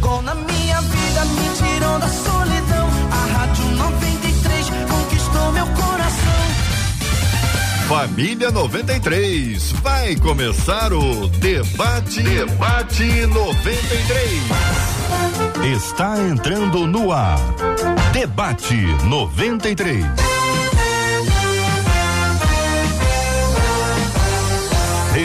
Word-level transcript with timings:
chegou 0.00 0.22
na 0.22 0.34
minha 0.34 0.80
vida, 0.80 1.24
me 1.26 1.48
tirou 1.56 1.98
da 1.98 2.08
solidão. 2.08 2.88
A 3.10 3.38
Rádio 3.38 3.64
93 3.76 4.66
conquistou 4.88 5.52
meu 5.52 5.66
coração. 5.66 6.40
Família 7.86 8.50
93, 8.50 9.72
vai 9.82 10.16
começar 10.16 10.92
o 10.92 11.28
Debate 11.28 12.22
Debate 12.22 13.26
93. 13.26 14.42
Está 15.76 16.18
entrando 16.18 16.86
no 16.86 17.12
ar. 17.12 17.38
Debate 18.12 18.76
93. 19.04 20.39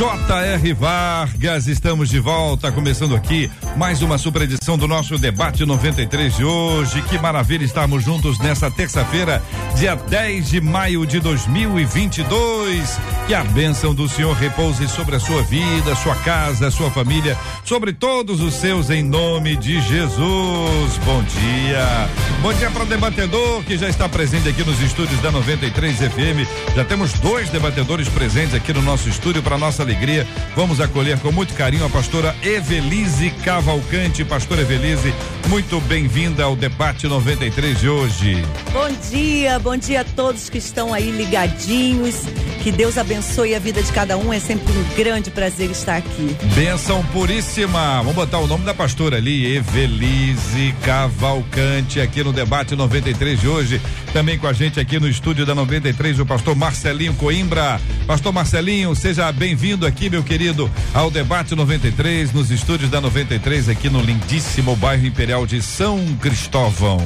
J.R. 0.00 0.72
Vargas, 0.72 1.66
estamos 1.66 2.08
de 2.08 2.18
volta, 2.18 2.72
começando 2.72 3.14
aqui 3.14 3.50
mais 3.76 4.00
uma 4.00 4.16
super 4.16 4.40
edição 4.40 4.78
do 4.78 4.88
nosso 4.88 5.18
debate 5.18 5.66
93 5.66 6.36
de 6.36 6.42
hoje. 6.42 7.02
Que 7.02 7.18
maravilha 7.18 7.66
estarmos 7.66 8.02
juntos 8.02 8.38
nessa 8.38 8.70
terça-feira, 8.70 9.42
dia 9.76 9.94
10 9.94 10.48
de 10.48 10.58
maio 10.58 11.04
de 11.04 11.20
2022. 11.20 12.98
Que 13.26 13.34
a 13.34 13.44
bênção 13.44 13.94
do 13.94 14.08
Senhor 14.08 14.34
repouse 14.34 14.88
sobre 14.88 15.16
a 15.16 15.20
sua 15.20 15.42
vida, 15.42 15.94
sua 15.96 16.14
casa, 16.16 16.70
sua 16.70 16.90
família, 16.90 17.36
sobre 17.62 17.92
todos 17.92 18.40
os 18.40 18.54
seus, 18.54 18.88
em 18.88 19.02
nome 19.02 19.54
de 19.54 19.82
Jesus. 19.82 20.96
Bom 21.04 21.22
dia. 21.24 22.08
Bom 22.40 22.54
dia 22.54 22.70
para 22.70 22.84
o 22.84 22.86
debatedor 22.86 23.62
que 23.64 23.76
já 23.76 23.88
está 23.90 24.08
presente 24.08 24.48
aqui 24.48 24.64
nos 24.64 24.80
estúdios 24.80 25.20
da 25.20 25.30
93 25.30 25.94
FM. 25.98 26.74
Já 26.74 26.86
temos 26.86 27.12
dois 27.14 27.50
debatedores 27.50 28.08
presentes 28.08 28.54
aqui 28.54 28.72
no 28.72 28.80
nosso 28.80 29.06
estúdio 29.06 29.42
para 29.42 29.58
nossa 29.58 29.89
alegria. 29.90 30.26
Vamos 30.54 30.80
acolher 30.80 31.18
com 31.18 31.32
muito 31.32 31.54
carinho 31.54 31.84
a 31.84 31.90
pastora 31.90 32.34
Evelise 32.42 33.30
Cavalcante. 33.44 34.24
Pastora 34.24 34.62
Evelise, 34.62 35.12
muito 35.48 35.80
bem-vinda 35.80 36.44
ao 36.44 36.54
debate 36.54 37.08
93 37.08 37.80
de 37.80 37.88
hoje. 37.88 38.44
Bom 38.72 38.88
dia, 39.10 39.58
bom 39.58 39.76
dia 39.76 40.02
a 40.02 40.04
todos 40.04 40.48
que 40.48 40.58
estão 40.58 40.94
aí 40.94 41.10
ligadinhos. 41.10 42.22
Que 42.62 42.70
Deus 42.70 42.98
abençoe 42.98 43.54
a 43.54 43.58
vida 43.58 43.82
de 43.82 43.90
cada 43.90 44.16
um. 44.16 44.32
É 44.32 44.38
sempre 44.38 44.72
um 44.72 44.96
grande 44.96 45.30
prazer 45.30 45.70
estar 45.70 45.96
aqui. 45.96 46.36
Benção 46.54 47.02
puríssima. 47.06 47.98
Vamos 47.98 48.14
botar 48.14 48.38
o 48.38 48.46
nome 48.46 48.64
da 48.64 48.74
pastora 48.74 49.16
ali, 49.16 49.56
Evelise 49.56 50.74
Cavalcante, 50.84 52.00
aqui 52.00 52.22
no 52.22 52.32
debate 52.32 52.76
93 52.76 53.40
de 53.40 53.48
hoje. 53.48 53.80
Também 54.12 54.38
com 54.38 54.46
a 54.46 54.52
gente 54.52 54.78
aqui 54.78 54.98
no 54.98 55.08
estúdio 55.08 55.46
da 55.46 55.54
93, 55.54 56.18
o 56.20 56.26
pastor 56.26 56.54
Marcelinho 56.54 57.14
Coimbra. 57.14 57.80
Pastor 58.06 58.32
Marcelinho, 58.32 58.94
seja 58.94 59.30
bem-vindo 59.32 59.69
aqui, 59.86 60.10
meu 60.10 60.22
querido, 60.22 60.70
ao 60.92 61.10
debate 61.10 61.54
93, 61.54 62.32
nos 62.32 62.50
estúdios 62.50 62.90
da 62.90 63.00
93, 63.00 63.68
aqui 63.68 63.88
no 63.88 64.00
lindíssimo 64.00 64.74
bairro 64.74 65.06
Imperial 65.06 65.46
de 65.46 65.62
São 65.62 66.04
Cristóvão. 66.16 66.98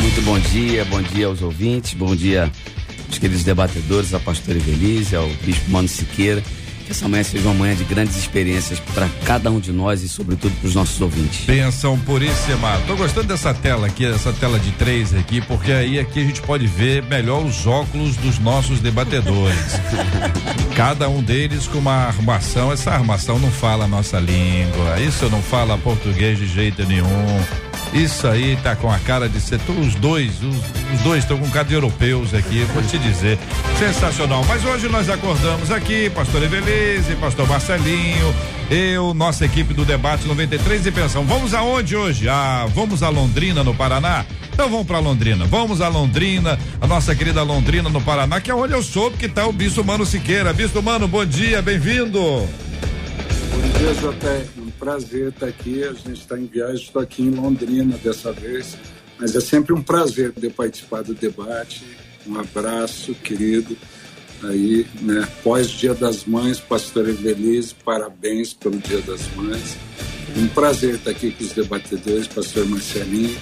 Muito 0.00 0.22
bom 0.22 0.38
dia, 0.38 0.84
bom 0.84 1.00
dia 1.00 1.26
aos 1.26 1.40
ouvintes, 1.40 1.94
bom 1.94 2.16
dia 2.16 2.50
aos 3.06 3.18
queridos 3.18 3.44
debatedores, 3.44 4.12
a 4.12 4.18
pastora 4.18 4.58
Evelise, 4.58 5.14
ao 5.14 5.28
bispo 5.44 5.70
Mano 5.70 5.86
Siqueira. 5.86 6.42
Que 6.84 6.92
essa 6.92 7.08
manhã 7.08 7.22
seja 7.22 7.44
uma 7.48 7.54
manhã 7.54 7.74
de 7.74 7.84
grandes 7.84 8.16
experiências 8.16 8.78
para 8.78 9.08
cada 9.24 9.50
um 9.50 9.58
de 9.58 9.72
nós 9.72 10.02
e, 10.02 10.08
sobretudo, 10.08 10.54
para 10.56 10.68
os 10.68 10.74
nossos 10.74 11.00
ouvintes. 11.00 11.46
Benção 11.46 11.98
puríssima. 12.00 12.78
Tô 12.86 12.96
gostando 12.96 13.28
dessa 13.28 13.54
tela 13.54 13.86
aqui, 13.86 14.04
essa 14.04 14.32
tela 14.32 14.58
de 14.58 14.70
três 14.72 15.14
aqui, 15.14 15.40
porque 15.40 15.72
aí 15.72 15.98
aqui 15.98 16.20
a 16.20 16.24
gente 16.24 16.42
pode 16.42 16.66
ver 16.66 17.02
melhor 17.04 17.44
os 17.44 17.66
óculos 17.66 18.16
dos 18.16 18.38
nossos 18.38 18.80
debatedores. 18.80 19.80
cada 20.76 21.08
um 21.08 21.22
deles 21.22 21.66
com 21.66 21.78
uma 21.78 22.06
armação. 22.06 22.72
Essa 22.72 22.90
armação 22.90 23.38
não 23.38 23.50
fala 23.50 23.84
a 23.84 23.88
nossa 23.88 24.18
língua. 24.18 25.00
Isso 25.00 25.28
não 25.30 25.40
fala 25.40 25.78
português 25.78 26.38
de 26.38 26.46
jeito 26.46 26.84
nenhum. 26.84 27.06
Isso 27.94 28.26
aí 28.26 28.56
tá 28.56 28.74
com 28.74 28.90
a 28.90 28.98
cara 28.98 29.28
de 29.28 29.40
ser 29.40 29.60
os 29.68 29.94
dois, 29.94 30.42
os, 30.42 30.56
os 30.92 31.00
dois 31.04 31.22
estão 31.22 31.38
com 31.38 31.48
cara 31.48 31.64
de 31.64 31.74
europeus 31.74 32.34
aqui, 32.34 32.64
vou 32.74 32.82
te 32.82 32.98
dizer. 32.98 33.38
Sensacional. 33.78 34.44
Mas 34.48 34.64
hoje 34.64 34.88
nós 34.88 35.08
acordamos 35.08 35.70
aqui, 35.70 36.10
pastor 36.10 36.42
Evelise, 36.42 37.14
pastor 37.14 37.48
Marcelinho, 37.48 38.34
eu, 38.68 39.14
nossa 39.14 39.44
equipe 39.44 39.72
do 39.72 39.84
debate 39.84 40.26
93 40.26 40.86
e 40.86 40.90
pensamos, 40.90 41.28
vamos 41.28 41.54
aonde 41.54 41.94
hoje? 41.94 42.28
Ah, 42.28 42.66
vamos 42.74 43.00
a 43.00 43.08
Londrina, 43.10 43.62
no 43.62 43.72
Paraná? 43.72 44.26
Então 44.52 44.68
vamos 44.68 44.86
para 44.86 44.98
Londrina. 44.98 45.44
Vamos 45.46 45.80
a 45.80 45.86
Londrina, 45.86 46.58
a 46.80 46.86
nossa 46.88 47.14
querida 47.14 47.44
Londrina 47.44 47.88
no 47.88 48.00
Paraná, 48.00 48.40
que 48.40 48.50
é 48.50 48.54
onde 48.54 48.72
eu 48.72 48.82
soube 48.82 49.16
que 49.16 49.28
tá 49.28 49.46
o 49.46 49.52
Bispo 49.52 49.84
Mano 49.84 50.04
Siqueira. 50.04 50.52
Bispo 50.52 50.82
Mano, 50.82 51.06
bom 51.06 51.24
dia, 51.24 51.62
bem-vindo. 51.62 52.48
Bom 53.54 53.78
dia, 53.78 53.94
JR 53.94 54.64
prazer 54.78 55.28
estar 55.28 55.46
aqui. 55.46 55.82
A 55.82 55.92
gente 55.92 56.20
está 56.20 56.38
em 56.38 56.46
viagem, 56.46 56.84
estou 56.84 57.00
aqui 57.00 57.22
em 57.22 57.30
Londrina 57.30 57.96
dessa 57.96 58.32
vez, 58.32 58.76
mas 59.18 59.34
é 59.34 59.40
sempre 59.40 59.72
um 59.72 59.82
prazer 59.82 60.32
poder 60.32 60.50
participar 60.50 61.02
do 61.02 61.14
debate. 61.14 61.84
Um 62.26 62.38
abraço, 62.38 63.14
querido. 63.14 63.76
Aí, 64.42 64.86
né, 65.00 65.26
pós 65.42 65.70
Dia 65.70 65.94
das 65.94 66.26
Mães, 66.26 66.60
Pastor 66.60 67.08
Evelise, 67.08 67.74
parabéns 67.82 68.52
pelo 68.52 68.78
Dia 68.78 69.00
das 69.00 69.26
Mães. 69.34 69.76
Um 70.36 70.48
prazer 70.48 70.96
estar 70.96 71.12
aqui 71.12 71.30
com 71.30 71.44
os 71.44 71.52
debatedores, 71.52 72.26
Pastor 72.26 72.66
Marcelinho. 72.66 73.36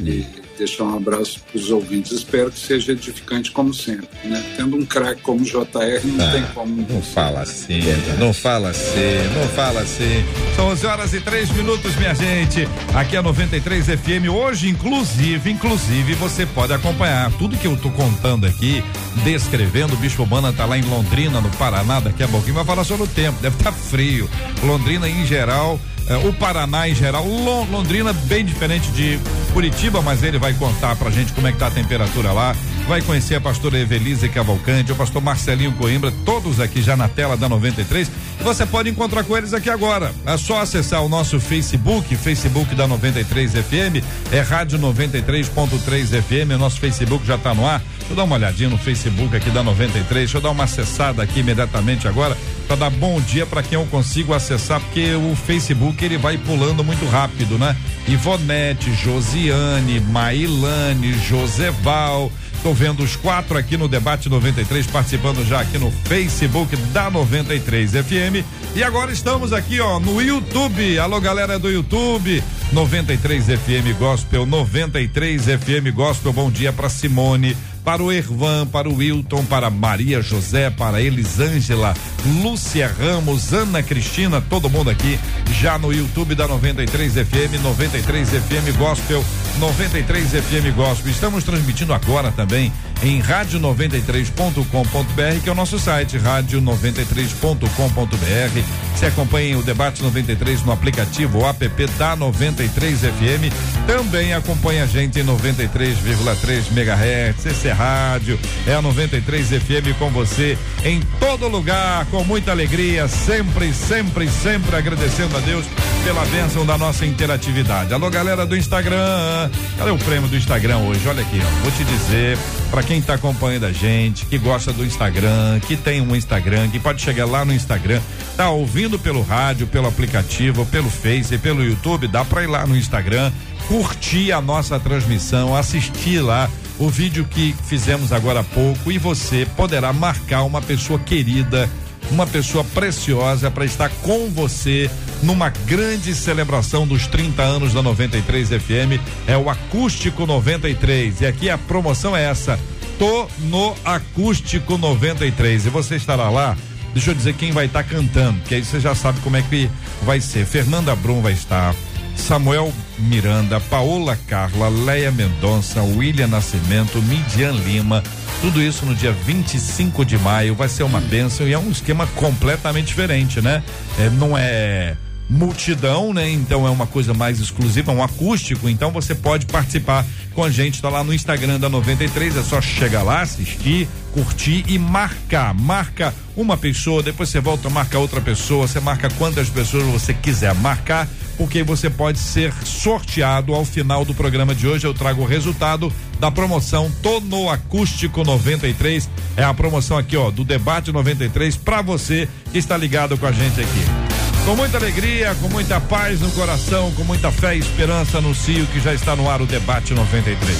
E 0.00 0.24
deixar 0.58 0.84
um 0.84 0.96
abraço 0.96 1.40
para 1.40 1.58
os 1.58 1.70
ouvintes. 1.70 2.12
Espero 2.12 2.50
que 2.50 2.58
seja 2.58 2.92
edificante 2.92 3.50
como 3.50 3.72
sempre. 3.72 4.08
Né? 4.24 4.54
Tendo 4.56 4.76
um 4.76 4.84
craque 4.84 5.22
como 5.22 5.44
JR, 5.44 6.04
não 6.04 6.26
ah, 6.26 6.32
tem 6.32 6.42
como. 6.54 6.86
Não 6.88 7.02
fala 7.02 7.40
assim, 7.40 7.80
não 8.18 8.32
fala 8.32 8.70
assim, 8.70 9.16
não 9.34 9.48
fala 9.50 9.80
assim. 9.80 10.24
São 10.56 10.68
11 10.68 10.86
horas 10.86 11.14
e 11.14 11.20
3 11.20 11.50
minutos, 11.52 11.94
minha 11.96 12.14
gente. 12.14 12.68
Aqui 12.94 13.16
é 13.16 13.22
93 13.22 13.86
FM. 13.86 14.28
Hoje, 14.30 14.68
inclusive, 14.68 15.50
inclusive, 15.50 16.14
você 16.14 16.44
pode 16.46 16.72
acompanhar 16.72 17.30
tudo 17.38 17.56
que 17.56 17.66
eu 17.66 17.76
tô 17.76 17.90
contando 17.90 18.46
aqui, 18.46 18.82
descrevendo. 19.24 19.94
O 19.94 19.96
Bispo 19.96 20.26
Bana 20.26 20.52
tá 20.52 20.66
lá 20.66 20.76
em 20.76 20.82
Londrina, 20.82 21.40
no 21.40 21.50
Paraná, 21.50 22.00
daqui 22.00 22.22
a 22.22 22.28
pouquinho 22.28 22.54
vai 22.54 22.64
falar 22.64 22.84
sobre 22.84 23.04
o 23.04 23.08
tempo. 23.08 23.40
Deve 23.40 23.56
estar 23.56 23.72
tá 23.72 23.76
frio. 23.76 24.28
Londrina, 24.62 25.08
em 25.08 25.24
geral, 25.26 25.78
é, 26.08 26.16
o 26.28 26.32
Paraná 26.32 26.88
em 26.88 26.94
geral, 26.94 27.24
Londrina 27.70 28.12
bem 28.12 28.44
diferente 28.44 28.90
de 28.92 29.18
Curitiba, 29.52 30.00
mas 30.00 30.22
ele 30.22 30.38
vai 30.38 30.54
contar 30.54 30.96
pra 30.96 31.10
gente 31.10 31.32
como 31.32 31.46
é 31.46 31.52
que 31.52 31.58
tá 31.58 31.66
a 31.66 31.70
temperatura 31.70 32.32
lá. 32.32 32.56
Vai 32.88 33.02
conhecer 33.02 33.34
a 33.34 33.40
pastora 33.40 33.78
Evelise 33.78 34.30
Cavalcante, 34.30 34.92
o 34.92 34.96
pastor 34.96 35.20
Marcelinho 35.20 35.72
Coimbra, 35.72 36.10
todos 36.24 36.58
aqui 36.58 36.80
já 36.80 36.96
na 36.96 37.06
tela 37.06 37.36
da 37.36 37.46
93. 37.46 38.10
Você 38.40 38.64
pode 38.64 38.88
encontrar 38.88 39.24
com 39.24 39.36
eles 39.36 39.52
aqui 39.52 39.68
agora. 39.68 40.10
É 40.24 40.38
só 40.38 40.62
acessar 40.62 41.04
o 41.04 41.08
nosso 41.08 41.38
Facebook, 41.38 42.16
Facebook 42.16 42.74
da 42.74 42.88
93 42.88 43.52
FM, 43.52 44.02
é 44.32 44.40
Rádio 44.40 44.78
93.3 44.78 46.22
FM, 46.22 46.54
o 46.54 46.58
nosso 46.58 46.80
Facebook 46.80 47.26
já 47.26 47.36
tá 47.36 47.52
no 47.52 47.66
ar. 47.66 47.82
Deixa 47.98 48.12
eu 48.12 48.16
dar 48.16 48.24
uma 48.24 48.36
olhadinha 48.36 48.70
no 48.70 48.78
Facebook 48.78 49.36
aqui 49.36 49.50
da 49.50 49.62
93, 49.62 50.08
deixa 50.08 50.38
eu 50.38 50.40
dar 50.40 50.50
uma 50.50 50.64
acessada 50.64 51.22
aqui 51.22 51.40
imediatamente 51.40 52.08
agora 52.08 52.34
para 52.66 52.76
dar 52.76 52.90
bom 52.90 53.20
dia 53.20 53.44
para 53.44 53.62
quem 53.62 53.78
eu 53.78 53.86
consigo 53.86 54.32
acessar, 54.32 54.80
porque 54.80 55.14
o 55.14 55.36
Facebook 55.36 56.02
ele 56.02 56.16
vai 56.16 56.38
pulando 56.38 56.82
muito 56.82 57.06
rápido, 57.06 57.58
né? 57.58 57.76
Ivonete, 58.06 58.94
Josiane, 58.94 60.00
Mailane, 60.00 61.12
Joseval. 61.12 62.32
Tô 62.62 62.74
vendo 62.74 63.02
os 63.02 63.14
quatro 63.14 63.56
aqui 63.56 63.76
no 63.76 63.88
debate 63.88 64.28
93 64.28 64.86
participando 64.88 65.44
já 65.46 65.60
aqui 65.60 65.78
no 65.78 65.90
Facebook 65.90 66.74
da 66.92 67.08
93 67.08 67.92
FM. 67.92 68.44
E 68.74 68.82
agora 68.82 69.12
estamos 69.12 69.52
aqui, 69.52 69.80
ó, 69.80 70.00
no 70.00 70.20
YouTube. 70.20 70.98
Alô, 70.98 71.20
galera 71.20 71.58
do 71.58 71.70
YouTube. 71.70 72.42
93 72.72 73.46
FM 73.46 73.98
Gospel, 73.98 74.44
93 74.44 75.42
FM 75.44 75.94
Gospel. 75.94 76.32
Bom 76.32 76.50
dia 76.50 76.72
para 76.72 76.88
Simone, 76.88 77.56
para 77.88 78.02
o 78.02 78.12
Ervan, 78.12 78.66
para 78.66 78.86
o 78.86 78.96
Wilton, 78.96 79.46
para 79.46 79.70
Maria 79.70 80.22
José, 80.22 80.68
para 80.68 81.00
Elisângela, 81.00 81.94
Lúcia 82.42 82.86
Ramos, 82.86 83.54
Ana 83.54 83.82
Cristina, 83.82 84.42
todo 84.42 84.68
mundo 84.68 84.90
aqui 84.90 85.18
já 85.52 85.78
no 85.78 85.90
YouTube 85.90 86.34
da 86.34 86.46
93 86.46 87.14
FM, 87.14 87.62
93 87.62 88.28
FM 88.28 88.76
Gospel, 88.76 89.24
93 89.58 90.32
FM 90.32 90.76
Gospel. 90.76 91.10
Estamos 91.10 91.44
transmitindo 91.44 91.94
agora 91.94 92.30
também 92.30 92.70
em 93.02 93.20
rádio93.com.br, 93.22 95.40
que 95.42 95.48
é 95.48 95.52
o 95.52 95.54
nosso 95.54 95.78
site, 95.78 96.18
rádio93.com.br. 96.18 98.62
Você 98.94 99.06
acompanha 99.06 99.56
o 99.56 99.62
debate 99.62 100.02
93 100.02 100.64
no 100.64 100.72
aplicativo 100.72 101.46
app 101.46 101.86
da 101.96 102.14
93 102.16 103.00
FM. 103.00 103.54
Também 103.86 104.34
acompanha 104.34 104.82
a 104.82 104.86
gente 104.86 105.20
em 105.20 105.24
93,3 105.24 106.72
MHz. 106.72 107.46
Esse 107.46 107.68
é 107.68 107.72
rádio, 107.72 108.36
é 108.66 108.74
a 108.74 108.82
93 108.82 109.50
FM 109.50 109.96
com 109.98 110.10
você 110.10 110.58
em 110.84 111.00
todo 111.20 111.46
lugar, 111.46 112.04
com 112.06 112.24
muita 112.24 112.50
alegria, 112.50 113.06
sempre, 113.06 113.72
sempre, 113.72 114.28
sempre 114.28 114.74
agradecendo 114.74 115.36
a 115.36 115.40
Deus 115.40 115.64
pela 116.04 116.24
bênção 116.26 116.66
da 116.66 116.76
nossa 116.76 117.06
interatividade. 117.06 117.94
Alô, 117.94 118.10
galera 118.10 118.44
do 118.44 118.56
Instagram. 118.56 119.48
Cadê 119.76 119.90
o 119.90 119.98
prêmio 119.98 120.28
do 120.28 120.36
Instagram 120.36 120.78
hoje? 120.78 121.08
Olha 121.08 121.22
aqui, 121.22 121.40
ó. 121.40 121.62
Vou 121.62 121.70
te 121.70 121.84
dizer, 121.84 122.36
para 122.70 122.82
quem 122.88 123.02
tá 123.02 123.14
acompanhando 123.14 123.66
a 123.66 123.70
gente, 123.70 124.24
que 124.24 124.38
gosta 124.38 124.72
do 124.72 124.82
Instagram, 124.82 125.60
que 125.60 125.76
tem 125.76 126.00
um 126.00 126.16
Instagram, 126.16 126.70
que 126.70 126.78
pode 126.80 127.02
chegar 127.02 127.26
lá 127.26 127.44
no 127.44 127.52
Instagram, 127.52 128.00
tá 128.34 128.48
ouvindo 128.48 128.98
pelo 128.98 129.20
rádio, 129.20 129.66
pelo 129.66 129.86
aplicativo, 129.86 130.64
pelo 130.64 130.88
Face, 130.88 131.36
pelo 131.36 131.62
YouTube, 131.62 132.08
dá 132.08 132.24
para 132.24 132.44
ir 132.44 132.46
lá 132.46 132.66
no 132.66 132.74
Instagram, 132.74 133.30
curtir 133.66 134.32
a 134.32 134.40
nossa 134.40 134.80
transmissão, 134.80 135.54
assistir 135.54 136.20
lá 136.20 136.48
o 136.78 136.88
vídeo 136.88 137.26
que 137.26 137.54
fizemos 137.66 138.10
agora 138.10 138.40
há 138.40 138.44
pouco 138.44 138.90
e 138.90 138.96
você 138.96 139.46
poderá 139.54 139.92
marcar 139.92 140.44
uma 140.44 140.62
pessoa 140.62 140.98
querida 140.98 141.68
uma 142.10 142.26
pessoa 142.26 142.64
preciosa 142.64 143.50
para 143.50 143.66
estar 143.66 143.90
com 144.00 144.30
você 144.30 144.90
numa 145.22 145.50
grande 145.50 146.14
celebração 146.14 146.86
dos 146.86 147.06
30 147.06 147.42
anos 147.42 147.74
da 147.74 147.82
93 147.82 148.48
FM. 148.48 148.98
É 149.26 149.36
o 149.36 149.50
Acústico 149.50 150.24
93. 150.24 151.20
E 151.20 151.26
aqui 151.26 151.50
a 151.50 151.58
promoção 151.58 152.16
é 152.16 152.24
essa. 152.24 152.58
Tô 152.98 153.28
no 153.42 153.74
Acústico 153.84 154.76
93. 154.76 155.66
E 155.66 155.70
você 155.70 155.96
estará 155.96 156.28
lá. 156.28 156.56
Deixa 156.92 157.10
eu 157.10 157.14
dizer 157.14 157.34
quem 157.34 157.52
vai 157.52 157.66
estar 157.66 157.84
tá 157.84 157.88
cantando, 157.88 158.40
que 158.42 158.54
aí 158.54 158.64
você 158.64 158.80
já 158.80 158.94
sabe 158.94 159.20
como 159.20 159.36
é 159.36 159.42
que 159.42 159.70
vai 160.02 160.20
ser. 160.20 160.44
Fernanda 160.44 160.96
Brum 160.96 161.22
vai 161.22 161.32
estar. 161.32 161.74
Samuel 162.16 162.72
Miranda, 162.98 163.60
Paola 163.60 164.18
Carla, 164.26 164.68
Leia 164.68 165.12
Mendonça, 165.12 165.80
William 165.82 166.26
Nascimento, 166.26 167.00
Midian 167.02 167.52
Lima, 167.52 168.02
tudo 168.40 168.60
isso 168.60 168.84
no 168.84 168.94
dia 168.94 169.12
25 169.12 170.04
de 170.04 170.18
maio 170.18 170.54
vai 170.54 170.68
ser 170.68 170.82
uma 170.82 171.00
bênção 171.00 171.46
e 171.46 171.52
é 171.52 171.58
um 171.58 171.70
esquema 171.70 172.08
completamente 172.16 172.88
diferente, 172.88 173.40
né? 173.40 173.62
É, 173.98 174.10
não 174.10 174.36
é 174.36 174.96
multidão, 175.28 176.12
né? 176.12 176.30
Então 176.30 176.66
é 176.66 176.70
uma 176.70 176.86
coisa 176.86 177.12
mais 177.12 177.40
exclusiva, 177.40 177.92
um 177.92 178.02
acústico. 178.02 178.68
Então 178.68 178.90
você 178.90 179.14
pode 179.14 179.46
participar 179.46 180.04
com 180.34 180.42
a 180.42 180.50
gente, 180.50 180.80
tá 180.80 180.88
lá 180.88 181.04
no 181.04 181.12
Instagram 181.12 181.60
da 181.60 181.68
93. 181.68 182.36
É 182.36 182.42
só 182.42 182.60
chegar 182.60 183.02
lá, 183.02 183.22
assistir, 183.22 183.88
curtir 184.12 184.64
e 184.68 184.78
marcar. 184.78 185.52
Marca 185.54 186.14
uma 186.36 186.56
pessoa, 186.56 187.02
depois 187.02 187.28
você 187.28 187.40
volta, 187.40 187.68
marca 187.68 187.98
outra 187.98 188.20
pessoa, 188.20 188.66
você 188.66 188.80
marca 188.80 189.10
quantas 189.10 189.48
pessoas 189.48 189.84
você 189.84 190.14
quiser 190.14 190.54
marcar 190.54 191.08
porque 191.38 191.62
você 191.62 191.88
pode 191.88 192.18
ser 192.18 192.52
sorteado 192.64 193.54
ao 193.54 193.64
final 193.64 194.04
do 194.04 194.12
programa 194.12 194.54
de 194.54 194.66
hoje. 194.66 194.84
Eu 194.84 194.92
trago 194.92 195.22
o 195.22 195.24
resultado 195.24 195.90
da 196.18 196.30
promoção 196.30 196.90
Tono 197.00 197.48
Acústico 197.48 198.24
93. 198.24 199.08
É 199.36 199.44
a 199.44 199.54
promoção 199.54 199.96
aqui, 199.96 200.16
ó, 200.16 200.32
do 200.32 200.44
Debate 200.44 200.90
93 200.90 201.56
para 201.56 201.80
você 201.80 202.28
que 202.50 202.58
está 202.58 202.76
ligado 202.76 203.16
com 203.16 203.24
a 203.24 203.32
gente 203.32 203.60
aqui. 203.60 204.07
Com 204.48 204.56
muita 204.56 204.78
alegria, 204.78 205.34
com 205.42 205.48
muita 205.50 205.78
paz 205.78 206.22
no 206.22 206.30
coração, 206.30 206.90
com 206.92 207.04
muita 207.04 207.30
fé 207.30 207.54
e 207.54 207.58
esperança 207.58 208.18
no 208.18 208.34
CIO 208.34 208.66
que 208.68 208.80
já 208.80 208.94
está 208.94 209.14
no 209.14 209.28
ar 209.28 209.42
o 209.42 209.46
Debate 209.46 209.92
93. 209.92 210.58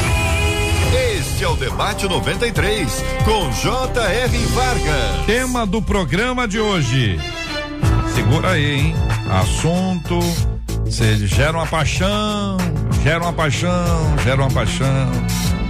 Este 1.19 1.43
é 1.43 1.49
o 1.49 1.57
Debate 1.57 2.07
93, 2.07 3.03
com 3.25 3.51
J.R. 3.51 4.37
Vargas. 4.45 5.25
Tema 5.25 5.65
do 5.65 5.81
programa 5.81 6.47
de 6.47 6.61
hoje. 6.61 7.19
Segura 8.15 8.51
aí, 8.51 8.79
hein? 8.79 8.95
Assunto. 9.29 10.17
Você 10.85 11.27
gera 11.27 11.57
uma 11.57 11.67
paixão, 11.67 12.57
gera 13.03 13.21
uma 13.21 13.33
paixão, 13.33 14.17
gera 14.23 14.41
uma 14.41 14.49
paixão. 14.49 15.11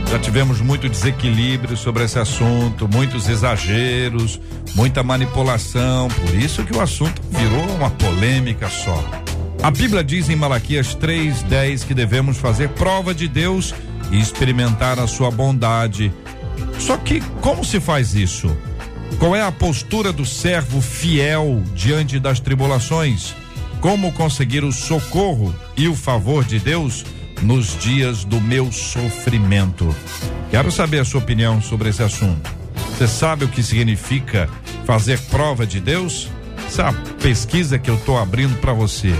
Já 0.10 0.18
tivemos 0.18 0.60
muito 0.60 0.90
desequilíbrio 0.90 1.78
sobre 1.78 2.04
esse 2.04 2.18
assunto, 2.18 2.88
muitos 2.88 3.30
exageros, 3.30 4.42
muita 4.74 5.04
manipulação, 5.04 6.08
por 6.08 6.34
isso 6.34 6.64
que 6.64 6.76
o 6.76 6.82
assunto 6.82 7.22
virou 7.30 7.64
uma 7.76 7.92
polêmica 7.92 8.68
só. 8.70 9.08
A 9.62 9.70
Bíblia 9.70 10.04
diz 10.04 10.28
em 10.28 10.36
Malaquias 10.36 10.96
3:10 10.96 11.84
que 11.84 11.94
devemos 11.94 12.38
fazer 12.38 12.70
prova 12.70 13.14
de 13.14 13.28
Deus 13.28 13.76
e 14.12 14.20
experimentar 14.20 14.98
a 14.98 15.06
sua 15.06 15.30
bondade. 15.30 16.12
Só 16.80 16.98
que 16.98 17.22
como 17.40 17.64
se 17.64 17.80
faz 17.80 18.16
isso? 18.16 18.50
Qual 19.20 19.36
é 19.36 19.44
a 19.44 19.52
postura 19.52 20.12
do 20.12 20.26
servo 20.26 20.82
fiel 20.82 21.62
diante 21.76 22.20
das 22.20 22.40
tribulações? 22.40 23.36
Como 23.80 24.12
conseguir 24.12 24.64
o 24.64 24.72
socorro 24.72 25.54
e 25.78 25.88
o 25.88 25.96
favor 25.96 26.44
de 26.44 26.58
Deus 26.58 27.06
nos 27.42 27.78
dias 27.78 28.24
do 28.24 28.40
meu 28.42 28.72
sofrimento? 28.72 29.96
Quero 30.52 30.72
saber 30.72 31.00
a 31.00 31.06
sua 31.06 31.22
opinião 31.22 31.62
sobre 31.62 31.90
esse 31.90 32.04
assunto. 32.04 32.50
Você 32.76 33.08
sabe 33.08 33.46
o 33.46 33.48
que 33.48 33.64
significa 33.64 34.50
fazer 34.86 35.20
prova 35.22 35.66
de 35.66 35.80
Deus? 35.80 36.30
Essa 36.68 36.90
é 36.90 37.22
pesquisa 37.22 37.80
que 37.80 37.90
eu 37.90 37.96
estou 37.96 38.18
abrindo 38.18 38.60
para 38.60 38.74
você. 38.74 39.14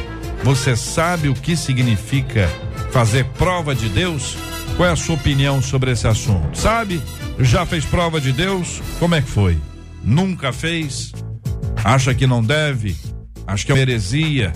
Você 0.44 0.76
sabe 0.76 1.30
o 1.30 1.34
que 1.34 1.56
significa 1.56 2.50
fazer 2.92 3.26
prova 3.26 3.74
de 3.74 3.90
Deus? 3.90 4.36
Qual 4.78 4.88
é 4.88 4.92
a 4.92 4.96
sua 4.96 5.16
opinião 5.16 5.62
sobre 5.62 5.92
esse 5.92 6.08
assunto? 6.08 6.58
Sabe? 6.58 7.02
Já 7.40 7.66
fez 7.66 7.86
prova 7.86 8.22
de 8.22 8.32
Deus? 8.32 8.82
Como 9.00 9.16
é 9.16 9.22
que 9.22 9.30
foi? 9.30 9.58
Nunca 10.04 10.54
fez? 10.54 11.12
Acha 11.84 12.14
que 12.14 12.28
não 12.28 12.44
deve? 12.44 12.96
Acho 13.48 13.66
que 13.66 13.72
é 13.72 13.76
uma 13.76 13.82
heresia. 13.82 14.54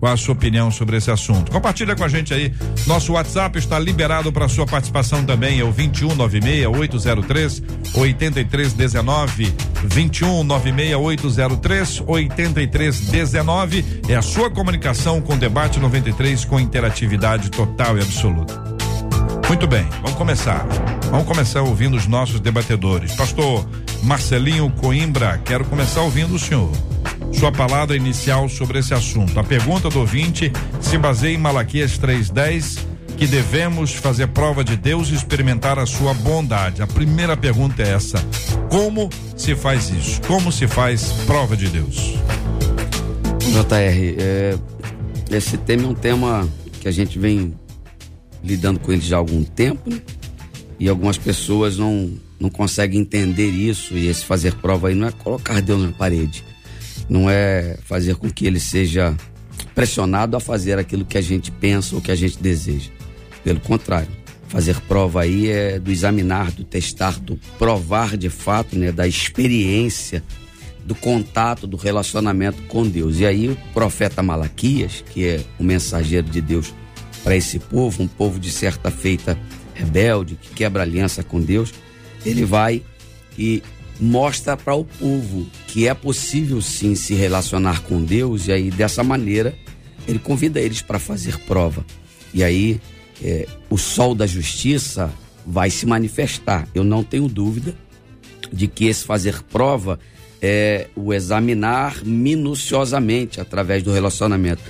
Qual 0.00 0.12
a 0.12 0.16
sua 0.16 0.32
opinião 0.34 0.70
sobre 0.70 0.96
esse 0.96 1.10
assunto? 1.10 1.50
Compartilha 1.50 1.96
com 1.96 2.04
a 2.04 2.08
gente 2.08 2.32
aí. 2.32 2.54
Nosso 2.86 3.12
WhatsApp 3.14 3.58
está 3.58 3.78
liberado 3.78 4.32
para 4.32 4.48
sua 4.48 4.64
participação 4.64 5.24
também. 5.24 5.58
É 5.60 5.64
o 5.64 5.72
2196 5.72 6.66
803 6.66 7.62
8319. 7.94 9.54
2196 9.82 10.94
803 10.94 12.02
8319. 12.06 13.84
É 14.08 14.14
a 14.14 14.22
sua 14.22 14.50
comunicação 14.50 15.20
com 15.20 15.36
debate 15.36 15.80
93 15.80 16.44
com 16.44 16.60
interatividade 16.60 17.50
total 17.50 17.98
e 17.98 18.02
absoluta. 18.02 18.78
Muito 19.48 19.66
bem, 19.66 19.86
vamos 20.02 20.16
começar. 20.16 20.66
Vamos 21.10 21.26
começar 21.26 21.62
ouvindo 21.62 21.96
os 21.96 22.06
nossos 22.06 22.38
debatedores. 22.38 23.14
Pastor 23.16 23.66
Marcelinho 24.02 24.70
Coimbra, 24.70 25.40
quero 25.44 25.64
começar 25.64 26.02
ouvindo 26.02 26.34
o 26.34 26.38
senhor. 26.38 26.70
Sua 27.32 27.52
palavra 27.52 27.96
inicial 27.96 28.48
sobre 28.48 28.78
esse 28.78 28.94
assunto. 28.94 29.38
A 29.38 29.44
pergunta 29.44 29.88
do 29.88 30.00
ouvinte 30.00 30.52
se 30.80 30.98
baseia 30.98 31.34
em 31.34 31.38
Malaquias 31.38 31.98
3:10, 31.98 32.78
que 33.16 33.26
devemos 33.26 33.94
fazer 33.94 34.28
prova 34.28 34.64
de 34.64 34.76
Deus 34.76 35.10
e 35.10 35.14
experimentar 35.14 35.78
a 35.78 35.86
sua 35.86 36.14
bondade. 36.14 36.82
A 36.82 36.86
primeira 36.86 37.36
pergunta 37.36 37.82
é 37.82 37.90
essa: 37.90 38.18
como 38.68 39.10
se 39.36 39.54
faz 39.54 39.90
isso? 39.90 40.20
Como 40.22 40.50
se 40.50 40.66
faz 40.66 41.12
prova 41.26 41.56
de 41.56 41.68
Deus? 41.68 42.14
JR, 43.38 44.14
é, 44.18 44.58
esse 45.30 45.56
tema 45.58 45.84
é 45.84 45.86
um 45.86 45.94
tema 45.94 46.48
que 46.80 46.88
a 46.88 46.92
gente 46.92 47.18
vem 47.18 47.54
lidando 48.42 48.78
com 48.78 48.92
ele 48.92 49.00
já 49.00 49.16
há 49.16 49.18
algum 49.18 49.42
tempo 49.42 49.90
né? 49.90 50.00
e 50.78 50.88
algumas 50.88 51.18
pessoas 51.18 51.76
não 51.76 52.10
não 52.40 52.48
conseguem 52.48 53.00
entender 53.00 53.48
isso 53.48 53.94
e 53.94 54.06
esse 54.06 54.24
fazer 54.24 54.54
prova 54.54 54.88
aí 54.88 54.94
não 54.94 55.08
é 55.08 55.10
colocar 55.10 55.60
Deus 55.60 55.82
na 55.82 55.90
parede, 55.90 56.44
não 57.08 57.28
é 57.28 57.76
fazer 57.84 58.16
com 58.16 58.30
que 58.30 58.46
ele 58.46 58.60
seja 58.60 59.16
pressionado 59.74 60.36
a 60.36 60.40
fazer 60.40 60.78
aquilo 60.78 61.04
que 61.04 61.16
a 61.16 61.20
gente 61.20 61.50
pensa 61.50 61.94
ou 61.94 62.00
que 62.00 62.10
a 62.10 62.16
gente 62.16 62.38
deseja. 62.38 62.90
Pelo 63.42 63.60
contrário, 63.60 64.08
fazer 64.48 64.80
prova 64.82 65.22
aí 65.22 65.48
é 65.48 65.78
do 65.78 65.90
examinar, 65.90 66.50
do 66.50 66.64
testar, 66.64 67.18
do 67.20 67.38
provar 67.58 68.16
de 68.16 68.28
fato, 68.28 68.76
né, 68.76 68.90
da 68.90 69.06
experiência, 69.06 70.22
do 70.84 70.94
contato, 70.94 71.66
do 71.66 71.76
relacionamento 71.76 72.62
com 72.62 72.86
Deus. 72.86 73.20
E 73.20 73.26
aí 73.26 73.48
o 73.48 73.56
profeta 73.72 74.22
Malaquias, 74.22 75.04
que 75.12 75.26
é 75.26 75.40
o 75.58 75.64
mensageiro 75.64 76.28
de 76.28 76.40
Deus 76.40 76.74
para 77.22 77.36
esse 77.36 77.58
povo, 77.58 78.02
um 78.02 78.08
povo 78.08 78.38
de 78.38 78.50
certa 78.50 78.90
feita 78.90 79.38
rebelde, 79.74 80.36
que 80.40 80.50
quebra 80.54 80.82
aliança 80.82 81.22
com 81.22 81.40
Deus, 81.40 81.72
ele 82.24 82.44
vai 82.44 82.82
e 83.36 83.62
mostra 84.00 84.56
para 84.56 84.74
o 84.74 84.84
povo 84.84 85.46
que 85.66 85.88
é 85.88 85.94
possível 85.94 86.60
sim 86.62 86.94
se 86.94 87.14
relacionar 87.14 87.82
com 87.82 88.02
Deus 88.02 88.46
e 88.46 88.52
aí 88.52 88.70
dessa 88.70 89.02
maneira 89.02 89.54
ele 90.06 90.18
convida 90.18 90.60
eles 90.60 90.80
para 90.80 90.98
fazer 90.98 91.38
prova. 91.40 91.84
E 92.32 92.42
aí 92.42 92.80
é, 93.22 93.46
o 93.68 93.76
sol 93.76 94.14
da 94.14 94.26
justiça 94.26 95.12
vai 95.46 95.70
se 95.70 95.86
manifestar. 95.86 96.68
Eu 96.74 96.84
não 96.84 97.02
tenho 97.02 97.28
dúvida 97.28 97.74
de 98.52 98.66
que 98.68 98.86
esse 98.86 99.04
fazer 99.04 99.42
prova 99.42 99.98
é 100.40 100.86
o 100.94 101.12
examinar 101.12 102.04
minuciosamente 102.04 103.40
através 103.40 103.82
do 103.82 103.92
relacionamento. 103.92 104.62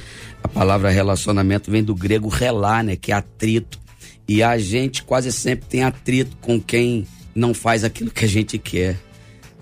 A 0.43 0.49
palavra 0.49 0.91
relacionamento 0.91 1.71
vem 1.71 1.83
do 1.83 1.95
grego 1.95 2.29
relá, 2.29 2.83
né? 2.83 2.97
Que 2.97 3.13
é 3.13 3.15
atrito. 3.15 3.79
E 4.27 4.43
a 4.43 4.57
gente 4.59 5.03
quase 5.03 5.33
sempre 5.33 5.67
tem 5.69 5.83
atrito 5.83 6.37
com 6.41 6.61
quem 6.61 7.07
não 7.35 7.53
faz 7.55 7.85
aquilo 7.85 8.11
que 8.11 8.25
a 8.25 8.29
gente 8.29 8.59
quer. 8.59 8.99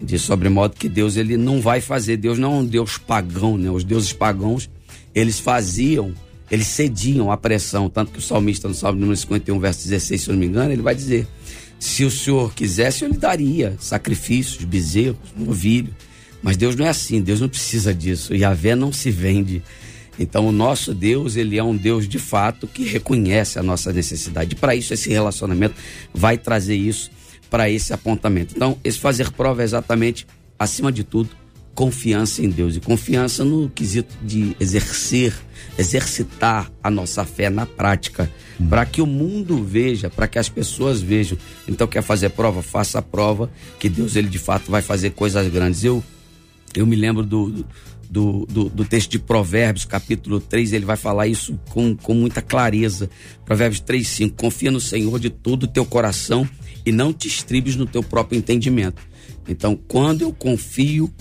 De 0.01 0.19
sobremodo 0.19 0.77
que 0.77 0.89
Deus 0.89 1.17
ele 1.17 1.37
não 1.37 1.61
vai 1.61 1.81
fazer. 1.81 2.17
Deus 2.17 2.39
não 2.39 2.53
é 2.53 2.57
um 2.59 2.65
Deus 2.65 2.99
pagão, 2.99 3.57
né? 3.57 3.71
Os 3.71 3.83
deuses 3.83 4.13
pagãos, 4.13 4.69
eles 5.15 5.39
faziam, 5.39 6.13
eles 6.51 6.67
cediam 6.67 7.31
à 7.31 7.37
pressão. 7.37 7.89
Tanto 7.89 8.13
que 8.13 8.19
o 8.19 8.23
salmista 8.23 8.69
no 8.69 8.75
Salmo 8.75 9.01
número 9.01 9.17
51, 9.17 9.59
verso 9.59 9.85
16, 9.85 10.21
se 10.21 10.29
eu 10.29 10.35
não 10.35 10.41
me 10.41 10.47
engano, 10.47 10.73
ele 10.73 10.83
vai 10.83 10.95
dizer: 10.95 11.27
Se 11.79 12.05
o 12.05 12.11
Senhor 12.11 12.53
quisesse, 12.55 13.05
eu 13.05 13.09
lhe 13.09 13.17
daria 13.17 13.75
sacrifícios, 13.81 14.65
bezerros, 14.65 15.19
novilho. 15.37 15.95
Mas 16.43 16.57
Deus 16.57 16.77
não 16.77 16.85
é 16.85 16.91
assim, 16.91 17.21
Deus 17.23 17.41
não 17.41 17.49
precisa 17.49 17.95
disso. 17.95 18.35
E 18.35 18.45
a 18.45 18.53
vé 18.53 18.75
não 18.75 18.93
se 18.93 19.11
vende. 19.11 19.63
Então, 20.19 20.47
o 20.47 20.53
nosso 20.53 20.95
Deus, 20.95 21.37
ele 21.37 21.59
é 21.59 21.63
um 21.63 21.77
Deus 21.77 22.09
de 22.09 22.19
fato 22.19 22.67
que 22.67 22.85
reconhece 22.85 23.59
a 23.59 23.63
nossa 23.63 23.93
necessidade. 23.93 24.55
Para 24.55 24.75
isso, 24.75 24.95
esse 24.95 25.11
relacionamento 25.11 25.75
vai 26.15 26.39
trazer 26.39 26.75
isso 26.75 27.11
para 27.51 27.71
esse 27.71 27.93
apontamento. 27.93 28.55
Então, 28.57 28.79
esse 28.83 28.99
fazer 28.99 29.31
prova 29.33 29.63
é 29.63 29.65
exatamente, 29.65 30.27
acima 30.59 30.91
de 30.91 31.05
tudo, 31.05 31.31
confiança 31.75 32.43
em 32.43 32.49
Deus 32.49 32.75
e 32.75 32.81
confiança 32.81 33.45
no 33.45 33.69
quesito 33.69 34.17
de 34.23 34.57
exercer, 34.59 35.35
exercitar 35.79 36.73
a 36.83 36.91
nossa 36.91 37.23
fé 37.25 37.51
na 37.51 37.67
prática, 37.67 38.31
uhum. 38.59 38.67
para 38.69 38.87
que 38.87 39.03
o 39.03 39.07
mundo 39.07 39.63
veja, 39.63 40.09
para 40.09 40.27
que 40.27 40.39
as 40.39 40.49
pessoas 40.49 41.03
vejam. 41.03 41.37
Então, 41.69 41.87
quer 41.87 42.03
fazer 42.03 42.31
prova? 42.31 42.63
Faça 42.63 42.99
a 42.99 43.03
prova 43.03 43.51
que 43.79 43.91
Deus, 43.91 44.17
ele 44.17 44.29
de 44.29 44.39
fato 44.39 44.71
vai 44.71 44.81
fazer 44.81 45.11
coisas 45.11 45.47
grandes. 45.49 45.85
Eu, 45.85 46.03
eu 46.75 46.87
me 46.87 46.97
lembro 46.97 47.23
do, 47.23 47.51
do, 47.51 47.67
do, 48.11 48.47
do, 48.47 48.85
texto 48.85 49.11
de 49.11 49.19
Provérbios, 49.19 49.85
capítulo 49.85 50.41
3, 50.41 50.73
ele 50.73 50.85
vai 50.85 50.97
falar 50.97 51.27
isso 51.27 51.59
com, 51.71 51.97
com 51.97 52.15
muita 52.15 52.41
clareza. 52.41 53.11
Provérbios 53.45 53.81
3, 53.81 54.07
5. 54.07 54.37
Confia 54.37 54.71
no 54.71 54.81
Senhor 54.81 55.19
de 55.19 55.31
todo 55.31 55.65
o 55.65 55.67
teu 55.67 55.85
coração 55.85 56.49
e 56.85 56.93
não 56.93 57.13
te 57.13 57.29
estribes 57.29 57.77
no 57.77 57.87
teu 57.87 58.03
próprio 58.03 58.39
entendimento. 58.39 59.03
Então, 59.49 59.79
quando 59.89 60.23
eu 60.23 60.33
confio, 60.33 61.13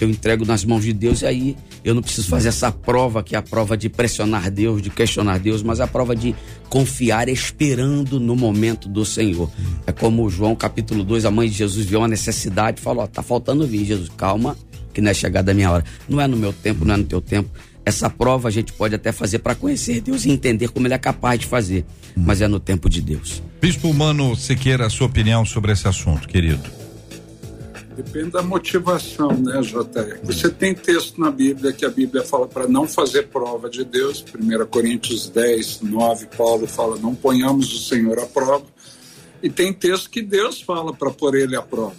eu 0.00 0.10
entrego 0.10 0.44
nas 0.44 0.64
mãos 0.64 0.84
de 0.84 0.92
Deus 0.92 1.22
e 1.22 1.26
aí 1.26 1.56
eu 1.82 1.94
não 1.94 2.02
preciso 2.02 2.28
fazer 2.28 2.48
essa 2.48 2.70
prova 2.70 3.22
que 3.22 3.34
é 3.34 3.38
a 3.38 3.42
prova 3.42 3.76
de 3.76 3.88
pressionar 3.88 4.50
Deus, 4.50 4.82
de 4.82 4.90
questionar 4.90 5.38
Deus, 5.38 5.62
mas 5.62 5.80
a 5.80 5.86
prova 5.86 6.14
de 6.14 6.34
confiar 6.68 7.28
esperando 7.28 8.20
no 8.20 8.36
momento 8.36 8.88
do 8.88 9.04
Senhor. 9.04 9.50
É 9.86 9.92
como 9.92 10.28
João 10.28 10.54
capítulo 10.54 11.02
2, 11.02 11.24
a 11.24 11.30
mãe 11.30 11.48
de 11.48 11.54
Jesus 11.54 11.86
viu 11.86 12.00
uma 12.00 12.08
necessidade 12.08 12.80
e 12.80 12.82
falou: 12.82 13.04
ó, 13.04 13.06
tá 13.06 13.22
faltando 13.22 13.66
vir, 13.66 13.86
Jesus, 13.86 14.10
calma, 14.16 14.56
que 14.96 15.00
não 15.02 15.10
é 15.10 15.14
chegada 15.14 15.50
a 15.50 15.54
minha 15.54 15.70
hora. 15.70 15.84
Não 16.08 16.18
é 16.18 16.26
no 16.26 16.38
meu 16.38 16.54
tempo, 16.54 16.82
não 16.82 16.94
é 16.94 16.96
no 16.96 17.04
teu 17.04 17.20
tempo. 17.20 17.50
Essa 17.84 18.08
prova 18.08 18.48
a 18.48 18.50
gente 18.50 18.72
pode 18.72 18.94
até 18.94 19.12
fazer 19.12 19.40
para 19.40 19.54
conhecer 19.54 20.00
Deus 20.00 20.24
e 20.24 20.30
entender 20.30 20.68
como 20.68 20.86
ele 20.86 20.94
é 20.94 20.98
capaz 20.98 21.38
de 21.38 21.46
fazer, 21.46 21.84
mas 22.16 22.40
é 22.40 22.48
no 22.48 22.58
tempo 22.58 22.88
de 22.88 23.02
Deus. 23.02 23.42
Bispo 23.60 23.88
Humano 23.88 24.34
Siqueira, 24.34 24.86
a 24.86 24.90
sua 24.90 25.06
opinião 25.06 25.44
sobre 25.44 25.72
esse 25.72 25.86
assunto, 25.86 26.26
querido? 26.26 26.62
Depende 27.94 28.30
da 28.30 28.42
motivação, 28.42 29.32
né, 29.32 29.60
JR? 29.60 30.18
Você 30.22 30.48
tem 30.48 30.74
texto 30.74 31.20
na 31.20 31.30
Bíblia 31.30 31.74
que 31.74 31.84
a 31.84 31.90
Bíblia 31.90 32.24
fala 32.24 32.48
para 32.48 32.66
não 32.66 32.88
fazer 32.88 33.28
prova 33.28 33.68
de 33.68 33.84
Deus. 33.84 34.24
1 34.34 34.66
Coríntios 34.66 35.28
10, 35.28 35.82
9, 35.82 36.26
Paulo 36.38 36.66
fala: 36.66 36.96
não 36.96 37.14
ponhamos 37.14 37.70
o 37.74 37.78
Senhor 37.78 38.18
à 38.18 38.24
prova. 38.24 38.64
E 39.42 39.50
tem 39.50 39.74
texto 39.74 40.08
que 40.08 40.22
Deus 40.22 40.62
fala 40.62 40.94
para 40.94 41.10
pôr 41.10 41.34
ele 41.34 41.54
à 41.54 41.60
prova. 41.60 41.94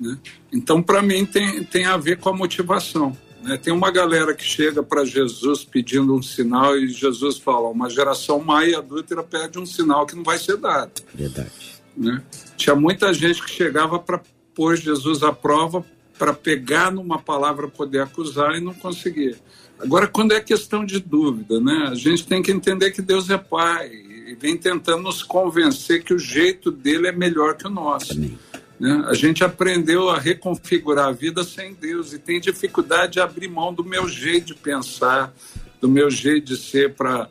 Né? 0.00 0.16
Então, 0.52 0.82
para 0.82 1.02
mim, 1.02 1.26
tem, 1.26 1.62
tem 1.64 1.84
a 1.84 1.96
ver 1.96 2.18
com 2.18 2.28
a 2.28 2.32
motivação. 2.32 3.16
Né? 3.42 3.56
Tem 3.56 3.72
uma 3.72 3.90
galera 3.90 4.34
que 4.34 4.44
chega 4.44 4.82
para 4.82 5.04
Jesus 5.04 5.64
pedindo 5.64 6.14
um 6.14 6.22
sinal 6.22 6.76
e 6.76 6.88
Jesus 6.88 7.38
fala: 7.38 7.68
uma 7.68 7.88
geração 7.88 8.40
má 8.40 8.64
e 8.64 8.74
adúltera 8.74 9.22
pede 9.22 9.58
um 9.58 9.66
sinal 9.66 10.06
que 10.06 10.16
não 10.16 10.22
vai 10.22 10.38
ser 10.38 10.56
dado. 10.56 11.02
Verdade. 11.14 11.50
Né? 11.96 12.22
Tinha 12.56 12.74
muita 12.74 13.12
gente 13.12 13.42
que 13.42 13.50
chegava 13.50 13.98
para 13.98 14.20
pôr 14.54 14.76
Jesus 14.76 15.22
à 15.22 15.32
prova 15.32 15.84
para 16.18 16.34
pegar 16.34 16.90
numa 16.90 17.18
palavra 17.18 17.68
poder 17.68 18.00
acusar 18.00 18.56
e 18.56 18.60
não 18.60 18.74
conseguia. 18.74 19.36
Agora, 19.78 20.08
quando 20.08 20.32
é 20.32 20.40
questão 20.40 20.84
de 20.84 20.98
dúvida, 20.98 21.60
né? 21.60 21.88
a 21.90 21.94
gente 21.94 22.26
tem 22.26 22.42
que 22.42 22.50
entender 22.50 22.90
que 22.90 23.00
Deus 23.00 23.30
é 23.30 23.38
Pai 23.38 23.88
e 23.88 24.34
vem 24.34 24.56
tentando 24.56 25.04
nos 25.04 25.22
convencer 25.22 26.02
que 26.02 26.12
o 26.12 26.18
jeito 26.18 26.72
dele 26.72 27.06
é 27.06 27.12
melhor 27.12 27.56
que 27.56 27.66
o 27.66 27.70
nosso. 27.70 28.12
Amém. 28.12 28.36
Né? 28.78 29.04
A 29.08 29.14
gente 29.14 29.42
aprendeu 29.42 30.08
a 30.08 30.18
reconfigurar 30.18 31.08
a 31.08 31.12
vida 31.12 31.42
sem 31.42 31.74
Deus 31.74 32.12
e 32.12 32.18
tem 32.18 32.40
dificuldade 32.40 33.14
de 33.14 33.20
abrir 33.20 33.48
mão 33.48 33.74
do 33.74 33.82
meu 33.82 34.08
jeito 34.08 34.48
de 34.48 34.54
pensar, 34.54 35.32
do 35.80 35.88
meu 35.88 36.10
jeito 36.10 36.46
de 36.46 36.56
ser 36.56 36.94
para. 36.94 37.28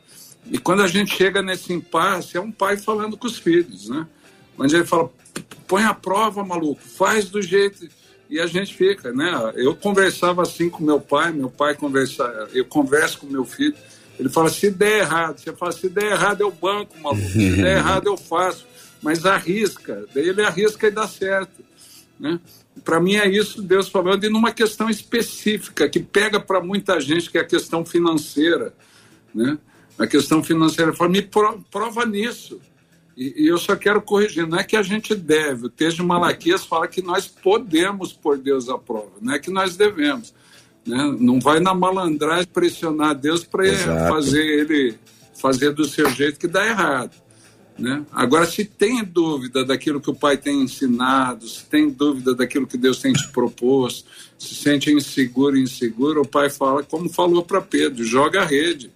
E 0.52 0.58
quando 0.58 0.82
a 0.82 0.88
gente 0.88 1.16
chega 1.16 1.42
nesse 1.42 1.72
impasse, 1.72 2.38
é 2.38 2.42
um 2.42 2.52
pai 2.52 2.78
falando 2.78 3.18
com 3.18 3.28
os 3.28 3.38
filhos, 3.38 3.90
né? 3.90 4.06
Onde 4.58 4.76
ele 4.76 4.86
fala: 4.86 5.10
põe 5.68 5.84
a 5.84 5.94
prova, 5.94 6.44
maluco, 6.44 6.82
faz 6.82 7.30
do 7.30 7.42
jeito. 7.42 7.88
E 8.30 8.42
a 8.42 8.46
gente 8.46 8.74
fica, 8.74 9.14
né? 9.14 9.54
Eu 9.56 9.74
conversava 9.74 10.42
assim 10.42 10.70
com 10.70 10.84
meu 10.84 11.00
pai, 11.00 11.32
meu 11.32 11.50
pai 11.50 11.76
conversa, 11.76 12.50
eu 12.54 12.66
converso 12.66 13.20
com 13.20 13.28
meu 13.28 13.46
filho. 13.46 13.76
Ele 14.20 14.28
fala: 14.28 14.50
se 14.50 14.70
der 14.70 15.00
errado, 15.00 15.40
você 15.40 15.54
fala: 15.54 15.72
se 15.72 15.88
der 15.88 16.12
errado, 16.12 16.42
eu 16.42 16.52
banco, 16.52 16.98
maluco, 17.00 17.26
se 17.30 17.56
der 17.56 17.78
errado, 17.80 18.08
eu 18.08 18.18
faço 18.18 18.66
mas 19.02 19.26
arrisca. 19.26 20.06
Daí 20.14 20.30
ele 20.30 20.42
arrisca 20.42 20.88
e 20.88 20.92
dá 20.92 21.08
certo. 21.08 21.64
Né? 22.20 22.40
Para 22.84 23.00
mim 23.00 23.16
é 23.16 23.28
isso 23.28 23.62
Deus 23.62 23.90
falando, 23.90 24.24
e 24.24 24.30
numa 24.30 24.52
questão 24.52 24.90
específica, 24.90 25.90
que 25.90 26.00
pega 26.00 26.40
para 26.40 26.62
muita 26.62 27.00
gente, 27.00 27.30
que 27.30 27.38
é 27.38 27.42
a 27.42 27.46
questão 27.46 27.86
financeira. 27.86 28.74
Né? 29.34 29.58
A 29.98 30.06
questão 30.06 30.44
financeira 30.44 30.94
fala, 30.94 31.10
me 31.10 31.22
prova 31.22 32.06
nisso. 32.06 32.60
E, 33.16 33.46
e, 33.46 33.48
eu 33.48 33.58
só 33.58 33.76
quero 33.76 34.00
corrigir, 34.00 34.48
não 34.48 34.60
é 34.60 34.64
que 34.64 34.76
a 34.76 34.84
gente 34.84 35.16
deve, 35.16 35.66
o 35.66 35.70
texto 35.70 35.98
de 35.98 36.04
Malaquias 36.04 36.64
fala 36.64 36.88
que 36.88 37.02
nós 37.02 37.28
podemos 37.28 38.14
pôr 38.14 38.38
Deus 38.38 38.70
à 38.70 38.78
prova, 38.78 39.14
não 39.20 39.34
é 39.34 39.40
que 39.40 39.50
nós 39.50 39.76
devemos. 39.76 40.36
Né? 40.86 41.18
Não 41.20 41.40
vai 41.40 41.60
na 41.60 41.74
malandragem 41.74 42.46
pressionar 42.46 43.16
Deus 43.16 43.44
para 43.44 43.64
fazer 44.08 44.46
ele 44.46 45.00
fazer 45.34 45.72
do 45.72 45.86
seu 45.86 46.10
jeito 46.10 46.40
que 46.40 46.48
dá 46.48 46.66
errado. 46.66 47.12
Né? 47.78 48.04
Agora, 48.12 48.46
se 48.46 48.66
tem 48.66 49.04
dúvida 49.04 49.64
daquilo 49.64 50.02
que 50.02 50.10
o 50.10 50.16
Pai 50.16 50.36
tem 50.36 50.64
ensinado, 50.64 51.48
se 51.48 51.64
tem 51.66 51.90
dúvida 51.90 52.34
daquilo 52.34 52.66
que 52.66 52.78
Deus 52.78 53.00
tem 53.00 53.14
te 53.14 53.28
proposto, 53.28 54.10
se 54.38 54.56
sente 54.56 54.92
inseguro, 54.92 55.58
inseguro, 55.58 56.22
o 56.22 56.28
Pai 56.28 56.50
fala, 56.50 56.82
como 56.82 57.08
falou 57.08 57.44
para 57.44 57.62
Pedro, 57.62 58.04
joga 58.04 58.42
a 58.42 58.46
rede. 58.46 58.92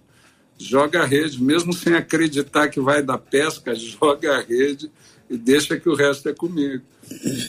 Joga 0.58 1.02
a 1.02 1.06
rede, 1.06 1.42
mesmo 1.42 1.72
sem 1.72 1.94
acreditar 1.94 2.68
que 2.68 2.80
vai 2.80 3.02
dar 3.02 3.18
pesca, 3.18 3.74
joga 3.76 4.36
a 4.36 4.40
rede 4.40 4.90
e 5.30 5.36
deixa 5.36 5.78
que 5.78 5.88
o 5.88 5.94
resto 5.94 6.28
é 6.28 6.34
comigo. 6.34 6.82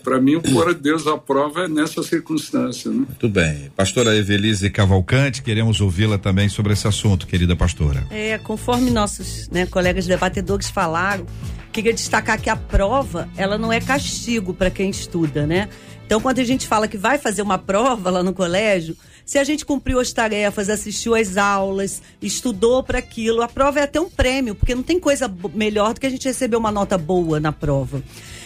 Para 0.03 0.19
mim, 0.19 0.35
o 0.35 0.41
pôr 0.41 0.73
Deus 0.73 1.07
à 1.07 1.17
prova 1.17 1.65
é 1.65 1.67
nessa 1.67 2.03
circunstância. 2.03 2.89
Né? 2.89 3.05
Muito 3.07 3.29
bem. 3.29 3.71
Pastora 3.75 4.15
Evelise 4.15 4.69
Cavalcante, 4.69 5.41
queremos 5.41 5.81
ouvi-la 5.81 6.17
também 6.17 6.49
sobre 6.49 6.73
esse 6.73 6.87
assunto, 6.87 7.27
querida 7.27 7.55
pastora. 7.55 8.05
É, 8.09 8.37
conforme 8.37 8.91
nossos 8.91 9.49
né, 9.49 9.65
colegas 9.65 10.05
debatedores 10.05 10.69
falaram, 10.69 11.25
queria 11.71 11.93
destacar 11.93 12.39
que 12.39 12.49
a 12.49 12.55
prova, 12.55 13.29
ela 13.35 13.57
não 13.57 13.71
é 13.71 13.79
castigo 13.79 14.53
para 14.53 14.69
quem 14.69 14.89
estuda, 14.89 15.45
né? 15.45 15.69
Então, 16.05 16.19
quando 16.19 16.39
a 16.39 16.43
gente 16.43 16.67
fala 16.67 16.87
que 16.87 16.97
vai 16.97 17.17
fazer 17.17 17.41
uma 17.41 17.57
prova 17.57 18.09
lá 18.09 18.21
no 18.21 18.33
colégio, 18.33 18.95
se 19.25 19.39
a 19.39 19.43
gente 19.43 19.65
cumpriu 19.65 19.99
as 19.99 20.11
tarefas, 20.11 20.69
assistiu 20.69 21.15
às 21.15 21.37
aulas, 21.37 22.01
estudou 22.21 22.83
para 22.83 22.99
aquilo, 22.99 23.41
a 23.41 23.47
prova 23.47 23.79
é 23.79 23.83
até 23.83 23.99
um 23.99 24.09
prêmio, 24.09 24.53
porque 24.53 24.75
não 24.75 24.83
tem 24.83 24.99
coisa 24.99 25.33
melhor 25.53 25.93
do 25.93 25.99
que 25.99 26.05
a 26.05 26.09
gente 26.09 26.27
receber 26.27 26.57
uma 26.57 26.71
nota 26.71 26.97
boa 26.97 27.39
na 27.39 27.51
prova. 27.51 28.03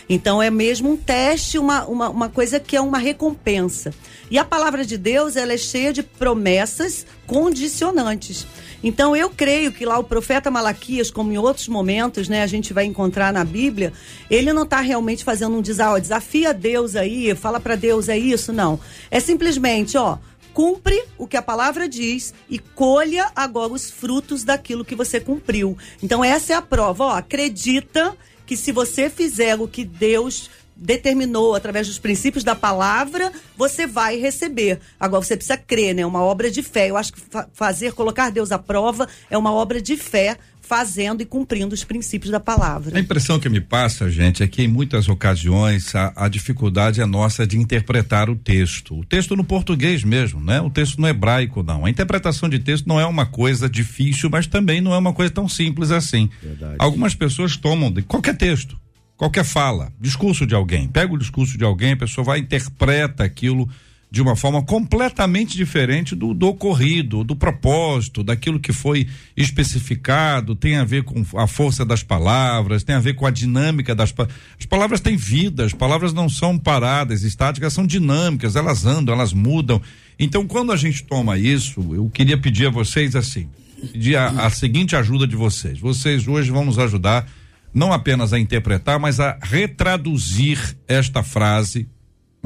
Então 0.10 0.42
é 0.42 0.50
mesmo 0.50 0.92
um 0.92 0.98
teste, 0.98 1.58
uma, 1.58 1.86
uma, 1.86 2.10
uma 2.10 2.30
coisa 2.30 2.60
que 2.60 2.76
é 2.76 2.82
uma 2.82 2.98
recompensa. 2.98 3.94
E 4.32 4.38
a 4.38 4.46
palavra 4.46 4.86
de 4.86 4.98
Deus, 4.98 5.36
ela 5.36 5.54
é 5.54 5.58
cheia 5.58 5.92
de 5.92 6.04
promessas 6.04 7.06
condicionantes. 7.26 8.48
Então 8.84 9.16
eu 9.16 9.30
creio 9.30 9.72
que 9.72 9.86
lá 9.86 9.98
o 9.98 10.04
profeta 10.04 10.52
Malaquias, 10.52 11.10
como 11.10 11.32
em 11.32 11.38
outros 11.38 11.68
momentos, 11.68 12.30
né, 12.30 12.44
a 12.44 12.48
gente 12.48 12.74
vai 12.74 12.86
encontrar 12.86 13.34
na 13.34 13.44
Bíblia, 13.44 13.92
ele 14.30 14.54
não 14.54 14.64
está 14.64 14.80
realmente 14.82 15.24
fazendo 15.24 15.58
um 15.58 15.62
desafio, 15.62 16.02
desafia 16.02 16.54
Deus 16.54 16.96
aí, 16.96 17.34
fala 17.36 17.60
para 17.60 17.76
Deus 17.76 18.08
é 18.08 18.18
isso, 18.18 18.54
não. 18.54 18.80
É 19.10 19.20
simplesmente, 19.20 19.98
ó, 19.98 20.18
cumpre 20.54 21.04
o 21.18 21.28
que 21.28 21.38
a 21.38 21.42
palavra 21.42 21.88
diz 21.88 22.34
e 22.50 22.60
colha 22.60 23.32
agora 23.36 23.74
os 23.74 23.90
frutos 23.90 24.44
daquilo 24.44 24.86
que 24.86 24.96
você 24.96 25.20
cumpriu. 25.20 25.78
Então 26.02 26.24
essa 26.24 26.54
é 26.54 26.56
a 26.56 26.62
prova, 26.62 27.06
ó, 27.06 27.12
acredita 27.12 28.16
que 28.48 28.58
se 28.58 28.72
você 28.72 29.10
fizer 29.10 29.60
o 29.60 29.68
que 29.68 29.84
Deus 29.84 30.50
determinou 30.76 31.56
através 31.56 31.88
dos 31.88 32.00
princípios 32.00 32.44
da 32.44 32.56
palavra, 32.56 33.32
você 33.58 33.86
vai 33.86 34.18
receber. 34.18 34.80
Agora 35.00 35.24
você 35.24 35.36
precisa 35.36 35.58
crer, 35.58 35.94
né? 35.94 36.06
Uma 36.06 36.24
obra 36.24 36.50
de 36.50 36.64
fé. 36.64 36.90
Eu 36.90 36.98
acho 36.98 37.14
que 37.14 37.20
fa 37.20 37.48
fazer, 37.54 37.94
colocar 37.94 38.32
Deus 38.32 38.52
à 38.52 38.60
prova 38.60 39.08
é 39.30 39.38
uma 39.38 39.52
obra 39.52 39.82
de 39.82 39.98
fé 39.98 40.38
fazendo 40.68 41.22
e 41.22 41.26
cumprindo 41.26 41.74
os 41.74 41.86
princípios 41.86 42.30
da 42.30 42.42
palavra. 42.42 42.98
A 42.98 43.00
impressão 43.00 43.40
que 43.40 43.48
me 43.48 43.62
passa, 43.62 44.10
gente, 44.12 44.44
é 44.44 44.48
que 44.48 44.62
em 44.62 44.68
muitas 44.68 45.08
ocasiões 45.08 45.96
a, 45.96 46.12
a, 46.14 46.28
dificuldade 46.28 47.00
é 47.00 47.06
nossa 47.06 47.48
de 47.48 47.58
interpretar 47.58 48.30
o 48.30 48.36
texto. 48.36 49.00
O 49.00 49.06
texto 49.06 49.34
no 49.34 49.46
português 49.46 50.04
mesmo, 50.04 50.42
né? 50.42 50.60
O 50.60 50.70
texto 50.70 51.00
no 51.00 51.08
hebraico, 51.08 51.64
não. 51.64 51.86
A 51.86 51.90
interpretação 51.90 52.50
de 52.50 52.60
texto 52.60 52.86
não 52.86 53.00
é 53.00 53.06
uma 53.06 53.26
coisa 53.26 53.70
difícil, 53.70 54.30
mas 54.30 54.46
também 54.46 54.82
não 54.82 54.94
é 54.94 54.98
uma 54.98 55.14
coisa 55.14 55.32
tão 55.32 55.48
simples 55.48 55.90
assim. 55.90 56.30
Verdade. 56.44 56.76
Algumas 56.80 57.16
pessoas 57.16 57.56
tomam 57.56 57.90
de 57.90 58.02
qualquer 58.02 58.36
texto, 58.36 58.78
qualquer 59.16 59.46
fala, 59.46 59.94
discurso 60.02 60.46
de 60.46 60.54
alguém. 60.54 60.90
Pega 60.90 61.14
o 61.14 61.18
discurso 61.18 61.58
de 61.58 61.64
alguém, 61.64 61.94
a 61.94 61.98
pessoa 61.98 62.26
vai 62.26 62.40
interpreta 62.40 63.24
aquilo 63.24 63.70
de 64.10 64.22
uma 64.22 64.36
forma 64.36 64.64
completamente 64.64 65.58
diferente 65.58 66.16
do, 66.16 66.34
do 66.34 66.48
ocorrido, 66.48 67.26
do 67.26 67.36
propósito, 67.36 68.24
daquilo 68.24 68.60
que 68.60 68.72
foi 68.72 69.08
especificado, 69.36 70.56
tem 70.56 70.78
a 70.78 70.86
ver 70.86 71.04
com 71.04 71.24
a 71.38 71.46
força 71.46 71.84
das 71.84 72.04
palavras, 72.04 72.84
tem 72.84 72.96
a 72.96 73.00
ver 73.00 73.16
com 73.16 73.26
a 73.26 73.32
dinâmica 73.32 73.94
das 73.94 74.14
as 74.58 74.66
palavras 74.66 75.02
têm 75.02 75.18
vida, 75.18 75.66
as 75.66 75.74
palavras 75.74 76.14
não 76.14 76.30
são 76.30 76.58
paradas, 76.58 77.24
estáticas, 77.24 77.74
são 77.74 77.86
dinâmicas, 77.86 78.56
elas 78.56 78.86
andam, 78.86 79.14
elas 79.14 79.34
mudam. 79.34 79.82
Então, 80.18 80.48
quando 80.48 80.72
a 80.72 80.78
gente 80.78 81.04
toma 81.04 81.38
isso, 81.38 81.94
eu 81.94 82.10
queria 82.10 82.38
pedir 82.38 82.68
a 82.68 82.72
vocês 82.72 83.16
assim, 83.16 83.50
pedir 83.92 84.16
a, 84.16 84.28
a 84.46 84.50
seguinte 84.50 84.96
ajuda 84.96 85.28
de 85.28 85.36
vocês. 85.36 85.80
Vocês 85.80 86.28
hoje 86.28 86.50
vão 86.50 86.64
nos 86.64 86.80
ajudar 86.80 87.30
não 87.74 87.92
apenas 87.92 88.32
a 88.34 88.40
interpretar, 88.40 88.98
mas 88.98 89.20
a 89.20 89.38
retraduzir 89.42 90.78
esta 90.88 91.22
frase 91.22 91.88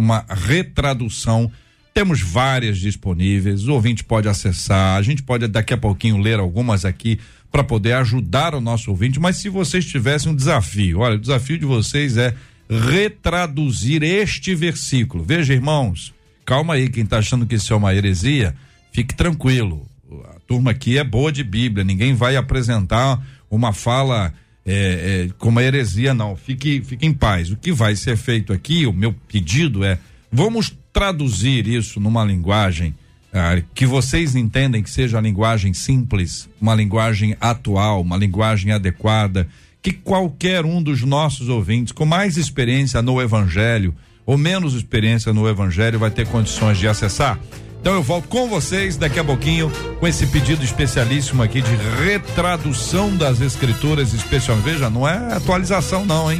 uma 0.02 0.26
retradução. 0.28 1.52
Temos 1.94 2.22
várias 2.22 2.80
disponíveis, 2.80 3.68
o 3.68 3.74
ouvinte 3.74 4.04
pode 4.04 4.28
acessar, 4.28 4.98
a 4.98 5.02
gente 5.02 5.22
pode 5.22 5.48
daqui 5.48 5.74
a 5.74 5.78
pouquinho 5.78 6.18
ler 6.18 6.40
algumas 6.40 6.86
aqui 6.86 7.20
para 7.52 7.64
poder 7.64 7.94
ajudar 7.94 8.56
o 8.56 8.62
nosso 8.62 8.90
ouvinte, 8.92 9.20
mas 9.20 9.38
se 9.38 9.50
vocês 9.50 9.86
tivessem 9.86 10.32
um 10.32 10.36
desafio, 10.36 11.00
olha, 11.00 11.16
o 11.16 11.20
desafio 11.20 11.58
de 11.58 11.66
vocês 11.66 12.16
é 12.16 12.34
retraduzir 12.70 14.02
este 14.04 14.56
versículo. 14.56 15.24
Veja, 15.24 15.54
irmãos, 15.54 16.14
calma 16.46 16.76
aí, 16.76 16.90
quem 16.90 17.04
está 17.04 17.18
achando 17.18 17.46
que 17.46 17.56
isso 17.56 17.74
é 17.74 17.76
uma 17.76 17.94
heresia, 17.94 18.56
fique 18.94 19.14
tranquilo. 19.14 19.86
A 20.34 20.40
turma 20.48 20.72
aqui 20.72 20.98
é 20.98 21.04
boa 21.04 21.32
de 21.32 21.44
Bíblia, 21.44 21.84
ninguém 21.84 22.16
vai 22.16 22.38
apresentar 22.38 23.22
uma 23.50 23.74
fala 23.74 24.34
é, 24.66 25.28
é, 25.28 25.30
como 25.38 25.60
a 25.60 25.64
heresia, 25.64 26.14
não. 26.14 26.36
Fique, 26.36 26.82
fique 26.82 27.06
em 27.06 27.14
paz. 27.14 27.52
O 27.52 27.58
que 27.58 27.72
vai 27.72 27.96
ser 27.96 28.16
feito 28.18 28.54
aqui, 28.54 28.86
o 28.86 28.94
meu 28.94 29.14
pedido 29.28 29.84
é: 29.84 29.98
vamos 30.32 30.76
traduzir 30.94 31.68
isso 31.68 32.00
numa 32.00 32.24
linguagem 32.24 32.94
ah, 33.34 33.62
que 33.74 33.86
vocês 33.86 34.36
entendem 34.36 34.84
que 34.84 34.90
seja 34.90 35.18
a 35.18 35.22
linguagem 35.22 35.74
simples, 35.74 36.50
uma 36.60 36.76
linguagem 36.76 37.36
atual, 37.40 38.02
uma 38.02 38.18
linguagem 38.18 38.72
adequada, 38.72 39.48
que 39.82 39.94
qualquer 39.94 40.66
um 40.66 40.84
dos 40.84 41.02
nossos 41.02 41.48
ouvintes 41.48 41.94
com 41.94 42.06
mais 42.06 42.38
experiência 42.38 43.02
no 43.02 43.22
Evangelho 43.22 43.96
ou 44.26 44.38
menos 44.38 44.74
experiência 44.74 45.34
no 45.34 45.48
Evangelho 45.48 45.98
vai 45.98 46.12
ter 46.12 46.28
condições 46.28 46.78
de 46.78 46.88
acessar. 46.88 47.40
Então 47.82 47.96
eu 47.96 48.04
volto 48.04 48.28
com 48.28 48.48
vocês 48.48 48.96
daqui 48.96 49.20
a 49.20 49.24
pouquinho 49.24 49.72
com 50.00 50.08
esse 50.08 50.28
pedido 50.28 50.64
especialíssimo 50.64 51.42
aqui 51.42 51.64
de 51.64 51.76
retradução 52.06 53.18
das 53.18 53.42
escrituras 53.42 54.14
especialmente. 54.14 54.66
Veja, 54.66 54.88
não 54.88 55.08
é 55.08 55.34
atualização 55.34 56.06
não, 56.06 56.32
hein? 56.32 56.40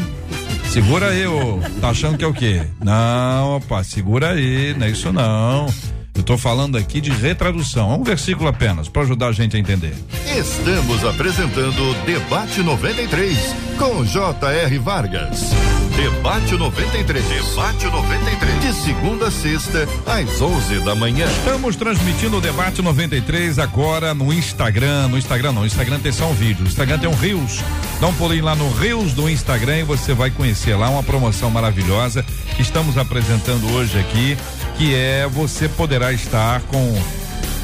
Segura 0.70 1.10
aí, 1.10 1.26
ô. 1.26 1.60
Tá 1.82 1.90
achando 1.90 2.16
que 2.16 2.24
é 2.24 2.28
o 2.28 2.34
quê? 2.34 2.62
Não, 2.80 3.56
opa, 3.56 3.84
segura 3.84 4.34
aí, 4.34 4.76
não 4.78 4.86
é 4.86 4.92
isso 4.92 5.12
não. 5.12 5.66
Eu 6.14 6.22
estou 6.22 6.38
falando 6.38 6.78
aqui 6.78 7.02
de 7.02 7.10
retradução, 7.10 7.92
é 7.92 7.96
um 7.96 8.04
versículo 8.04 8.48
apenas, 8.48 8.88
para 8.88 9.02
ajudar 9.02 9.30
a 9.30 9.32
gente 9.32 9.58
a 9.58 9.60
entender. 9.60 9.96
Estamos 10.38 11.04
apresentando 11.04 12.06
Debate 12.06 12.62
93 12.62 13.38
com 13.80 14.06
J.R. 14.06 14.78
Vargas. 14.78 15.50
Debate 15.96 16.58
93. 16.58 17.24
Debate 17.26 17.86
93. 17.86 18.62
De 18.62 18.74
segunda 18.74 19.28
a 19.28 19.32
sexta, 19.32 19.88
às 20.06 20.42
11 20.42 20.80
da 20.80 20.96
manhã. 20.96 21.26
Estamos 21.26 21.76
transmitindo 21.76 22.38
o 22.38 22.42
Debate 22.42 22.82
93 22.82 23.60
agora 23.60 24.14
no 24.14 24.34
Instagram. 24.34 25.08
No 25.08 25.18
Instagram 25.18 25.52
não, 25.52 25.66
Instagram 25.66 26.00
tem 26.00 26.12
só 26.12 26.26
um 26.28 26.34
vídeo. 26.34 26.66
Instagram 26.66 27.00
tem 27.00 27.10
um 27.10 27.16
Rios. 27.16 27.60
Dá 28.00 28.08
um 28.08 28.14
pulinho 28.14 28.46
lá 28.46 28.56
no 28.56 28.70
Rios 28.72 29.14
do 29.14 29.30
Instagram 29.30 29.80
e 29.80 29.84
você 29.84 30.14
vai 30.14 30.32
conhecer 30.32 30.76
lá 30.76 30.90
uma 30.90 31.04
promoção 31.04 31.50
maravilhosa 31.50 32.26
que 32.56 32.62
estamos 32.62 32.98
apresentando 32.98 33.72
hoje 33.74 34.00
aqui 34.00 34.38
que 34.82 34.96
é 34.96 35.28
você 35.28 35.70
poderá 35.70 36.12
estar 36.12 36.62
com 36.62 37.21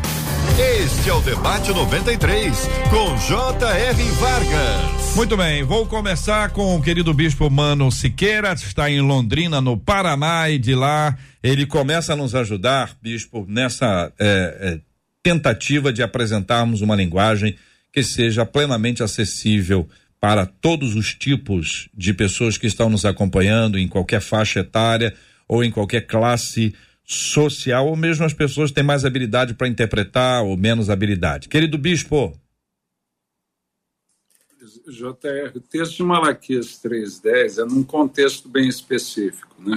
Este 0.58 1.08
é 1.08 1.14
o 1.14 1.20
Debate 1.20 1.70
93, 1.70 2.68
com 2.90 3.16
J.R. 3.16 4.02
Vargas. 4.12 5.16
Muito 5.16 5.36
bem, 5.36 5.62
vou 5.62 5.86
começar 5.86 6.50
com 6.50 6.76
o 6.76 6.82
querido 6.82 7.14
Bispo 7.14 7.48
Mano 7.48 7.90
Siqueira, 7.90 8.52
está 8.52 8.90
em 8.90 9.00
Londrina, 9.00 9.60
no 9.60 9.78
Paraná, 9.78 10.50
e 10.50 10.58
de 10.58 10.74
lá 10.74 11.16
ele 11.42 11.64
começa 11.64 12.12
a 12.12 12.16
nos 12.16 12.34
ajudar, 12.34 12.94
Bispo, 13.00 13.46
nessa 13.48 14.12
é, 14.18 14.26
é, 14.60 14.80
tentativa 15.22 15.92
de 15.92 16.02
apresentarmos 16.02 16.82
uma 16.82 16.96
linguagem 16.96 17.56
que 17.92 18.02
seja 18.02 18.44
plenamente 18.44 19.02
acessível 19.02 19.88
para 20.20 20.44
todos 20.44 20.94
os 20.94 21.14
tipos 21.14 21.88
de 21.94 22.12
pessoas 22.12 22.58
que 22.58 22.66
estão 22.66 22.90
nos 22.90 23.06
acompanhando, 23.06 23.78
em 23.78 23.88
qualquer 23.88 24.20
faixa 24.20 24.60
etária 24.60 25.14
ou 25.48 25.64
em 25.64 25.70
qualquer 25.70 26.02
classe 26.02 26.68
social, 26.70 26.89
ou 27.84 27.96
mesmo 27.96 28.24
as 28.24 28.32
pessoas 28.32 28.70
têm 28.70 28.84
mais 28.84 29.04
habilidade 29.04 29.54
para 29.54 29.68
interpretar 29.68 30.44
ou 30.44 30.56
menos 30.56 30.88
habilidade. 30.88 31.48
Querido 31.48 31.76
bispo. 31.76 32.32
JR, 34.86 35.56
o 35.56 35.60
texto 35.60 35.96
de 35.96 36.02
Malaquias 36.02 36.80
3,10 36.82 37.62
é 37.62 37.64
num 37.64 37.82
contexto 37.82 38.48
bem 38.48 38.68
específico. 38.68 39.54
Né? 39.58 39.76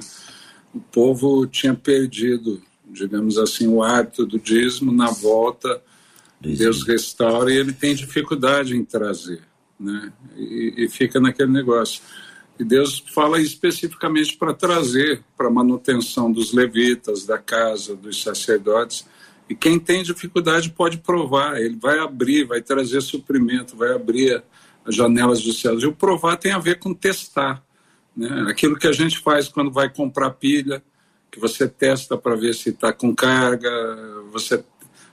O 0.73 0.79
povo 0.79 1.45
tinha 1.47 1.73
perdido, 1.73 2.61
digamos 2.85 3.37
assim, 3.37 3.67
o 3.67 3.81
hábito 3.81 4.25
do 4.25 4.39
dízimo, 4.39 4.91
na 4.91 5.09
volta, 5.09 5.81
Deus 6.39 6.85
restaura 6.85 7.51
e 7.51 7.57
ele 7.57 7.73
tem 7.73 7.95
dificuldade 7.95 8.75
em 8.75 8.83
trazer. 8.83 9.41
Né? 9.79 10.11
E, 10.35 10.73
e 10.77 10.89
fica 10.89 11.19
naquele 11.19 11.51
negócio 11.51 12.01
e 12.59 12.63
Deus 12.63 13.03
fala 13.13 13.41
especificamente 13.41 14.37
para 14.37 14.53
trazer 14.53 15.23
para 15.35 15.47
a 15.47 15.51
manutenção 15.51 16.31
dos 16.31 16.53
levitas, 16.53 17.25
da 17.25 17.37
casa, 17.37 17.95
dos 17.95 18.21
sacerdotes. 18.21 19.05
E 19.49 19.55
quem 19.55 19.79
tem 19.79 20.03
dificuldade 20.03 20.69
pode 20.69 20.97
provar, 20.97 21.59
ele 21.59 21.75
vai 21.75 21.99
abrir, 21.99 22.45
vai 22.45 22.61
trazer 22.61 23.01
suprimento, 23.01 23.75
vai 23.75 23.93
abrir 23.93 24.43
as 24.85 24.95
janelas 24.95 25.41
dos 25.41 25.59
céus. 25.59 25.83
E 25.83 25.87
o 25.87 25.93
provar 25.93 26.37
tem 26.37 26.51
a 26.51 26.59
ver 26.59 26.79
com 26.79 26.93
testar. 26.93 27.63
Né? 28.15 28.45
Aquilo 28.47 28.77
que 28.77 28.87
a 28.87 28.91
gente 28.93 29.19
faz 29.19 29.47
quando 29.47 29.71
vai 29.71 29.89
comprar 29.89 30.29
pilha, 30.31 30.83
que 31.31 31.39
você 31.39 31.67
testa 31.67 32.15
para 32.15 32.35
ver 32.35 32.53
se 32.53 32.69
está 32.69 32.93
com 32.93 33.15
carga, 33.15 33.71
você 34.31 34.63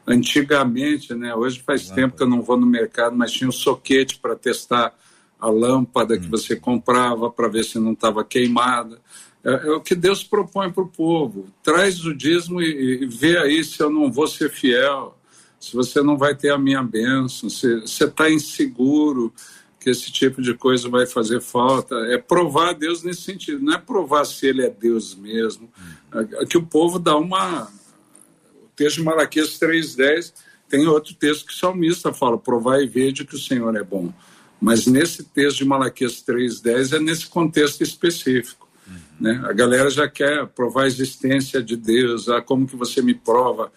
antigamente, 0.07 1.15
né? 1.15 1.35
Hoje 1.35 1.63
faz 1.65 1.89
tempo 1.89 2.17
que 2.17 2.23
eu 2.23 2.29
não 2.29 2.43
vou 2.43 2.57
no 2.57 2.67
mercado, 2.67 3.17
mas 3.17 3.33
tinha 3.33 3.49
um 3.49 3.53
soquete 3.53 4.19
para 4.19 4.37
testar 4.37 4.95
a 5.41 5.49
lâmpada 5.49 6.19
que 6.19 6.29
você 6.29 6.55
comprava 6.55 7.31
para 7.31 7.49
ver 7.49 7.65
se 7.65 7.79
não 7.79 7.93
estava 7.93 8.25
queimada. 8.25 9.01
É, 9.45 9.51
é 9.51 9.71
o 9.73 9.81
que 9.81 9.95
Deus 9.95 10.23
propõe 10.23 10.71
para 10.71 10.83
o 10.83 10.89
povo. 10.89 11.47
Traz 11.63 12.05
o 12.05 12.15
dízimo 12.15 12.61
e, 12.61 13.03
e 13.03 13.07
vê 13.07 13.39
aí 13.39 13.65
se 13.65 13.83
eu 13.83 13.91
não 13.91 14.11
vou 14.13 14.27
ser 14.27 14.51
fiel, 14.51 15.17
se 15.59 15.75
você 15.75 16.03
não 16.03 16.17
vai 16.17 16.35
ter 16.35 16.51
a 16.51 16.59
minha 16.59 16.83
bênção, 16.83 17.49
se 17.49 17.81
você 17.81 18.05
está 18.05 18.31
inseguro 18.31 19.33
que 19.81 19.89
esse 19.89 20.13
tipo 20.13 20.43
de 20.43 20.53
coisa 20.53 20.89
vai 20.91 21.07
fazer 21.07 21.41
falta. 21.41 21.95
É 22.11 22.19
provar 22.19 22.69
a 22.69 22.73
Deus 22.75 23.03
nesse 23.03 23.23
sentido, 23.23 23.65
não 23.65 23.75
é 23.75 23.79
provar 23.79 24.27
se 24.27 24.47
ele 24.47 24.63
é 24.63 24.71
Deus 24.71 25.15
mesmo. 25.15 25.71
É, 26.13 26.43
é 26.43 26.47
que 26.47 26.59
o 26.59 26.67
povo 26.67 26.99
dá 26.99 27.17
uma. 27.17 27.65
O 27.65 28.69
texto 28.77 28.97
de 28.97 29.03
Malaquias 29.03 29.59
3,10 29.59 30.35
tem 30.69 30.87
outro 30.87 31.15
texto 31.15 31.47
que 31.47 31.53
o 31.53 31.57
salmista 31.57 32.13
fala: 32.13 32.39
provar 32.39 32.83
e 32.83 32.87
vede 32.87 33.25
que 33.25 33.35
o 33.35 33.41
Senhor 33.41 33.75
é 33.75 33.83
bom. 33.83 34.13
Mas 34.61 34.87
nesse 34.87 35.25
texto 35.25 35.59
de 35.59 35.65
Malaquias 35.65 36.23
3,10 36.23 36.97
é 36.97 37.01
nesse 37.01 37.27
contexto 37.27 37.83
específico. 37.83 38.69
Uhum. 38.87 38.97
Né? 39.21 39.43
A 39.45 39.53
galera 39.53 39.89
já 39.89 40.09
quer 40.09 40.47
provar 40.49 40.85
a 40.85 40.87
existência 40.87 41.63
de 41.63 41.77
Deus. 41.77 42.29
Ah, 42.29 42.43
como 42.43 42.67
que 42.67 42.77
você 42.77 43.01
me 43.01 43.15
prova 43.15 43.73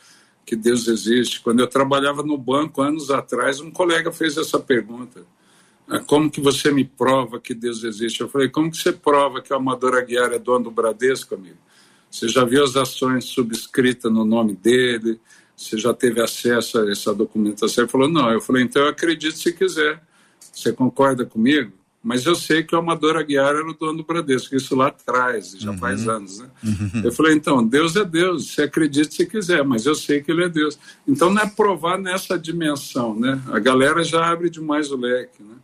que 0.45 0.55
Deus 0.55 0.87
existe? 0.87 1.39
Quando 1.39 1.61
eu 1.61 1.67
trabalhava 1.67 2.21
no 2.21 2.37
banco 2.37 2.81
anos 2.81 3.09
atrás, 3.09 3.61
um 3.61 3.71
colega 3.71 4.11
fez 4.11 4.37
essa 4.37 4.59
pergunta. 4.59 5.25
Ah, 5.87 5.99
como 5.99 6.29
que 6.29 6.41
você 6.41 6.69
me 6.71 6.83
prova 6.83 7.39
que 7.39 7.53
Deus 7.53 7.83
existe? 7.83 8.19
Eu 8.19 8.27
falei, 8.27 8.49
como 8.49 8.69
que 8.69 8.77
você 8.77 8.91
prova 8.91 9.41
que 9.41 9.53
o 9.53 9.55
Amador 9.55 9.95
Aguiar 9.95 10.33
é 10.33 10.39
dono 10.39 10.65
do 10.65 10.71
Bradesco, 10.71 11.35
amigo? 11.35 11.57
Você 12.11 12.27
já 12.27 12.43
viu 12.43 12.63
as 12.63 12.75
ações 12.75 13.25
subscritas 13.25 14.11
no 14.11 14.23
nome 14.23 14.53
dele? 14.53 15.19
Você 15.55 15.77
já 15.77 15.93
teve 15.93 16.21
acesso 16.21 16.79
a 16.79 16.91
essa 16.91 17.13
documentação? 17.13 17.83
Ele 17.83 17.91
falou, 17.91 18.09
não. 18.09 18.29
Eu 18.31 18.41
falei, 18.41 18.63
então 18.63 18.81
eu 18.83 18.89
acredito 18.89 19.37
se 19.37 19.51
quiser. 19.53 20.01
Você 20.53 20.71
concorda 20.71 21.25
comigo? 21.25 21.73
Mas 22.03 22.25
eu 22.25 22.35
sei 22.35 22.61
que 22.61 22.75
o 22.75 22.79
Amador 22.79 23.15
Aguiar 23.15 23.55
era 23.55 23.65
o 23.65 23.73
dono 23.73 23.99
do 23.99 24.03
Bradesco, 24.03 24.53
isso 24.53 24.75
lá 24.75 24.87
atrás, 24.87 25.55
já 25.57 25.71
uhum. 25.71 25.77
faz 25.77 26.05
anos. 26.05 26.39
Né? 26.39 26.49
Uhum. 26.61 27.01
Eu 27.05 27.13
falei, 27.13 27.33
então, 27.33 27.65
Deus 27.65 27.95
é 27.95 28.03
Deus, 28.03 28.51
você 28.51 28.63
acredita 28.63 29.09
se 29.09 29.25
quiser, 29.25 29.63
mas 29.63 29.85
eu 29.85 29.95
sei 29.95 30.21
que 30.21 30.29
ele 30.29 30.43
é 30.43 30.49
Deus. 30.49 30.77
Então 31.07 31.33
não 31.33 31.41
é 31.41 31.47
provar 31.47 31.97
nessa 31.97 32.37
dimensão, 32.37 33.17
né? 33.17 33.41
A 33.53 33.57
galera 33.57 34.03
já 34.03 34.29
abre 34.29 34.49
demais 34.49 34.91
o 34.91 34.97
leque, 34.97 35.41
né? 35.41 35.55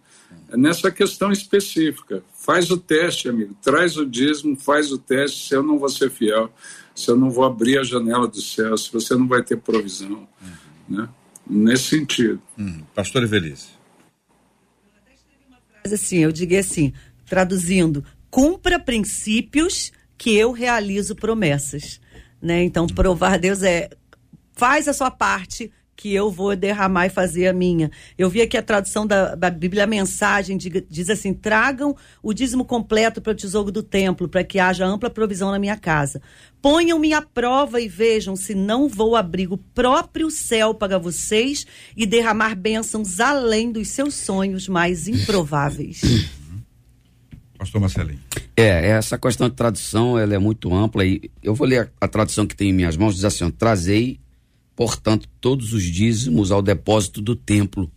É 0.49 0.55
nessa 0.55 0.89
questão 0.89 1.29
específica. 1.29 2.23
Faz 2.33 2.71
o 2.71 2.77
teste, 2.77 3.27
amigo, 3.27 3.53
traz 3.61 3.97
o 3.97 4.05
dízimo, 4.05 4.55
faz 4.55 4.93
o 4.93 4.97
teste, 4.97 5.45
se 5.45 5.53
eu 5.53 5.61
não 5.61 5.77
vou 5.77 5.89
ser 5.89 6.09
fiel, 6.09 6.49
se 6.95 7.11
eu 7.11 7.17
não 7.17 7.29
vou 7.29 7.43
abrir 7.43 7.77
a 7.77 7.83
janela 7.83 8.29
do 8.29 8.41
céu, 8.41 8.77
se 8.77 8.91
você 8.93 9.13
não 9.13 9.27
vai 9.27 9.43
ter 9.43 9.57
provisão, 9.57 10.25
uhum. 10.41 10.97
né? 10.97 11.09
Nesse 11.45 11.97
sentido. 11.97 12.41
Uhum. 12.57 12.81
Pastor 12.95 13.23
Evelise 13.23 13.78
assim, 15.93 16.17
eu 16.17 16.31
digo 16.31 16.55
assim, 16.55 16.93
traduzindo, 17.25 18.03
cumpra 18.29 18.79
princípios 18.79 19.91
que 20.17 20.35
eu 20.35 20.51
realizo 20.51 21.15
promessas, 21.15 21.99
né? 22.41 22.63
Então, 22.63 22.87
provar 22.87 23.39
Deus 23.39 23.63
é 23.63 23.89
faz 24.53 24.89
a 24.89 24.93
sua 24.93 25.09
parte 25.09 25.71
que 25.99 26.13
eu 26.13 26.31
vou 26.31 26.55
derramar 26.55 27.07
e 27.07 27.09
fazer 27.09 27.47
a 27.47 27.53
minha. 27.53 27.91
Eu 28.17 28.29
vi 28.29 28.41
aqui 28.41 28.57
a 28.57 28.63
tradução 28.63 29.05
da, 29.05 29.35
da 29.35 29.49
Bíblia, 29.49 29.83
a 29.83 29.87
mensagem 29.87 30.57
diz 30.57 31.09
assim: 31.09 31.33
tragam 31.33 31.93
o 32.23 32.33
dízimo 32.33 32.63
completo 32.63 33.21
para 33.21 33.33
o 33.33 33.35
tesouro 33.35 33.69
do 33.69 33.83
templo, 33.83 34.29
para 34.29 34.41
que 34.41 34.59
haja 34.59 34.85
ampla 34.85 35.09
provisão 35.09 35.51
na 35.51 35.59
minha 35.59 35.75
casa. 35.75 36.21
Ponham-me 36.61 37.13
à 37.13 37.21
prova 37.21 37.79
e 37.79 37.87
vejam 37.87 38.35
se 38.35 38.53
não 38.53 38.87
vou 38.87 39.15
abrir 39.15 39.51
o 39.51 39.57
próprio 39.57 40.29
céu 40.29 40.73
para 40.73 40.97
vocês 40.97 41.65
e 41.95 42.05
derramar 42.05 42.55
bênçãos 42.55 43.19
além 43.19 43.71
dos 43.71 43.87
seus 43.89 44.15
sonhos 44.15 44.67
mais 44.67 45.07
improváveis. 45.07 46.01
Pastor 47.57 47.81
Marcelinho. 47.81 48.19
É, 48.55 48.89
essa 48.89 49.17
questão 49.17 49.49
de 49.49 49.55
tradução 49.55 50.17
ela 50.17 50.33
é 50.33 50.39
muito 50.39 50.73
ampla 50.73 51.05
e 51.05 51.29
eu 51.43 51.53
vou 51.53 51.67
ler 51.67 51.91
a, 52.01 52.05
a 52.05 52.07
tradução 52.07 52.47
que 52.47 52.55
tem 52.55 52.69
em 52.69 52.73
minhas 52.73 52.95
mãos, 52.95 53.15
diz 53.15 53.25
assim, 53.25 53.49
trazei 53.51 54.19
portanto, 54.79 55.27
todos 55.41 55.73
os 55.73 55.83
dízimos 55.83 56.53
ao 56.53 56.61
depósito 56.61 57.21
do 57.21 57.35
templo, 57.35 57.91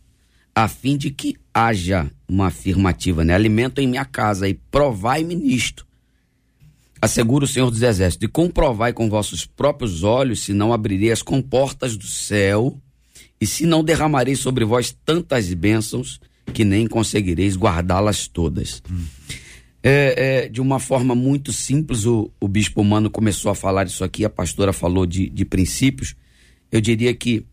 a 0.53 0.67
fim 0.67 0.97
de 0.97 1.13
que 1.13 1.37
haja 1.55 2.11
uma 2.29 2.49
afirmativa, 2.49 3.25
né? 3.25 3.37
Alimento 3.37 3.81
em 3.81 3.87
minha 3.87 4.05
casa 4.05 4.49
e 4.49 4.55
provai-me 4.55 5.37
nisto. 5.37 5.87
Assegura 7.03 7.45
o 7.45 7.49
Senhor 7.49 7.71
dos 7.71 7.83
Exércitos, 7.83 8.29
e 8.29 8.31
comprovai 8.31 8.93
com 8.93 9.11
vossos 9.11 9.45
próprios 9.45 10.05
olhos 10.05 10.45
se 10.45 10.53
não 10.53 10.73
abrirei 10.73 11.11
as 11.11 11.21
comportas 11.21 11.97
do 11.97 12.07
céu 12.07 12.79
e 13.41 13.47
se 13.47 13.67
não 13.67 13.83
derramarei 13.83 14.37
sobre 14.37 14.65
vós 14.65 14.97
tantas 15.05 15.53
bênçãos 15.53 16.21
que 16.55 16.65
nem 16.65 16.87
conseguireis 16.87 17.57
guardá-las 17.57 18.29
todas. 18.29 18.81
Hum. 18.89 19.05
É, 19.83 20.45
é, 20.45 20.49
de 20.49 20.61
uma 20.61 20.79
forma 20.79 21.13
muito 21.13 21.53
simples, 21.53 22.07
o, 22.07 22.31
o 22.41 22.47
bispo 22.47 22.81
humano 22.81 23.11
começou 23.11 23.51
a 23.51 23.55
falar 23.55 23.87
isso 23.87 24.05
aqui, 24.05 24.25
a 24.25 24.31
pastora 24.31 24.73
falou 24.73 25.05
de, 25.05 25.29
de 25.29 25.45
princípios 25.45 26.15
eu 26.73 26.81
diria 26.81 27.15
que 27.15 27.45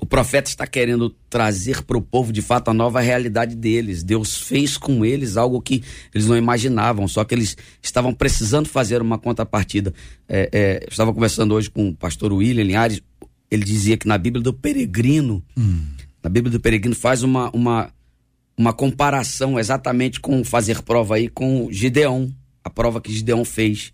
o 0.00 0.06
profeta 0.06 0.50
está 0.50 0.66
querendo 0.66 1.10
trazer 1.28 1.82
para 1.82 1.96
o 1.96 2.02
povo 2.02 2.32
de 2.32 2.42
fato 2.42 2.68
a 2.68 2.74
nova 2.74 3.00
realidade 3.00 3.54
deles. 3.54 4.02
Deus 4.02 4.36
fez 4.36 4.76
com 4.76 5.04
eles 5.04 5.36
algo 5.36 5.60
que 5.60 5.82
eles 6.14 6.26
não 6.26 6.36
imaginavam, 6.36 7.06
só 7.08 7.24
que 7.24 7.34
eles 7.34 7.56
estavam 7.82 8.12
precisando 8.12 8.68
fazer 8.68 9.00
uma 9.00 9.18
contrapartida. 9.18 9.92
É, 10.28 10.48
é, 10.52 10.86
estava 10.90 11.12
conversando 11.12 11.54
hoje 11.54 11.70
com 11.70 11.88
o 11.88 11.94
pastor 11.94 12.32
William 12.32 12.64
Linhares, 12.64 13.00
ele 13.50 13.64
dizia 13.64 13.96
que 13.96 14.08
na 14.08 14.16
Bíblia 14.16 14.42
do 14.42 14.52
Peregrino, 14.52 15.42
hum. 15.56 15.84
na 16.22 16.30
Bíblia 16.30 16.50
do 16.50 16.60
Peregrino 16.60 16.94
faz 16.94 17.22
uma, 17.22 17.50
uma, 17.50 17.90
uma 18.56 18.72
comparação 18.72 19.58
exatamente 19.58 20.20
com 20.20 20.42
fazer 20.42 20.82
prova 20.82 21.16
aí 21.16 21.28
com 21.28 21.68
Gideão, 21.70 22.32
a 22.64 22.70
prova 22.70 23.00
que 23.00 23.12
Gideão 23.12 23.44
fez. 23.44 23.92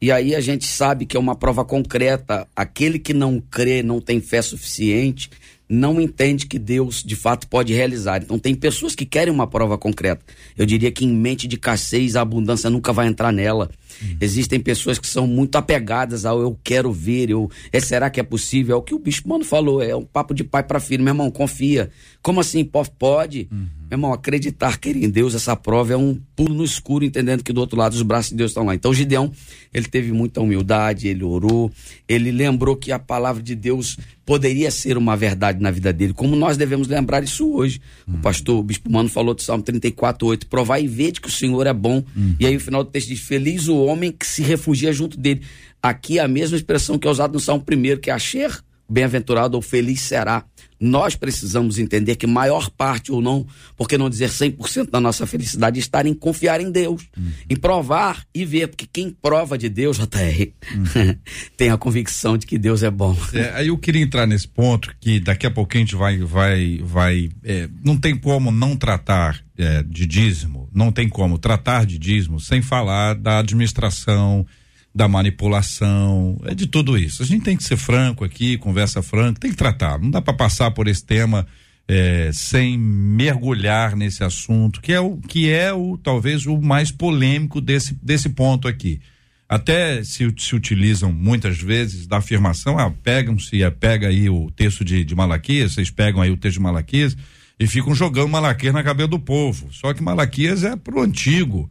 E 0.00 0.12
aí 0.12 0.34
a 0.34 0.40
gente 0.40 0.66
sabe 0.66 1.06
que 1.06 1.16
é 1.16 1.20
uma 1.20 1.34
prova 1.34 1.64
concreta. 1.64 2.46
Aquele 2.54 2.98
que 2.98 3.14
não 3.14 3.40
crê, 3.40 3.82
não 3.82 4.00
tem 4.00 4.20
fé 4.20 4.42
suficiente, 4.42 5.30
não 5.68 6.00
entende 6.00 6.46
que 6.46 6.58
Deus 6.58 7.02
de 7.02 7.16
fato 7.16 7.48
pode 7.48 7.72
realizar. 7.72 8.22
Então 8.22 8.38
tem 8.38 8.54
pessoas 8.54 8.94
que 8.94 9.06
querem 9.06 9.32
uma 9.32 9.46
prova 9.46 9.76
concreta. 9.76 10.22
Eu 10.56 10.66
diria 10.66 10.92
que 10.92 11.04
em 11.04 11.12
mente 11.12 11.48
de 11.48 11.56
escassez 11.56 12.14
a 12.14 12.20
abundância 12.20 12.70
nunca 12.70 12.92
vai 12.92 13.06
entrar 13.06 13.32
nela. 13.32 13.70
Uhum. 14.02 14.16
Existem 14.20 14.60
pessoas 14.60 14.98
que 14.98 15.06
são 15.06 15.26
muito 15.26 15.56
apegadas 15.56 16.24
ao 16.24 16.40
eu 16.40 16.58
quero 16.62 16.92
ver, 16.92 17.30
eu, 17.30 17.50
é, 17.72 17.80
será 17.80 18.10
que 18.10 18.20
é 18.20 18.22
possível? 18.22 18.76
É 18.76 18.78
o 18.78 18.82
que 18.82 18.94
o 18.94 18.98
bispo 18.98 19.28
mano 19.28 19.44
falou, 19.44 19.82
é 19.82 19.94
um 19.94 20.04
papo 20.04 20.34
de 20.34 20.44
pai 20.44 20.62
para 20.62 20.80
filho. 20.80 21.02
Meu 21.02 21.12
irmão, 21.12 21.30
confia. 21.30 21.90
Como 22.22 22.40
assim? 22.40 22.64
Pode? 22.64 23.48
Uhum. 23.50 23.66
Meu 23.88 23.96
irmão, 23.98 24.12
acreditar, 24.12 24.78
querer 24.78 25.04
em 25.04 25.08
Deus, 25.08 25.32
essa 25.34 25.54
prova 25.54 25.92
é 25.92 25.96
um 25.96 26.18
pulo 26.34 26.52
no 26.52 26.64
escuro, 26.64 27.04
entendendo 27.04 27.44
que 27.44 27.52
do 27.52 27.60
outro 27.60 27.78
lado 27.78 27.92
os 27.92 28.02
braços 28.02 28.30
de 28.30 28.36
Deus 28.36 28.50
estão 28.50 28.64
lá. 28.64 28.74
Então, 28.74 28.92
Gideão, 28.92 29.30
ele 29.72 29.86
teve 29.86 30.10
muita 30.10 30.40
humildade, 30.40 31.06
ele 31.06 31.22
orou, 31.22 31.70
ele 32.08 32.32
lembrou 32.32 32.74
que 32.74 32.90
a 32.90 32.98
palavra 32.98 33.40
de 33.40 33.54
Deus 33.54 33.96
poderia 34.26 34.72
ser 34.72 34.98
uma 34.98 35.16
verdade 35.16 35.62
na 35.62 35.70
vida 35.70 35.92
dele, 35.92 36.12
como 36.12 36.34
nós 36.34 36.56
devemos 36.56 36.88
lembrar 36.88 37.22
isso 37.22 37.48
hoje. 37.52 37.80
Uhum. 38.08 38.16
O 38.16 38.18
pastor, 38.18 38.58
o 38.58 38.62
bispo 38.64 38.90
Mano 38.90 39.08
falou 39.08 39.32
do 39.32 39.40
Salmo 39.40 39.62
34, 39.62 40.26
8, 40.26 40.46
provar 40.48 40.80
e 40.80 40.88
ver 40.88 41.12
que 41.12 41.28
o 41.28 41.30
Senhor 41.30 41.64
é 41.64 41.72
bom. 41.72 42.02
Uhum. 42.16 42.34
E 42.40 42.44
aí 42.44 42.56
o 42.56 42.60
final 42.60 42.82
do 42.82 42.90
texto 42.90 43.06
diz, 43.06 43.20
feliz 43.20 43.68
o 43.68 43.76
homem 43.86 44.12
que 44.12 44.26
se 44.26 44.42
refugia 44.42 44.92
junto 44.92 45.18
dele. 45.18 45.42
Aqui 45.82 46.18
é 46.18 46.22
a 46.22 46.28
mesma 46.28 46.56
expressão 46.56 46.98
que 46.98 47.06
é 47.06 47.10
usada 47.10 47.32
no 47.32 47.40
Salmo 47.40 47.64
1, 47.70 48.00
que 48.00 48.10
é 48.10 48.12
Asher, 48.12 48.60
bem-aventurado 48.88 49.56
ou 49.56 49.62
feliz 49.62 50.00
será 50.00 50.44
nós 50.78 51.16
precisamos 51.16 51.78
entender 51.78 52.16
que 52.16 52.26
maior 52.26 52.70
parte 52.70 53.10
ou 53.10 53.20
não, 53.20 53.46
porque 53.76 53.96
não 53.96 54.10
dizer 54.10 54.28
100% 54.28 54.90
da 54.90 55.00
nossa 55.00 55.26
felicidade 55.26 55.80
está 55.80 56.06
em 56.06 56.14
confiar 56.14 56.60
em 56.60 56.70
Deus, 56.70 57.08
uhum. 57.16 57.32
em 57.48 57.56
provar 57.56 58.24
e 58.34 58.44
ver, 58.44 58.68
porque 58.68 58.86
quem 58.90 59.10
prova 59.10 59.56
de 59.56 59.68
Deus, 59.68 59.96
JR, 59.96 60.52
uhum. 60.74 61.16
tem 61.56 61.70
a 61.70 61.78
convicção 61.78 62.36
de 62.36 62.46
que 62.46 62.58
Deus 62.58 62.82
é 62.82 62.90
bom. 62.90 63.16
É, 63.32 63.50
aí 63.54 63.68
eu 63.68 63.78
queria 63.78 64.02
entrar 64.02 64.26
nesse 64.26 64.46
ponto 64.46 64.94
que 65.00 65.18
daqui 65.18 65.46
a 65.46 65.50
pouquinho 65.50 65.84
a 65.84 65.86
gente 65.86 65.96
vai, 65.96 66.18
vai, 66.18 66.80
vai, 66.82 67.28
é, 67.42 67.68
não 67.82 67.96
tem 67.96 68.16
como 68.16 68.50
não 68.50 68.76
tratar 68.76 69.45
é, 69.58 69.82
de 69.82 70.06
dízimo, 70.06 70.68
não 70.74 70.92
tem 70.92 71.08
como 71.08 71.38
tratar 71.38 71.86
de 71.86 71.98
dízimo 71.98 72.38
sem 72.40 72.62
falar 72.62 73.14
da 73.14 73.38
administração, 73.38 74.46
da 74.94 75.06
manipulação, 75.06 76.40
é 76.44 76.54
de 76.54 76.66
tudo 76.66 76.96
isso. 76.96 77.22
A 77.22 77.26
gente 77.26 77.44
tem 77.44 77.56
que 77.56 77.64
ser 77.64 77.76
franco 77.76 78.24
aqui, 78.24 78.56
conversa 78.56 79.02
franca, 79.02 79.40
tem 79.40 79.50
que 79.50 79.56
tratar. 79.56 79.98
Não 79.98 80.10
dá 80.10 80.22
para 80.22 80.32
passar 80.32 80.70
por 80.70 80.88
esse 80.88 81.04
tema 81.04 81.46
é, 81.86 82.30
sem 82.32 82.78
mergulhar 82.78 83.94
nesse 83.94 84.24
assunto, 84.24 84.80
que 84.80 84.92
é 84.92 85.00
o 85.00 85.18
que 85.18 85.50
é 85.50 85.72
o 85.72 85.98
talvez 85.98 86.46
o 86.46 86.60
mais 86.60 86.90
polêmico 86.90 87.60
desse 87.60 87.94
desse 88.02 88.30
ponto 88.30 88.66
aqui. 88.66 89.00
Até 89.48 90.02
se, 90.02 90.34
se 90.38 90.56
utilizam 90.56 91.12
muitas 91.12 91.58
vezes 91.58 92.06
da 92.06 92.16
afirmação, 92.16 92.78
ah, 92.78 92.90
pegam-se, 92.90 93.62
é, 93.62 93.70
pega 93.70 94.08
aí 94.08 94.28
o 94.28 94.50
texto 94.50 94.84
de, 94.84 95.04
de 95.04 95.14
Malaquias, 95.14 95.74
vocês 95.74 95.88
pegam 95.88 96.20
aí 96.20 96.30
o 96.30 96.36
texto 96.36 96.56
de 96.56 96.62
Malaquias 96.62 97.16
e 97.58 97.66
ficam 97.66 97.94
jogando 97.94 98.28
Malaquias 98.28 98.74
na 98.74 98.82
cabeça 98.82 99.08
do 99.08 99.18
povo. 99.18 99.72
Só 99.72 99.94
que 99.94 100.02
Malaquias 100.02 100.64
é 100.64 100.76
pro 100.76 101.00
antigo. 101.00 101.70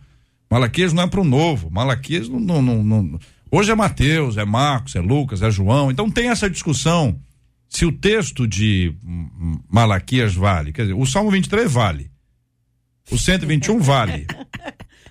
Malaquias 0.49 0.93
não 0.93 1.03
é 1.03 1.07
para 1.07 1.21
o 1.21 1.25
novo. 1.25 1.69
Malaquias 1.69 2.27
não, 2.27 2.39
não, 2.39 2.61
não, 2.61 2.83
não, 2.83 3.19
Hoje 3.51 3.71
é 3.71 3.75
Mateus, 3.75 4.37
é 4.37 4.45
Marcos, 4.45 4.95
é 4.95 4.99
Lucas, 4.99 5.41
é 5.41 5.51
João. 5.51 5.91
Então 5.91 6.09
tem 6.09 6.29
essa 6.29 6.49
discussão 6.49 7.19
se 7.69 7.85
o 7.85 7.91
texto 7.91 8.47
de 8.47 8.93
Malaquias 9.69 10.33
vale. 10.33 10.73
Quer 10.73 10.83
dizer, 10.83 10.93
o 10.93 11.05
Salmo 11.05 11.31
23 11.31 11.71
vale. 11.71 12.11
O 13.11 13.17
121 13.17 13.79
vale. 13.79 14.27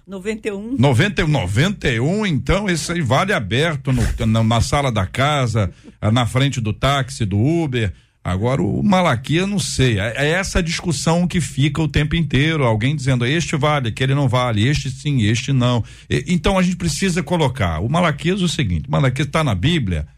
91. 0.06 0.76
91, 0.76 1.28
91, 1.28 2.26
então 2.26 2.68
esse 2.68 2.92
aí 2.92 3.00
vale 3.00 3.32
aberto 3.32 3.90
no, 3.90 4.02
na, 4.26 4.44
na, 4.44 4.60
sala 4.60 4.92
da 4.92 5.06
casa, 5.06 5.72
na 6.12 6.26
frente 6.26 6.60
do 6.60 6.74
táxi, 6.74 7.24
do 7.24 7.38
Uber. 7.38 7.92
Agora 8.24 8.62
o 8.62 8.82
Malaquias, 8.82 9.46
não 9.46 9.58
sei. 9.58 10.00
É, 10.00 10.14
é 10.16 10.30
essa 10.30 10.62
discussão 10.62 11.28
que 11.28 11.42
fica 11.42 11.82
o 11.82 11.86
tempo 11.86 12.16
inteiro. 12.16 12.64
Alguém 12.64 12.96
dizendo 12.96 13.26
este 13.26 13.54
vale, 13.54 13.90
aquele 13.90 14.14
não 14.14 14.26
vale, 14.26 14.66
este 14.66 14.90
sim, 14.90 15.20
este 15.24 15.52
não. 15.52 15.84
E, 16.08 16.24
então 16.28 16.58
a 16.58 16.62
gente 16.62 16.76
precisa 16.76 17.22
colocar. 17.22 17.80
O 17.80 17.88
Malaquias 17.90 18.40
é 18.40 18.44
o 18.44 18.48
seguinte: 18.48 18.88
o 18.88 18.90
Malaquias 18.90 19.26
está 19.26 19.44
na 19.44 19.54
Bíblia, 19.54 20.08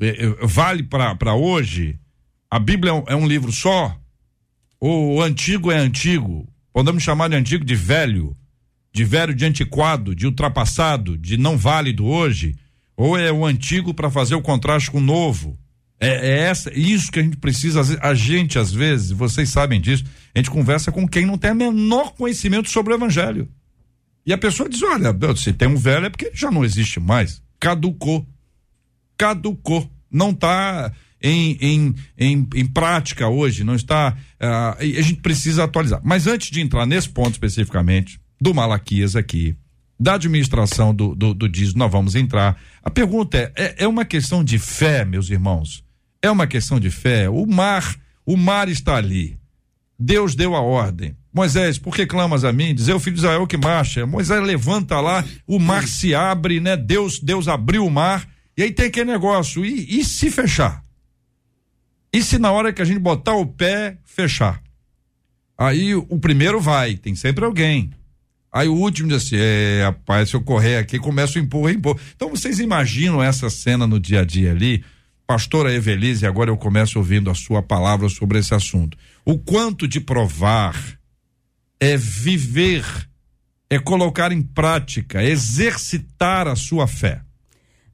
é, 0.00 0.24
é, 0.24 0.46
vale 0.46 0.82
para 0.82 1.34
hoje. 1.34 1.98
A 2.50 2.58
Bíblia 2.58 2.90
é 2.90 2.94
um, 2.94 3.04
é 3.08 3.16
um 3.16 3.28
livro 3.28 3.52
só? 3.52 3.94
Ou 4.80 5.16
o 5.16 5.22
antigo 5.22 5.70
é 5.70 5.76
antigo? 5.76 6.48
Podemos 6.72 7.02
chamar 7.02 7.28
de 7.28 7.36
antigo 7.36 7.66
de 7.66 7.74
velho? 7.74 8.34
De 8.94 9.04
velho, 9.04 9.34
de 9.34 9.44
antiquado, 9.44 10.14
de 10.14 10.26
ultrapassado, 10.26 11.18
de 11.18 11.36
não 11.36 11.58
válido 11.58 12.06
hoje? 12.06 12.54
Ou 12.96 13.16
é 13.16 13.30
o 13.30 13.44
antigo 13.44 13.92
para 13.92 14.10
fazer 14.10 14.34
o 14.34 14.42
contraste 14.42 14.90
com 14.90 14.98
o 14.98 15.02
novo? 15.02 15.58
É, 16.02 16.08
é, 16.08 16.38
essa, 16.48 16.76
isso 16.76 17.12
que 17.12 17.20
a 17.20 17.22
gente 17.22 17.36
precisa. 17.36 17.80
A 18.00 18.12
gente, 18.12 18.58
às 18.58 18.72
vezes, 18.72 19.12
vocês 19.12 19.48
sabem 19.48 19.80
disso, 19.80 20.04
a 20.34 20.38
gente 20.40 20.50
conversa 20.50 20.90
com 20.90 21.06
quem 21.06 21.24
não 21.24 21.38
tem 21.38 21.52
o 21.52 21.54
menor 21.54 22.12
conhecimento 22.14 22.68
sobre 22.68 22.92
o 22.92 22.96
evangelho. 22.96 23.48
E 24.26 24.32
a 24.32 24.38
pessoa 24.38 24.68
diz: 24.68 24.82
olha, 24.82 25.14
se 25.36 25.52
tem 25.52 25.68
um 25.68 25.76
velho 25.76 26.06
é 26.06 26.10
porque 26.10 26.32
já 26.34 26.50
não 26.50 26.64
existe 26.64 26.98
mais. 26.98 27.40
Caducou. 27.60 28.26
Caducou. 29.16 29.88
Não 30.10 30.30
está 30.30 30.92
em, 31.22 31.56
em, 31.60 31.94
em, 32.18 32.48
em, 32.52 32.66
prática 32.66 33.28
hoje, 33.28 33.62
não 33.62 33.76
está. 33.76 34.16
Uh, 34.40 34.98
a 34.98 35.02
gente 35.02 35.20
precisa 35.20 35.62
atualizar. 35.62 36.00
Mas 36.02 36.26
antes 36.26 36.50
de 36.50 36.60
entrar 36.60 36.84
nesse 36.84 37.08
ponto 37.08 37.30
especificamente, 37.30 38.20
do 38.40 38.52
Malaquias 38.52 39.14
aqui, 39.14 39.56
da 40.00 40.14
administração 40.14 40.92
do, 40.92 41.14
do, 41.14 41.32
do 41.32 41.48
dízimo, 41.48 41.78
nós 41.78 41.92
vamos 41.92 42.16
entrar. 42.16 42.60
A 42.82 42.90
pergunta 42.90 43.38
é, 43.38 43.52
é: 43.54 43.74
é 43.84 43.88
uma 43.88 44.04
questão 44.04 44.42
de 44.42 44.58
fé, 44.58 45.04
meus 45.04 45.30
irmãos? 45.30 45.84
É 46.22 46.30
uma 46.30 46.46
questão 46.46 46.78
de 46.78 46.90
fé. 46.90 47.28
O 47.28 47.44
mar, 47.46 47.96
o 48.24 48.36
mar 48.36 48.68
está 48.68 48.94
ali. 48.94 49.36
Deus 49.98 50.34
deu 50.34 50.54
a 50.54 50.60
ordem. 50.60 51.16
Moisés, 51.34 51.78
por 51.78 51.94
que 51.94 52.06
clamas 52.06 52.44
a 52.44 52.52
mim? 52.52 52.74
Dizer 52.74 52.92
o 52.92 53.00
filho 53.00 53.16
de 53.16 53.22
Israel 53.22 53.46
que 53.46 53.56
marcha. 53.56 54.06
Moisés 54.06 54.42
levanta 54.42 55.00
lá, 55.00 55.24
o 55.46 55.58
mar 55.58 55.88
se 55.88 56.14
abre, 56.14 56.60
né? 56.60 56.76
Deus, 56.76 57.18
Deus 57.18 57.48
abriu 57.48 57.86
o 57.86 57.90
mar. 57.90 58.28
E 58.56 58.62
aí 58.62 58.72
tem 58.72 58.86
aquele 58.86 59.10
negócio. 59.10 59.64
E, 59.64 59.98
e 59.98 60.04
se 60.04 60.30
fechar? 60.30 60.84
E 62.12 62.22
se 62.22 62.38
na 62.38 62.52
hora 62.52 62.72
que 62.72 62.82
a 62.82 62.84
gente 62.84 62.98
botar 62.98 63.34
o 63.34 63.46
pé, 63.46 63.96
fechar? 64.04 64.62
Aí 65.56 65.94
o 65.94 66.18
primeiro 66.18 66.60
vai, 66.60 66.96
tem 66.96 67.14
sempre 67.14 67.44
alguém. 67.44 67.90
Aí 68.52 68.68
o 68.68 68.74
último 68.74 69.08
diz 69.08 69.24
assim: 69.24 69.36
é, 69.38 69.84
rapaz, 69.84 70.28
se 70.28 70.36
eu 70.36 70.42
correr 70.42 70.76
aqui, 70.76 70.98
começa 70.98 71.38
o 71.38 71.42
empurra, 71.42 71.72
empurra. 71.72 71.98
Então 72.14 72.28
vocês 72.28 72.58
imaginam 72.58 73.22
essa 73.22 73.48
cena 73.48 73.86
no 73.86 73.98
dia 73.98 74.20
a 74.20 74.24
dia 74.24 74.50
ali? 74.50 74.84
Pastora 75.26 75.72
Evelise, 75.72 76.26
agora 76.26 76.50
eu 76.50 76.56
começo 76.56 76.98
ouvindo 76.98 77.30
a 77.30 77.34
sua 77.34 77.62
palavra 77.62 78.08
sobre 78.08 78.38
esse 78.38 78.54
assunto. 78.54 78.96
O 79.24 79.38
quanto 79.38 79.86
de 79.86 80.00
provar 80.00 80.76
é 81.80 81.96
viver, 81.96 82.84
é 83.68 83.78
colocar 83.78 84.32
em 84.32 84.42
prática, 84.42 85.22
é 85.22 85.28
exercitar 85.28 86.46
a 86.46 86.56
sua 86.56 86.86
fé. 86.86 87.22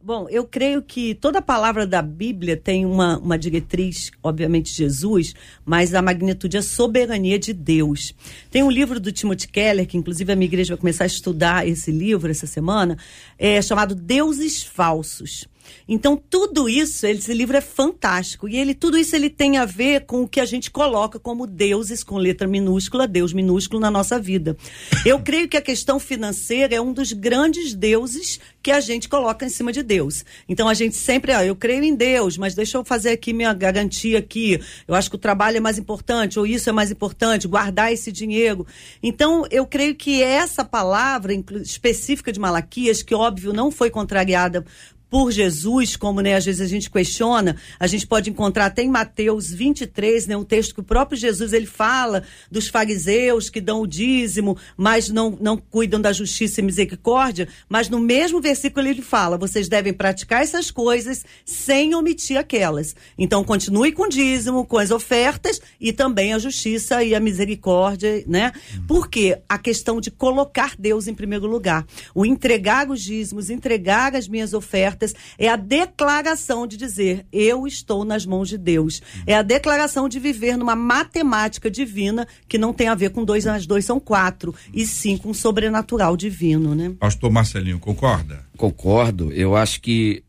Bom, 0.00 0.26
eu 0.30 0.44
creio 0.44 0.80
que 0.80 1.14
toda 1.14 1.42
palavra 1.42 1.86
da 1.86 2.00
Bíblia 2.00 2.56
tem 2.56 2.86
uma, 2.86 3.18
uma 3.18 3.36
diretriz, 3.36 4.10
obviamente 4.22 4.72
Jesus, 4.72 5.34
mas 5.66 5.92
a 5.92 6.00
magnitude 6.00 6.56
é 6.56 6.60
a 6.60 6.62
soberania 6.62 7.38
de 7.38 7.52
Deus. 7.52 8.14
Tem 8.50 8.62
um 8.62 8.70
livro 8.70 8.98
do 8.98 9.12
Timothy 9.12 9.48
Keller, 9.48 9.86
que 9.86 9.98
inclusive 9.98 10.32
a 10.32 10.36
minha 10.36 10.46
igreja 10.46 10.74
vai 10.74 10.80
começar 10.80 11.04
a 11.04 11.08
estudar 11.08 11.68
esse 11.68 11.90
livro 11.90 12.30
essa 12.30 12.46
semana, 12.46 12.96
é 13.36 13.60
chamado 13.60 13.94
Deuses 13.94 14.62
Falsos. 14.62 15.46
Então, 15.88 16.16
tudo 16.16 16.68
isso, 16.68 17.06
esse 17.06 17.32
livro 17.32 17.56
é 17.56 17.60
fantástico. 17.60 18.48
E 18.48 18.56
ele, 18.56 18.74
tudo 18.74 18.98
isso 18.98 19.14
ele 19.16 19.30
tem 19.30 19.58
a 19.58 19.64
ver 19.64 20.06
com 20.06 20.22
o 20.22 20.28
que 20.28 20.40
a 20.40 20.44
gente 20.44 20.70
coloca 20.70 21.18
como 21.18 21.46
deuses 21.46 22.04
com 22.04 22.16
letra 22.16 22.46
minúscula, 22.46 23.06
Deus 23.06 23.32
minúsculo 23.32 23.80
na 23.80 23.90
nossa 23.90 24.18
vida. 24.18 24.56
Eu 25.04 25.20
creio 25.22 25.48
que 25.48 25.56
a 25.56 25.62
questão 25.62 25.98
financeira 25.98 26.74
é 26.74 26.80
um 26.80 26.92
dos 26.92 27.12
grandes 27.12 27.74
deuses 27.74 28.40
que 28.62 28.70
a 28.70 28.80
gente 28.80 29.08
coloca 29.08 29.46
em 29.46 29.48
cima 29.48 29.72
de 29.72 29.82
Deus. 29.82 30.24
Então 30.48 30.68
a 30.68 30.74
gente 30.74 30.96
sempre, 30.96 31.32
ó, 31.32 31.40
eu 31.40 31.56
creio 31.56 31.82
em 31.84 31.94
Deus, 31.94 32.36
mas 32.36 32.54
deixa 32.54 32.76
eu 32.76 32.84
fazer 32.84 33.10
aqui 33.10 33.32
minha 33.32 33.52
garantia 33.54 34.18
aqui. 34.18 34.60
Eu 34.86 34.94
acho 34.94 35.08
que 35.08 35.16
o 35.16 35.18
trabalho 35.18 35.56
é 35.56 35.60
mais 35.60 35.78
importante, 35.78 36.38
ou 36.38 36.46
isso 36.46 36.68
é 36.68 36.72
mais 36.72 36.90
importante, 36.90 37.48
guardar 37.48 37.92
esse 37.92 38.12
dinheiro. 38.12 38.66
Então 39.02 39.46
eu 39.50 39.66
creio 39.66 39.94
que 39.94 40.22
essa 40.22 40.64
palavra 40.64 41.32
específica 41.62 42.32
de 42.32 42.40
Malaquias, 42.40 43.02
que 43.02 43.14
óbvio 43.14 43.52
não 43.52 43.70
foi 43.70 43.90
contrariada 43.90 44.64
por 45.10 45.30
Jesus, 45.30 45.96
como 45.96 46.20
né, 46.20 46.34
às 46.34 46.44
vezes 46.44 46.60
a 46.60 46.66
gente 46.66 46.90
questiona, 46.90 47.56
a 47.78 47.86
gente 47.86 48.06
pode 48.06 48.30
encontrar 48.30 48.66
até 48.66 48.82
em 48.82 48.88
Mateus 48.88 49.50
23, 49.50 50.26
né, 50.26 50.36
um 50.36 50.44
texto 50.44 50.74
que 50.74 50.80
o 50.80 50.84
próprio 50.84 51.18
Jesus 51.18 51.52
ele 51.52 51.66
fala 51.66 52.22
dos 52.50 52.68
fariseus 52.68 53.48
que 53.48 53.60
dão 53.60 53.80
o 53.80 53.86
dízimo, 53.86 54.56
mas 54.76 55.08
não, 55.08 55.36
não 55.40 55.56
cuidam 55.56 56.00
da 56.00 56.12
justiça 56.12 56.60
e 56.60 56.64
misericórdia, 56.64 57.48
mas 57.68 57.88
no 57.88 57.98
mesmo 57.98 58.40
versículo 58.40 58.86
ele 58.86 59.02
fala, 59.02 59.38
vocês 59.38 59.68
devem 59.68 59.92
praticar 59.92 60.42
essas 60.42 60.70
coisas 60.70 61.24
sem 61.44 61.94
omitir 61.94 62.36
aquelas. 62.36 62.94
Então 63.16 63.42
continue 63.42 63.92
com 63.92 64.04
o 64.04 64.08
dízimo, 64.08 64.66
com 64.66 64.78
as 64.78 64.90
ofertas 64.90 65.60
e 65.80 65.92
também 65.92 66.34
a 66.34 66.38
justiça 66.38 67.02
e 67.02 67.14
a 67.14 67.20
misericórdia, 67.20 68.22
né? 68.26 68.52
Porque 68.86 69.38
a 69.48 69.58
questão 69.58 70.00
de 70.00 70.10
colocar 70.10 70.74
Deus 70.78 71.08
em 71.08 71.14
primeiro 71.14 71.46
lugar, 71.46 71.86
o 72.14 72.24
entregar 72.24 72.90
os 72.90 73.02
dízimos, 73.02 73.50
entregar 73.50 74.14
as 74.14 74.28
minhas 74.28 74.52
ofertas, 74.52 74.97
é 75.38 75.48
a 75.48 75.56
declaração 75.56 76.66
de 76.66 76.76
dizer: 76.76 77.26
eu 77.32 77.66
estou 77.66 78.04
nas 78.04 78.24
mãos 78.24 78.48
de 78.48 78.58
Deus. 78.58 79.02
É 79.26 79.34
a 79.34 79.42
declaração 79.42 80.08
de 80.08 80.18
viver 80.18 80.56
numa 80.56 80.76
matemática 80.76 81.70
divina 81.70 82.26
que 82.48 82.58
não 82.58 82.72
tem 82.72 82.88
a 82.88 82.94
ver 82.94 83.10
com 83.10 83.24
dois 83.24 83.44
mais 83.44 83.66
dois 83.66 83.84
são 83.84 84.00
quatro, 84.00 84.54
e 84.72 84.86
sim 84.86 85.16
com 85.16 85.32
sobrenatural 85.34 86.16
divino, 86.16 86.74
né? 86.74 86.92
Pastor 86.98 87.30
Marcelinho, 87.30 87.78
concorda? 87.78 88.44
Concordo. 88.56 89.32
Eu 89.32 89.56
acho 89.56 89.80
que 89.80 90.22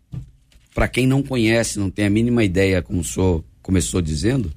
para 0.74 0.88
quem 0.88 1.06
não 1.06 1.22
conhece, 1.22 1.80
não 1.80 1.90
tem 1.90 2.06
a 2.06 2.10
mínima 2.10 2.44
ideia, 2.44 2.82
como 2.82 3.02
o 3.02 3.04
senhor 3.04 3.44
começou 3.62 4.02
dizendo. 4.02 4.52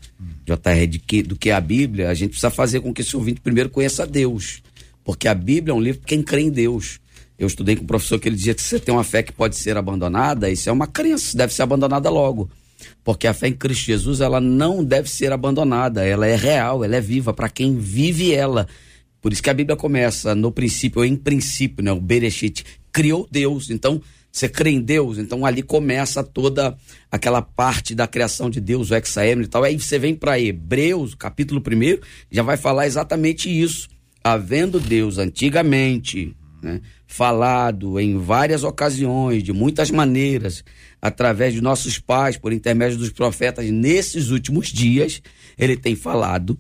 JR, 0.47 0.87
de 0.89 0.99
que, 0.99 1.23
do 1.23 1.37
que 1.37 1.51
é 1.51 1.53
a 1.53 1.61
Bíblia, 1.61 2.09
a 2.09 2.15
gente 2.15 2.31
precisa 2.31 2.51
fazer 2.51 2.81
com 2.81 2.93
que 2.93 3.03
esse 3.03 3.17
ouvinte 3.17 3.41
primeiro 3.41 3.71
conheça 3.71 4.07
Deus. 4.07 4.63
Porque 5.05 5.29
a 5.29 5.35
Bíblia 5.35 5.73
é 5.73 5.75
um 5.75 5.81
livro 5.81 6.01
para 6.01 6.09
quem 6.09 6.23
crê 6.23 6.43
em 6.43 6.51
Deus. 6.51 7.01
Eu 7.43 7.49
estudei 7.49 7.75
com 7.75 7.83
um 7.83 7.87
professor 7.87 8.19
que 8.21 8.29
ele 8.29 8.37
dizia 8.37 8.55
que 8.55 8.63
você 8.63 8.79
tem 8.79 8.95
uma 8.95 9.03
fé 9.03 9.23
que 9.23 9.33
pode 9.33 9.57
ser 9.57 9.77
abandonada, 9.77 10.49
isso 10.49 10.69
é 10.69 10.73
uma 10.73 10.87
crença, 10.87 11.37
deve 11.37 11.53
ser 11.53 11.63
abandonada 11.63 12.09
logo. 12.09 12.49
Porque 13.03 13.27
a 13.27 13.35
fé 13.35 13.49
em 13.49 13.53
Cristo 13.53 13.87
Jesus, 13.87 14.21
ela 14.21 14.41
não 14.41 14.85
deve 14.85 15.11
ser 15.11 15.33
abandonada, 15.33 16.05
ela 16.07 16.27
é 16.27 16.37
real, 16.37 16.85
ela 16.85 16.97
é 16.97 17.01
viva 17.01 17.33
para 17.33 17.49
quem 17.49 17.77
vive 17.77 18.33
ela. 18.33 18.69
Por 19.21 19.33
isso 19.33 19.43
que 19.43 19.51
a 19.51 19.55
Bíblia 19.55 19.77
começa 19.77 20.35
no 20.35 20.53
princípio, 20.53 21.05
em 21.05 21.17
princípio, 21.17 21.85
né? 21.85 21.93
O 21.93 22.01
Bereshit 22.01 22.65
criou 22.93 23.29
Deus. 23.31 23.71
Então, 23.71 24.01
você 24.33 24.49
crê 24.49 24.71
em 24.71 24.81
Deus, 24.81 25.19
então 25.19 25.45
ali 25.45 25.63
começa 25.63 26.25
toda 26.25 26.77
aquela 27.11 27.43
parte 27.43 27.95
da 27.95 28.07
criação 28.07 28.49
de 28.49 28.61
Deus, 28.61 28.91
o 28.91 28.95
exaemno 28.95 29.43
e 29.43 29.47
tal. 29.47 29.63
Aí 29.63 29.79
você 29.79 29.99
vem 29.99 30.15
para 30.15 30.41
Hebreus, 30.41 31.15
capítulo 31.15 31.61
1, 31.61 32.01
já 32.31 32.43
vai 32.43 32.57
falar 32.57 32.87
exatamente 32.87 33.51
isso. 33.51 33.89
Havendo 34.25 34.81
Deus 34.81 35.19
antigamente, 35.19 36.35
né, 36.63 36.81
falado 37.13 38.01
em 38.01 38.17
várias 38.17 38.65
ocasiões, 38.65 39.43
de 39.43 39.53
muitas 39.53 39.91
maneiras, 39.91 40.65
através 41.01 41.53
de 41.53 41.61
nossos 41.61 41.99
pais, 41.99 42.39
por 42.39 42.55
intermédio 42.55 42.97
dos 42.97 43.11
profetas, 43.11 43.71
nesses 43.71 44.31
últimos 44.31 44.69
dias, 44.69 45.21
ele 45.59 45.77
tem 45.77 45.95
falado 45.95 46.59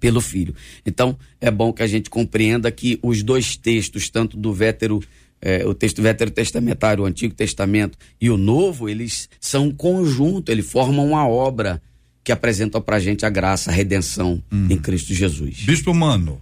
pelo 0.00 0.22
filho. 0.22 0.54
Então, 0.84 1.16
é 1.38 1.50
bom 1.50 1.74
que 1.74 1.82
a 1.82 1.86
gente 1.86 2.08
compreenda 2.08 2.70
que 2.72 2.98
os 3.02 3.22
dois 3.22 3.54
textos, 3.54 4.08
tanto 4.08 4.34
do 4.38 4.50
Vétero, 4.50 5.02
eh, 5.42 5.66
o 5.66 5.74
texto 5.74 6.00
Vétero 6.00 6.30
Testamentário, 6.30 7.04
o 7.04 7.06
Antigo 7.06 7.34
Testamento 7.34 7.98
e 8.18 8.30
o 8.30 8.38
Novo, 8.38 8.88
eles 8.88 9.28
são 9.38 9.66
um 9.66 9.72
conjunto, 9.72 10.50
eles 10.50 10.70
formam 10.70 11.06
uma 11.06 11.28
obra 11.28 11.82
que 12.24 12.32
apresenta 12.32 12.80
para 12.80 12.96
a 12.96 13.00
gente 13.00 13.26
a 13.26 13.30
graça, 13.30 13.70
a 13.70 13.74
redenção 13.74 14.42
hum. 14.50 14.68
em 14.70 14.78
Cristo 14.78 15.12
Jesus. 15.12 15.60
Bispo 15.66 15.92
Mano, 15.92 16.40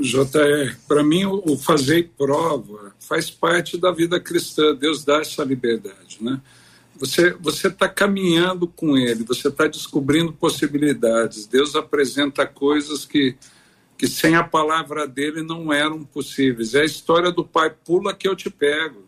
JR, 0.00 0.76
para 0.88 1.02
mim 1.02 1.26
o 1.26 1.56
fazer 1.56 2.10
prova 2.16 2.94
faz 2.98 3.30
parte 3.30 3.76
da 3.76 3.92
vida 3.92 4.18
cristã. 4.18 4.74
Deus 4.74 5.04
dá 5.04 5.20
essa 5.20 5.44
liberdade, 5.44 6.18
né? 6.20 6.40
Você 6.98 7.32
você 7.40 7.68
está 7.68 7.88
caminhando 7.88 8.66
com 8.66 8.96
Ele, 8.96 9.24
você 9.24 9.48
está 9.48 9.66
descobrindo 9.66 10.32
possibilidades. 10.32 11.46
Deus 11.46 11.74
apresenta 11.74 12.46
coisas 12.46 13.04
que 13.04 13.36
que 14.00 14.08
sem 14.08 14.34
a 14.34 14.42
palavra 14.42 15.06
dele 15.06 15.42
não 15.42 15.70
eram 15.70 16.02
possíveis. 16.02 16.74
É 16.74 16.80
a 16.80 16.86
história 16.86 17.30
do 17.30 17.44
pai 17.44 17.70
pula 17.84 18.14
que 18.14 18.26
eu 18.26 18.34
te 18.34 18.48
pego, 18.48 19.04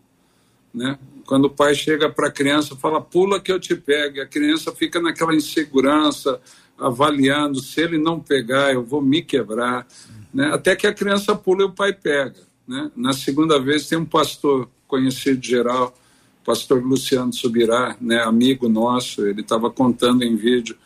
né? 0.73 0.99
Quando 1.25 1.47
o 1.47 1.51
pai 1.51 1.75
chega 1.75 2.11
para 2.11 2.29
a 2.29 2.31
criança, 2.31 2.77
fala 2.77 3.01
pula 3.01 3.41
que 3.41 3.51
eu 3.51 3.59
te 3.59 3.75
pego, 3.75 4.19
e 4.19 4.21
a 4.21 4.27
criança 4.27 4.71
fica 4.71 5.01
naquela 5.01 5.35
insegurança, 5.35 6.39
avaliando 6.79 7.61
se 7.61 7.81
ele 7.81 7.97
não 7.97 8.21
pegar, 8.21 8.75
eu 8.75 8.85
vou 8.85 9.01
me 9.01 9.23
quebrar. 9.23 9.87
Né? 10.33 10.51
Até 10.53 10.75
que 10.75 10.87
a 10.87 10.95
criança 10.95 11.35
pula 11.35 11.63
e 11.63 11.67
o 11.67 11.73
pai 11.73 11.93
pega. 11.93 12.41
Né? 12.67 12.91
Na 12.97 13.13
segunda 13.13 13.61
vez 13.61 13.89
tem 13.89 13.99
um 13.99 14.05
pastor 14.05 14.69
conhecido 14.87 15.45
geral, 15.45 15.97
pastor 16.45 16.83
Luciano 16.83 17.33
Subirá, 17.33 17.97
né, 18.01 18.23
amigo 18.23 18.69
nosso, 18.69 19.27
ele 19.27 19.41
estava 19.41 19.71
contando 19.71 20.23
em 20.23 20.37
vídeo 20.37 20.77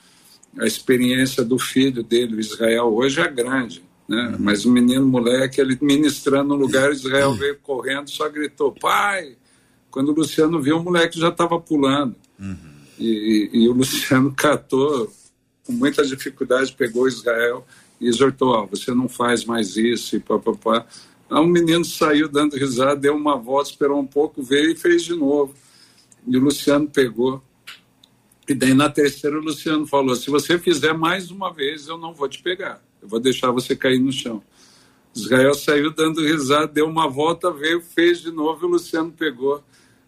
a 0.59 0.67
experiência 0.67 1.45
do 1.45 1.59
filho 1.59 2.03
dele, 2.03 2.37
o 2.37 2.41
Israel, 2.41 2.87
hoje 2.87 3.21
é 3.21 3.29
grande, 3.29 3.83
né? 4.09 4.29
Uhum. 4.29 4.37
Mas 4.39 4.65
o 4.65 4.71
menino 4.71 5.05
moleque, 5.07 5.61
ele 5.61 5.77
ministrando 5.83 6.51
no 6.51 6.55
lugar, 6.55 6.93
Israel 6.93 7.31
uhum. 7.31 7.37
veio 7.37 7.59
correndo, 7.59 8.09
só 8.09 8.29
gritou, 8.29 8.73
pai! 8.73 9.37
Quando 9.91 10.11
o 10.11 10.15
Luciano 10.15 10.61
viu, 10.61 10.79
o 10.79 10.83
moleque 10.83 11.19
já 11.19 11.29
estava 11.29 11.61
pulando. 11.61 12.15
Uhum. 12.39 12.57
E, 12.99 13.51
e, 13.53 13.65
e, 13.65 13.69
o 13.69 13.73
Luciano 13.73 14.33
catou, 14.33 15.13
com 15.67 15.73
muita 15.73 16.07
dificuldade, 16.07 16.73
pegou 16.73 17.09
Israel 17.09 17.67
e 18.01 18.09
exortou, 18.09 18.55
oh, 18.55 18.67
você 18.67 18.93
não 18.93 19.09
faz 19.09 19.45
mais 19.45 19.77
isso, 19.77 20.17
e 20.17 20.21
papapá. 20.21 20.87
Aí 21.31 21.41
o 21.41 21.47
menino 21.47 21.85
saiu 21.85 22.29
dando 22.29 22.57
risada, 22.57 22.97
deu 22.97 23.17
uma 23.17 23.37
volta, 23.37 23.71
esperou 23.71 23.99
um 23.99 24.07
pouco, 24.07 24.43
veio 24.43 24.71
e 24.71 24.77
fez 24.77 25.03
de 25.03 25.15
novo. 25.15 25.55
E 26.27 26.37
o 26.37 26.41
Luciano 26.41 26.89
pegou. 26.89 27.43
E 28.49 28.55
daí 28.55 28.75
na 28.75 28.89
terceira 28.89 29.39
o 29.39 29.43
Luciano 29.43 29.87
falou: 29.87 30.15
se 30.15 30.31
você 30.31 30.59
fizer 30.59 30.93
mais 30.93 31.31
uma 31.31 31.53
vez, 31.53 31.89
eu 31.89 31.99
não 31.99 32.15
vou 32.15 32.29
te 32.29 32.43
pegar. 32.43 32.81
Eu 33.03 33.09
vou 33.09 33.19
deixar 33.19 33.51
você 33.51 33.75
cair 33.75 33.99
no 33.99 34.13
chão. 34.13 34.43
Israel 35.15 35.55
saiu 35.55 35.91
dando 35.91 36.23
risada, 36.23 36.67
deu 36.67 36.87
uma 36.87 37.09
volta, 37.09 37.51
veio, 37.51 37.81
fez 37.81 38.21
de 38.21 38.31
novo 38.31 38.65
e 38.65 38.69
o 38.69 38.71
Luciano 38.73 39.11
pegou. 39.11 39.65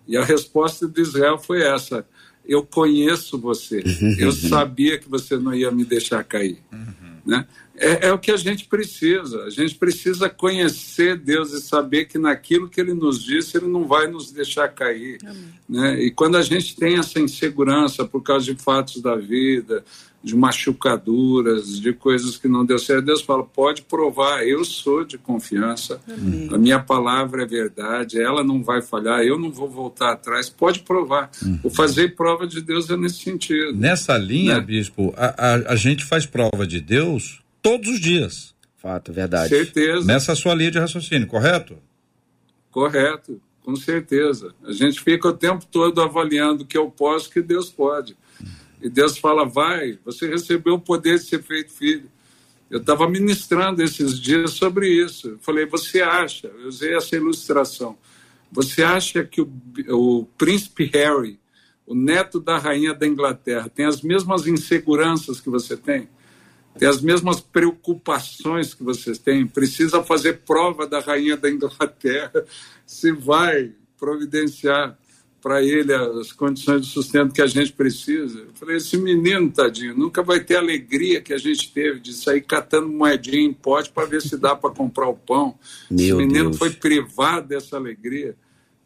E 0.06 0.16
a 0.16 0.24
resposta 0.24 0.86
de 0.86 1.00
Israel 1.00 1.38
foi 1.38 1.62
essa: 1.62 2.06
Eu 2.46 2.64
conheço 2.64 3.38
você. 3.38 3.82
Eu 4.18 4.30
sabia 4.32 4.98
que 4.98 5.08
você 5.08 5.36
não 5.36 5.54
ia 5.54 5.70
me 5.70 5.84
deixar 5.84 6.22
cair. 6.22 6.58
Uhum. 6.72 7.18
Né? 7.26 7.46
É, 7.80 8.08
é, 8.08 8.12
o 8.12 8.18
que 8.18 8.30
a 8.30 8.36
gente 8.36 8.66
precisa. 8.66 9.44
A 9.44 9.50
gente 9.50 9.74
precisa 9.76 10.28
conhecer 10.28 11.16
Deus 11.16 11.52
e 11.52 11.60
saber 11.60 12.06
que 12.06 12.18
naquilo 12.18 12.68
que 12.68 12.80
Ele 12.80 12.94
nos 12.94 13.22
disse, 13.22 13.56
Ele 13.56 13.68
não 13.68 13.86
vai 13.86 14.06
nos 14.06 14.30
deixar 14.32 14.68
cair. 14.68 15.18
Né? 15.68 16.02
E 16.02 16.10
quando 16.10 16.36
a 16.36 16.42
gente 16.42 16.74
tem 16.76 16.98
essa 16.98 17.20
insegurança 17.20 18.04
por 18.04 18.22
causa 18.22 18.44
de 18.44 18.60
fatos 18.60 19.00
da 19.00 19.14
vida, 19.14 19.84
de 20.22 20.34
machucaduras, 20.34 21.80
de 21.80 21.92
coisas 21.92 22.36
que 22.36 22.48
não 22.48 22.64
deu 22.64 22.78
certo, 22.78 23.06
Deus 23.06 23.22
fala: 23.22 23.44
pode 23.44 23.82
provar, 23.82 24.46
eu 24.46 24.64
sou 24.64 25.04
de 25.04 25.16
confiança, 25.16 26.00
Amém. 26.08 26.48
a 26.52 26.58
minha 26.58 26.80
palavra 26.80 27.44
é 27.44 27.46
verdade, 27.46 28.20
ela 28.20 28.42
não 28.42 28.62
vai 28.62 28.82
falhar, 28.82 29.20
eu 29.20 29.38
não 29.38 29.50
vou 29.50 29.68
voltar 29.68 30.12
atrás, 30.12 30.48
pode 30.50 30.80
provar. 30.80 31.30
Uhum. 31.42 31.60
O 31.62 31.70
fazer 31.70 32.16
prova 32.16 32.46
de 32.46 32.60
Deus 32.60 32.90
é 32.90 32.96
nesse 32.96 33.22
sentido. 33.22 33.76
Nessa 33.76 34.18
linha, 34.18 34.56
né? 34.56 34.60
bispo, 34.60 35.14
a, 35.16 35.54
a, 35.54 35.72
a 35.72 35.76
gente 35.76 36.04
faz 36.04 36.26
prova 36.26 36.66
de 36.66 36.80
Deus 36.80 37.40
todos 37.68 37.88
os 37.90 38.00
dias. 38.00 38.54
Fato, 38.76 39.12
verdade. 39.12 39.48
Certeza. 39.50 40.06
Nessa 40.06 40.34
sua 40.34 40.54
linha 40.54 40.70
de 40.70 40.78
raciocínio, 40.78 41.26
correto? 41.26 41.78
Correto, 42.70 43.40
com 43.62 43.74
certeza. 43.76 44.54
A 44.64 44.72
gente 44.72 45.00
fica 45.00 45.28
o 45.28 45.32
tempo 45.32 45.66
todo 45.66 46.00
avaliando 46.00 46.62
o 46.62 46.66
que 46.66 46.78
eu 46.78 46.90
posso, 46.90 47.28
o 47.28 47.32
que 47.32 47.42
Deus 47.42 47.68
pode. 47.68 48.16
E 48.80 48.88
Deus 48.88 49.18
fala: 49.18 49.44
vai, 49.44 49.98
você 50.04 50.28
recebeu 50.28 50.74
o 50.74 50.80
poder 50.80 51.18
de 51.18 51.24
ser 51.24 51.42
feito 51.42 51.72
filho. 51.72 52.08
Eu 52.70 52.78
estava 52.78 53.08
ministrando 53.08 53.82
esses 53.82 54.20
dias 54.20 54.52
sobre 54.52 54.88
isso. 54.88 55.30
Eu 55.30 55.38
falei: 55.40 55.66
você 55.66 56.00
acha, 56.00 56.46
eu 56.46 56.68
usei 56.68 56.94
essa 56.94 57.16
ilustração, 57.16 57.98
você 58.50 58.82
acha 58.82 59.24
que 59.24 59.40
o, 59.40 59.50
o 59.88 60.24
príncipe 60.38 60.84
Harry, 60.94 61.38
o 61.84 61.94
neto 61.94 62.38
da 62.38 62.58
rainha 62.58 62.94
da 62.94 63.06
Inglaterra, 63.06 63.68
tem 63.68 63.86
as 63.86 64.02
mesmas 64.02 64.46
inseguranças 64.46 65.40
que 65.40 65.50
você 65.50 65.76
tem? 65.76 66.08
Tem 66.78 66.88
as 66.88 67.02
mesmas 67.02 67.40
preocupações 67.40 68.72
que 68.72 68.82
vocês 68.82 69.18
têm, 69.18 69.46
precisa 69.46 70.02
fazer 70.02 70.40
prova 70.46 70.86
da 70.86 71.00
rainha 71.00 71.36
da 71.36 71.50
Inglaterra 71.50 72.44
se 72.86 73.12
vai 73.12 73.72
providenciar 73.98 74.96
para 75.40 75.62
ele 75.62 75.92
as 75.94 76.32
condições 76.32 76.82
de 76.82 76.88
sustento 76.88 77.32
que 77.32 77.42
a 77.42 77.46
gente 77.46 77.72
precisa. 77.72 78.40
Eu 78.40 78.52
falei, 78.54 78.76
esse 78.76 78.96
menino, 78.96 79.50
tadinho, 79.50 79.96
nunca 79.96 80.22
vai 80.22 80.40
ter 80.40 80.56
a 80.56 80.60
alegria 80.60 81.20
que 81.20 81.32
a 81.32 81.38
gente 81.38 81.72
teve 81.72 82.00
de 82.00 82.12
sair 82.12 82.40
catando 82.40 82.88
moedinha 82.88 83.40
em 83.40 83.52
pote 83.52 83.90
para 83.90 84.06
ver 84.06 84.20
se 84.20 84.36
dá 84.36 84.56
para 84.56 84.70
comprar 84.70 85.08
o 85.08 85.14
pão. 85.14 85.58
Meu 85.90 86.00
esse 86.00 86.14
menino 86.14 86.50
Deus. 86.50 86.58
foi 86.58 86.70
privado 86.70 87.48
dessa 87.48 87.76
alegria. 87.76 88.36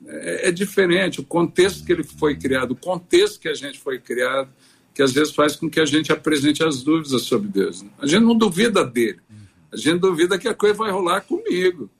É, 0.06 0.48
é 0.48 0.52
diferente, 0.52 1.20
o 1.20 1.24
contexto 1.24 1.84
que 1.84 1.92
ele 1.92 2.04
foi 2.04 2.36
criado, 2.36 2.72
o 2.72 2.76
contexto 2.76 3.40
que 3.40 3.48
a 3.48 3.54
gente 3.54 3.78
foi 3.78 3.98
criado, 3.98 4.50
que 4.94 5.02
às 5.02 5.12
vezes 5.12 5.34
faz 5.34 5.56
com 5.56 5.68
que 5.70 5.80
a 5.80 5.84
gente 5.84 6.12
apresente 6.12 6.62
as 6.62 6.82
dúvidas 6.82 7.22
sobre 7.22 7.48
Deus. 7.48 7.82
Né? 7.82 7.90
A 7.98 8.06
gente 8.06 8.22
não 8.22 8.36
duvida 8.36 8.84
dele, 8.84 9.20
a 9.72 9.76
gente 9.76 9.98
duvida 9.98 10.38
que 10.38 10.48
a 10.48 10.54
coisa 10.54 10.74
vai 10.74 10.90
rolar 10.90 11.22
comigo, 11.22 11.90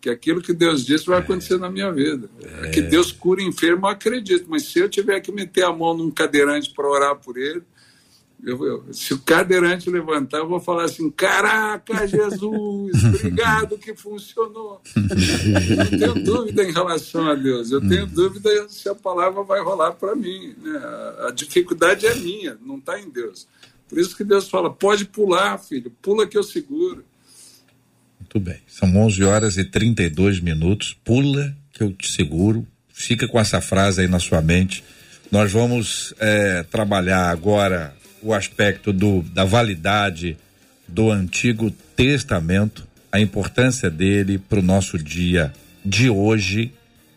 que 0.00 0.08
aquilo 0.08 0.40
que 0.40 0.52
Deus 0.52 0.84
disse 0.84 1.06
vai 1.06 1.18
acontecer 1.18 1.58
na 1.58 1.70
minha 1.70 1.92
vida. 1.92 2.28
É. 2.62 2.70
Que 2.70 2.80
Deus 2.80 3.12
cura 3.12 3.42
enfermo, 3.42 3.86
eu 3.86 3.90
acredito, 3.90 4.46
mas 4.48 4.64
se 4.64 4.78
eu 4.78 4.88
tiver 4.88 5.20
que 5.20 5.30
meter 5.30 5.64
a 5.64 5.72
mão 5.72 5.96
num 5.96 6.10
cadeirante 6.10 6.72
para 6.74 6.88
orar 6.88 7.16
por 7.16 7.36
ele, 7.36 7.62
eu, 8.42 8.64
eu, 8.64 8.92
se 8.92 9.12
o 9.12 9.18
cadeirante 9.18 9.90
levantar, 9.90 10.38
eu 10.38 10.48
vou 10.48 10.60
falar 10.60 10.84
assim: 10.84 11.10
Caraca, 11.10 12.06
Jesus, 12.06 13.04
obrigado 13.04 13.76
que 13.78 13.94
funcionou. 13.94 14.80
Eu 14.94 15.98
tenho 15.98 16.24
dúvida 16.24 16.64
em 16.64 16.72
relação 16.72 17.28
a 17.28 17.34
Deus, 17.34 17.70
eu 17.70 17.80
tenho 17.80 18.06
dúvida 18.06 18.68
se 18.68 18.88
a 18.88 18.94
palavra 18.94 19.42
vai 19.42 19.60
rolar 19.60 19.92
para 19.92 20.14
mim. 20.14 20.54
Né? 20.62 20.80
A 21.26 21.30
dificuldade 21.30 22.06
é 22.06 22.14
minha, 22.14 22.56
não 22.64 22.78
está 22.78 22.98
em 22.98 23.10
Deus. 23.10 23.46
Por 23.88 23.98
isso 23.98 24.16
que 24.16 24.24
Deus 24.24 24.48
fala: 24.48 24.72
Pode 24.72 25.04
pular, 25.04 25.58
filho, 25.58 25.92
pula 26.00 26.26
que 26.26 26.38
eu 26.38 26.42
seguro. 26.42 27.04
Muito 28.18 28.40
bem, 28.40 28.60
são 28.66 28.96
11 28.96 29.24
horas 29.24 29.56
e 29.58 29.64
32 29.64 30.40
minutos. 30.40 30.96
Pula 31.04 31.54
que 31.72 31.82
eu 31.82 31.92
te 31.92 32.10
seguro. 32.10 32.66
Fica 32.88 33.26
com 33.26 33.38
essa 33.38 33.60
frase 33.60 34.02
aí 34.02 34.08
na 34.08 34.18
sua 34.18 34.40
mente. 34.40 34.84
Nós 35.30 35.52
vamos 35.52 36.14
é, 36.18 36.62
trabalhar 36.64 37.30
agora 37.30 37.94
o 38.22 38.34
aspecto 38.34 38.92
do, 38.92 39.22
da 39.22 39.44
validade 39.44 40.36
do 40.86 41.10
Antigo 41.10 41.70
Testamento, 41.96 42.86
a 43.12 43.20
importância 43.20 43.90
dele 43.90 44.38
para 44.38 44.58
o 44.58 44.62
nosso 44.62 44.98
dia 44.98 45.52
de 45.84 46.10
hoje, 46.10 46.72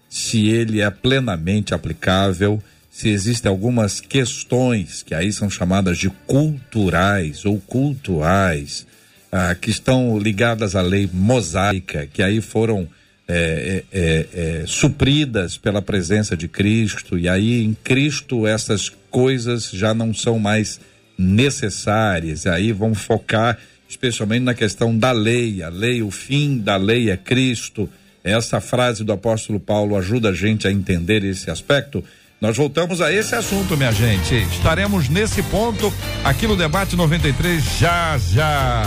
se 0.10 0.48
ele 0.48 0.82
é 0.82 0.90
plenamente 0.90 1.74
aplicável, 1.74 2.62
se 2.92 3.10
existem 3.10 3.50
algumas 3.50 4.00
questões 4.00 5.02
que 5.02 5.16
aí 5.16 5.32
são 5.34 5.50
chamadas 5.50 5.98
de 5.98 6.10
culturais 6.28 7.46
ou 7.46 7.60
cultuais, 7.60 8.86
ah, 9.32 9.56
que 9.56 9.72
estão 9.72 10.20
ligadas 10.20 10.76
à 10.76 10.82
lei 10.82 11.10
mosaica, 11.12 12.08
que 12.12 12.22
aí 12.22 12.40
foram 12.40 12.88
é, 13.28 13.84
é, 13.92 14.28
é, 14.34 14.64
supridas 14.68 15.58
pela 15.58 15.82
presença 15.82 16.38
de 16.38 16.48
Cristo, 16.48 17.18
e 17.18 17.28
aí 17.28 17.64
em 17.64 17.74
Cristo 17.74 18.46
essas 18.46 18.90
coisas 19.10 19.72
já 19.72 19.94
não 19.94 20.14
são 20.14 20.38
mais 20.38 20.80
necessárias. 21.24 22.46
Aí 22.46 22.72
vamos 22.72 23.00
focar 23.00 23.58
especialmente 23.90 24.44
na 24.44 24.54
questão 24.54 24.98
da 24.98 25.12
lei. 25.12 25.64
A 25.64 25.70
lei, 25.70 26.02
o 26.02 26.12
fim 26.12 26.58
da 26.58 26.76
lei 26.76 27.10
é 27.10 27.18
Cristo. 27.18 27.90
Essa 28.24 28.62
frase 28.62 29.04
do 29.04 29.12
apóstolo 29.12 29.60
Paulo 29.60 29.98
ajuda 29.98 30.30
a 30.30 30.34
gente 30.34 30.68
a 30.68 30.72
entender 30.72 31.24
esse 31.24 31.50
aspecto. 31.50 32.04
Nós 32.40 32.58
voltamos 32.58 33.00
a 33.00 33.12
esse 33.12 33.34
assunto, 33.36 33.78
minha 33.78 33.94
gente. 33.94 34.36
Estaremos 34.36 35.08
nesse 35.08 35.42
ponto 35.44 35.94
aqui 36.26 36.46
no 36.46 36.58
Debate 36.58 36.96
93 36.96 37.64
já 37.80 38.18
já. 38.34 38.84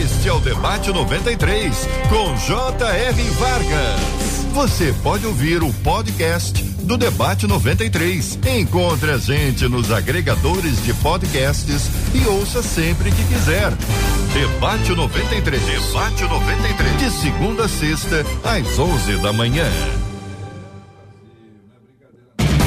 Este 0.00 0.28
é 0.28 0.32
o 0.32 0.38
Debate 0.38 0.90
93 0.90 1.88
com 2.08 2.36
J.R. 2.36 3.22
Vargas. 3.30 4.00
Você 4.52 4.94
pode 5.02 5.26
ouvir 5.26 5.62
o 5.64 5.72
podcast 5.72 6.73
do 6.84 6.96
Debate 6.96 7.46
93. 7.46 8.38
Encontre 8.58 9.10
a 9.10 9.18
gente 9.18 9.66
nos 9.68 9.90
agregadores 9.90 10.84
de 10.84 10.92
podcasts 10.94 11.90
e 12.14 12.26
ouça 12.26 12.62
sempre 12.62 13.10
que 13.10 13.24
quiser. 13.24 13.72
Debate 14.32 14.94
93. 14.94 15.62
Debate 15.62 16.22
93. 16.22 16.98
De 16.98 17.10
segunda 17.10 17.64
a 17.64 17.68
sexta, 17.68 18.24
às 18.44 18.78
11 18.78 19.16
da 19.22 19.32
manhã. 19.32 19.66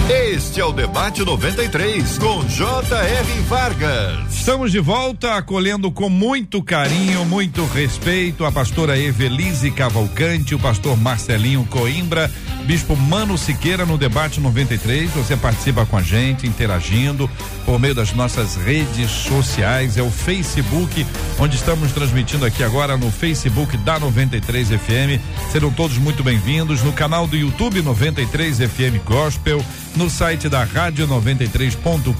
Este 0.10 0.62
é 0.62 0.66
o 0.66 0.72
Debate 0.72 1.26
93, 1.26 2.18
com 2.18 2.42
J.R. 2.48 3.42
Vargas. 3.42 4.34
Estamos 4.34 4.72
de 4.72 4.80
volta, 4.80 5.36
acolhendo 5.36 5.92
com 5.92 6.08
muito 6.08 6.64
carinho, 6.64 7.26
muito 7.26 7.66
respeito 7.66 8.46
a 8.46 8.52
pastora 8.52 8.98
Evelise 8.98 9.70
Cavalcante, 9.70 10.56
o 10.56 10.60
pastor 10.60 10.96
Marcelinho 10.96 11.66
Coimbra, 11.66 12.32
Bispo 12.64 12.96
Mano 12.96 13.38
Siqueira 13.38 13.86
no 13.86 13.98
debate 13.98 14.40
93. 14.40 15.10
Você 15.12 15.36
participa 15.36 15.86
com 15.86 15.98
a 15.98 16.02
gente, 16.02 16.48
interagindo 16.48 17.30
por 17.66 17.78
meio 17.78 17.94
das 17.94 18.14
nossas 18.14 18.56
redes 18.56 19.12
sociais. 19.12 19.98
É 19.98 20.02
o 20.02 20.10
Facebook, 20.10 21.06
onde 21.38 21.58
estamos 21.58 21.92
transmitindo 21.92 22.46
aqui 22.46 22.64
agora 22.64 22.96
no 22.96 23.12
Facebook 23.12 23.76
da 23.78 24.00
93 24.00 24.70
FM. 24.70 25.22
Serão 25.52 25.72
todos 25.72 25.98
muito 25.98 26.24
bem-vindos 26.24 26.82
no 26.84 26.94
canal 26.94 27.28
do 27.28 27.36
YouTube 27.36 27.82
93 27.82 28.60
FM 28.60 29.04
Gospel, 29.04 29.62
no 29.98 30.10
site 30.12 30.48
da 30.48 30.64
rádio 30.64 31.08
93.com.br, 31.08 32.12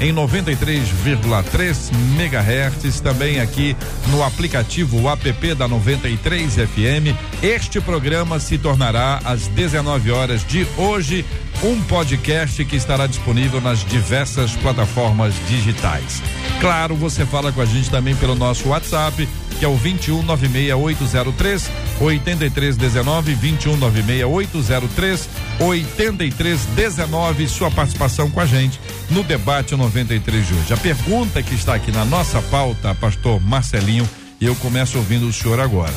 em 0.00 0.12
93,3 0.14 1.90
MHz, 2.16 3.00
também 3.00 3.40
aqui 3.40 3.76
no 4.10 4.22
aplicativo 4.22 5.08
app 5.08 5.54
da 5.54 5.66
93 5.66 6.54
FM. 6.54 7.16
Este 7.42 7.80
programa 7.80 8.38
se 8.38 8.56
tornará 8.58 9.20
às 9.24 9.48
19 9.48 10.12
horas 10.12 10.44
de 10.46 10.64
hoje 10.76 11.24
um 11.62 11.80
podcast 11.82 12.64
que 12.64 12.76
estará 12.76 13.06
disponível 13.06 13.60
nas 13.60 13.84
diversas 13.84 14.54
plataformas 14.56 15.34
digitais. 15.48 16.22
Claro, 16.60 16.94
você 16.94 17.24
fala 17.24 17.50
com 17.52 17.60
a 17.60 17.64
gente 17.64 17.90
também 17.90 18.14
pelo 18.14 18.34
nosso 18.34 18.68
WhatsApp, 18.68 19.26
que 19.58 19.64
é 19.64 19.68
o 19.68 19.76
21 19.76 20.22
96803 20.22 21.70
8319 22.00 23.34
21 23.34 23.76
96803 23.76 25.28
8319. 25.60 27.48
Sua 27.48 27.70
participação 27.70 28.30
com 28.30 28.40
a 28.40 28.46
gente 28.46 28.78
no 29.10 29.22
debate 29.22 29.74
93 29.74 30.46
de 30.46 30.54
hoje. 30.54 30.74
A 30.74 30.76
pergunta 30.76 31.42
que 31.42 31.54
está 31.54 31.74
aqui 31.74 31.90
na 31.90 32.04
nossa 32.04 32.42
pauta, 32.42 32.94
pastor 32.94 33.40
Marcelinho, 33.40 34.08
e 34.40 34.44
eu 34.44 34.54
começo 34.56 34.98
ouvindo 34.98 35.26
o 35.26 35.32
senhor 35.32 35.58
agora 35.58 35.94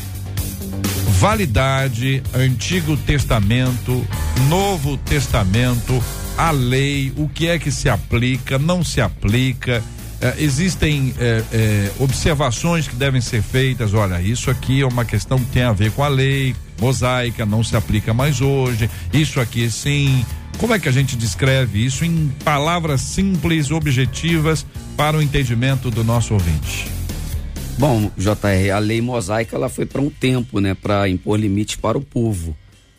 validade, 1.20 2.24
Antigo 2.34 2.96
Testamento, 2.96 4.08
Novo 4.48 4.96
Testamento, 4.96 6.02
a 6.38 6.50
lei, 6.50 7.12
o 7.18 7.28
que 7.28 7.50
é 7.50 7.60
que 7.60 7.70
se 7.72 7.90
aplica, 7.90 8.58
não 8.58 8.86
se 8.86 9.02
aplica. 9.02 9.84
É, 10.22 10.36
existem 10.38 11.14
é, 11.20 11.44
é, 11.52 11.92
observações 12.00 12.88
que 12.88 12.96
devem 12.96 13.20
ser 13.20 13.42
feitas. 13.42 13.94
Olha, 13.94 14.22
isso 14.22 14.50
aqui 14.50 14.80
é 14.80 14.86
uma 14.86 15.04
questão 15.04 15.38
que 15.38 15.48
tem 15.48 15.64
a 15.64 15.74
ver 15.74 15.92
com 15.92 16.06
a 16.06 16.08
lei 16.08 16.56
mosaica, 16.80 17.46
não 17.46 17.66
se 17.66 17.76
aplica 17.76 18.14
mais 18.14 18.40
hoje. 18.40 18.90
Isso 19.12 19.42
aqui 19.42 19.70
sim. 19.70 20.26
Como 20.58 20.74
é 20.74 20.80
que 20.80 20.88
a 20.88 20.92
gente 20.92 21.18
descreve 21.18 21.86
isso 21.86 22.06
em 22.06 22.34
palavras 22.46 23.02
simples, 23.02 23.72
objetivas, 23.72 24.66
para 24.96 25.18
o 25.18 25.22
entendimento 25.22 25.92
do 25.92 26.02
nosso 26.02 26.34
ouvinte? 26.34 26.99
Bom, 27.80 28.12
JR, 28.18 28.72
a 28.76 28.80
lei 28.80 29.00
mosaica 29.00 29.56
ela 29.56 29.70
foi 29.70 29.86
para 29.86 30.02
um 30.02 30.10
tempo, 30.10 30.60
né, 30.60 30.74
para 30.74 31.08
impor 31.08 31.40
limites 31.40 31.78
para 31.78 31.98
o 31.98 32.02
povo. 32.02 32.54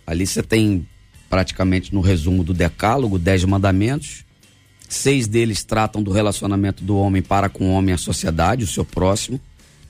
Ali 0.07 0.27
você 0.27 0.43
tem 0.43 0.89
praticamente 1.29 1.93
no 1.93 2.01
resumo 2.01 2.43
do 2.43 2.55
decálogo 2.55 3.19
dez 3.19 3.45
mandamentos. 3.45 4.25
Seis 4.89 5.29
deles 5.29 5.63
tratam 5.63 6.03
do 6.03 6.11
relacionamento 6.11 6.83
do 6.83 6.97
homem 6.97 7.21
para 7.21 7.51
com 7.51 7.67
o 7.67 7.73
homem, 7.73 7.95
a 7.95 7.99
sociedade, 7.99 8.65
o 8.65 8.67
seu 8.67 8.83
próximo, 8.83 9.39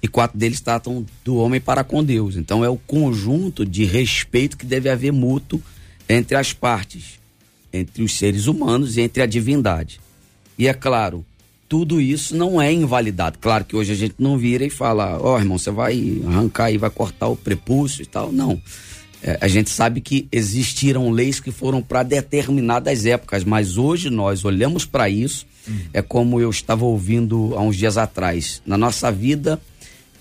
e 0.02 0.08
quatro 0.08 0.36
deles 0.36 0.60
tratam 0.60 1.06
do 1.24 1.36
homem 1.36 1.60
para 1.60 1.84
com 1.84 2.02
Deus. 2.02 2.34
Então 2.34 2.64
é 2.64 2.68
o 2.68 2.76
conjunto 2.76 3.64
de 3.64 3.84
respeito 3.84 4.58
que 4.58 4.66
deve 4.66 4.90
haver 4.90 5.12
mútuo 5.12 5.62
entre 6.08 6.36
as 6.36 6.52
partes, 6.52 7.20
entre 7.72 8.02
os 8.02 8.18
seres 8.18 8.48
humanos 8.48 8.96
e 8.96 9.02
entre 9.02 9.22
a 9.22 9.26
divindade. 9.26 10.00
E 10.58 10.66
é 10.66 10.74
claro, 10.74 11.24
tudo 11.70 12.00
isso 12.00 12.36
não 12.36 12.60
é 12.60 12.72
invalidado. 12.72 13.38
Claro 13.38 13.64
que 13.64 13.76
hoje 13.76 13.92
a 13.92 13.94
gente 13.94 14.16
não 14.18 14.36
vira 14.36 14.64
e 14.66 14.70
fala, 14.70 15.16
ó 15.20 15.36
oh, 15.36 15.38
irmão, 15.38 15.56
você 15.56 15.70
vai 15.70 16.20
arrancar 16.26 16.72
e 16.72 16.76
vai 16.76 16.90
cortar 16.90 17.28
o 17.28 17.36
prepúcio 17.36 18.02
e 18.02 18.06
tal. 18.06 18.32
Não. 18.32 18.60
É, 19.22 19.38
a 19.40 19.46
gente 19.46 19.70
sabe 19.70 20.00
que 20.00 20.26
existiram 20.32 21.08
leis 21.12 21.38
que 21.38 21.52
foram 21.52 21.80
para 21.80 22.02
determinadas 22.02 23.06
épocas, 23.06 23.44
mas 23.44 23.78
hoje 23.78 24.10
nós 24.10 24.44
olhamos 24.44 24.84
para 24.84 25.08
isso, 25.08 25.46
hum. 25.68 25.78
é 25.94 26.02
como 26.02 26.40
eu 26.40 26.50
estava 26.50 26.84
ouvindo 26.84 27.54
há 27.54 27.60
uns 27.62 27.76
dias 27.76 27.96
atrás. 27.96 28.60
Na 28.66 28.76
nossa 28.76 29.12
vida 29.12 29.60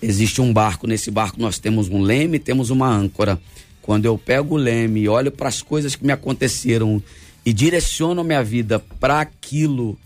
existe 0.00 0.40
um 0.40 0.52
barco, 0.52 0.86
nesse 0.86 1.10
barco 1.10 1.40
nós 1.40 1.58
temos 1.58 1.88
um 1.88 2.00
leme, 2.00 2.38
temos 2.38 2.70
uma 2.70 2.88
âncora. 2.88 3.40
Quando 3.82 4.04
eu 4.04 4.16
pego 4.16 4.54
o 4.54 4.58
leme 4.58 5.00
e 5.00 5.08
olho 5.08 5.32
para 5.32 5.48
as 5.48 5.62
coisas 5.62 5.96
que 5.96 6.06
me 6.06 6.12
aconteceram 6.12 7.02
e 7.44 7.52
direciono 7.52 8.20
a 8.20 8.24
minha 8.24 8.44
vida 8.44 8.78
para 9.00 9.20
aquilo 9.20 9.98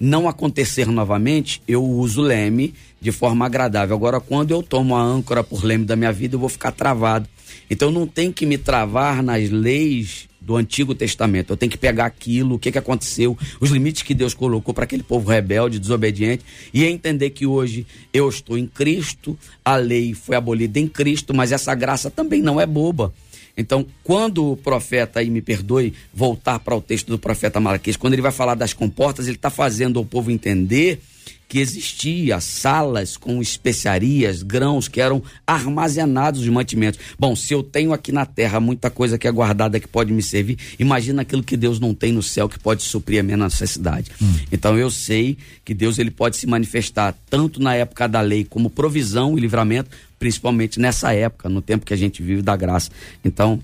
não 0.00 0.28
acontecer 0.28 0.86
novamente, 0.86 1.62
eu 1.66 1.84
uso 1.84 2.20
leme 2.20 2.74
de 3.00 3.12
forma 3.12 3.46
agradável. 3.46 3.96
Agora, 3.96 4.20
quando 4.20 4.50
eu 4.50 4.62
tomo 4.62 4.96
a 4.96 5.02
âncora 5.02 5.42
por 5.42 5.64
leme 5.64 5.84
da 5.84 5.96
minha 5.96 6.12
vida, 6.12 6.36
eu 6.36 6.40
vou 6.40 6.48
ficar 6.48 6.72
travado. 6.72 7.28
Então, 7.70 7.90
não 7.90 8.06
tem 8.06 8.32
que 8.32 8.46
me 8.46 8.56
travar 8.56 9.22
nas 9.22 9.50
leis 9.50 10.28
do 10.40 10.56
Antigo 10.56 10.94
Testamento. 10.94 11.52
Eu 11.52 11.56
tenho 11.56 11.70
que 11.70 11.76
pegar 11.76 12.06
aquilo, 12.06 12.54
o 12.54 12.58
que, 12.58 12.72
que 12.72 12.78
aconteceu, 12.78 13.36
os 13.60 13.70
limites 13.70 14.02
que 14.02 14.14
Deus 14.14 14.32
colocou 14.32 14.72
para 14.72 14.84
aquele 14.84 15.02
povo 15.02 15.28
rebelde, 15.28 15.78
desobediente, 15.78 16.42
e 16.72 16.84
entender 16.84 17.30
que 17.30 17.44
hoje 17.44 17.86
eu 18.14 18.28
estou 18.28 18.56
em 18.56 18.66
Cristo, 18.66 19.36
a 19.62 19.76
lei 19.76 20.14
foi 20.14 20.36
abolida 20.36 20.78
em 20.78 20.88
Cristo, 20.88 21.34
mas 21.34 21.52
essa 21.52 21.74
graça 21.74 22.10
também 22.10 22.40
não 22.40 22.58
é 22.58 22.64
boba. 22.64 23.12
Então, 23.58 23.84
quando 24.04 24.52
o 24.52 24.56
profeta, 24.56 25.18
aí 25.18 25.28
me 25.28 25.42
perdoe, 25.42 25.92
voltar 26.14 26.60
para 26.60 26.76
o 26.76 26.80
texto 26.80 27.08
do 27.08 27.18
profeta 27.18 27.58
Malaquias, 27.58 27.96
quando 27.96 28.12
ele 28.12 28.22
vai 28.22 28.30
falar 28.30 28.54
das 28.54 28.72
comportas, 28.72 29.26
ele 29.26 29.36
está 29.36 29.50
fazendo 29.50 30.00
o 30.00 30.04
povo 30.04 30.30
entender 30.30 31.00
que 31.48 31.58
existia 31.58 32.40
salas 32.40 33.16
com 33.16 33.40
especiarias, 33.40 34.42
grãos 34.42 34.86
que 34.86 35.00
eram 35.00 35.22
armazenados 35.46 36.42
de 36.42 36.50
mantimentos. 36.50 37.00
Bom, 37.18 37.34
se 37.34 37.54
eu 37.54 37.62
tenho 37.62 37.92
aqui 37.92 38.12
na 38.12 38.26
terra 38.26 38.60
muita 38.60 38.90
coisa 38.90 39.16
que 39.16 39.26
é 39.26 39.32
guardada 39.32 39.80
que 39.80 39.88
pode 39.88 40.12
me 40.12 40.22
servir, 40.22 40.58
imagina 40.78 41.22
aquilo 41.22 41.42
que 41.42 41.56
Deus 41.56 41.80
não 41.80 41.94
tem 41.94 42.12
no 42.12 42.22
céu 42.22 42.48
que 42.48 42.58
pode 42.58 42.82
suprir 42.82 43.20
a 43.20 43.22
minha 43.22 43.36
necessidade. 43.38 44.10
Hum. 44.20 44.34
Então 44.52 44.78
eu 44.78 44.90
sei 44.90 45.38
que 45.64 45.72
Deus 45.72 45.98
ele 45.98 46.10
pode 46.10 46.36
se 46.36 46.46
manifestar 46.46 47.16
tanto 47.30 47.62
na 47.62 47.74
época 47.74 48.06
da 48.06 48.20
lei 48.20 48.44
como 48.44 48.68
provisão 48.68 49.38
e 49.38 49.40
livramento, 49.40 49.90
principalmente 50.18 50.80
nessa 50.80 51.12
época, 51.12 51.48
no 51.48 51.62
tempo 51.62 51.86
que 51.86 51.94
a 51.94 51.96
gente 51.96 52.22
vive 52.22 52.42
da 52.42 52.56
graça. 52.56 52.90
Então, 53.24 53.62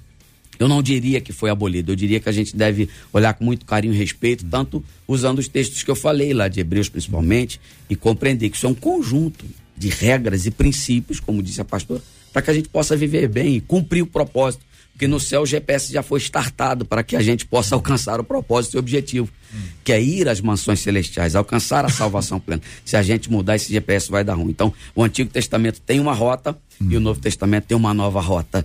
eu 0.58 0.68
não 0.68 0.82
diria 0.82 1.20
que 1.20 1.32
foi 1.32 1.50
abolido, 1.50 1.92
eu 1.92 1.96
diria 1.96 2.20
que 2.20 2.28
a 2.28 2.32
gente 2.32 2.56
deve 2.56 2.88
olhar 3.12 3.34
com 3.34 3.44
muito 3.44 3.66
carinho 3.66 3.92
e 3.92 3.96
respeito, 3.96 4.44
tanto 4.44 4.84
usando 5.06 5.38
os 5.38 5.48
textos 5.48 5.82
que 5.82 5.90
eu 5.90 5.96
falei 5.96 6.32
lá, 6.32 6.48
de 6.48 6.60
Hebreus 6.60 6.88
principalmente, 6.88 7.60
e 7.90 7.96
compreender 7.96 8.50
que 8.50 8.56
isso 8.56 8.66
é 8.66 8.68
um 8.68 8.74
conjunto 8.74 9.44
de 9.76 9.88
regras 9.88 10.46
e 10.46 10.50
princípios, 10.50 11.18
como 11.18 11.42
disse 11.42 11.60
a 11.60 11.64
pastora, 11.64 12.00
para 12.32 12.42
que 12.42 12.50
a 12.50 12.54
gente 12.54 12.68
possa 12.68 12.96
viver 12.96 13.28
bem 13.28 13.56
e 13.56 13.60
cumprir 13.60 14.02
o 14.02 14.06
propósito. 14.06 14.64
Porque 14.94 15.08
no 15.08 15.18
céu 15.18 15.42
o 15.42 15.46
GPS 15.46 15.92
já 15.92 16.04
foi 16.04 16.20
startado 16.20 16.84
para 16.84 17.02
que 17.02 17.16
a 17.16 17.20
gente 17.20 17.44
possa 17.44 17.74
alcançar 17.76 18.20
o 18.20 18.24
propósito 18.24 18.74
e 18.74 18.76
o 18.76 18.78
objetivo, 18.78 19.28
hum. 19.52 19.58
que 19.82 19.92
é 19.92 20.00
ir 20.00 20.28
às 20.28 20.40
mansões 20.40 20.80
celestiais, 20.80 21.34
alcançar 21.34 21.84
a 21.84 21.88
salvação 21.88 22.38
plena. 22.40 22.62
Se 22.84 22.96
a 22.96 23.02
gente 23.02 23.30
mudar 23.30 23.56
esse 23.56 23.72
GPS, 23.72 24.10
vai 24.10 24.24
dar 24.24 24.34
ruim. 24.34 24.50
Então, 24.50 24.72
o 24.94 25.02
Antigo 25.02 25.30
Testamento 25.30 25.80
tem 25.80 25.98
uma 25.98 26.14
rota 26.14 26.56
hum. 26.80 26.88
e 26.90 26.96
o 26.96 27.00
Novo 27.00 27.20
Testamento 27.20 27.64
tem 27.64 27.76
uma 27.76 27.92
nova 27.92 28.20
rota 28.20 28.64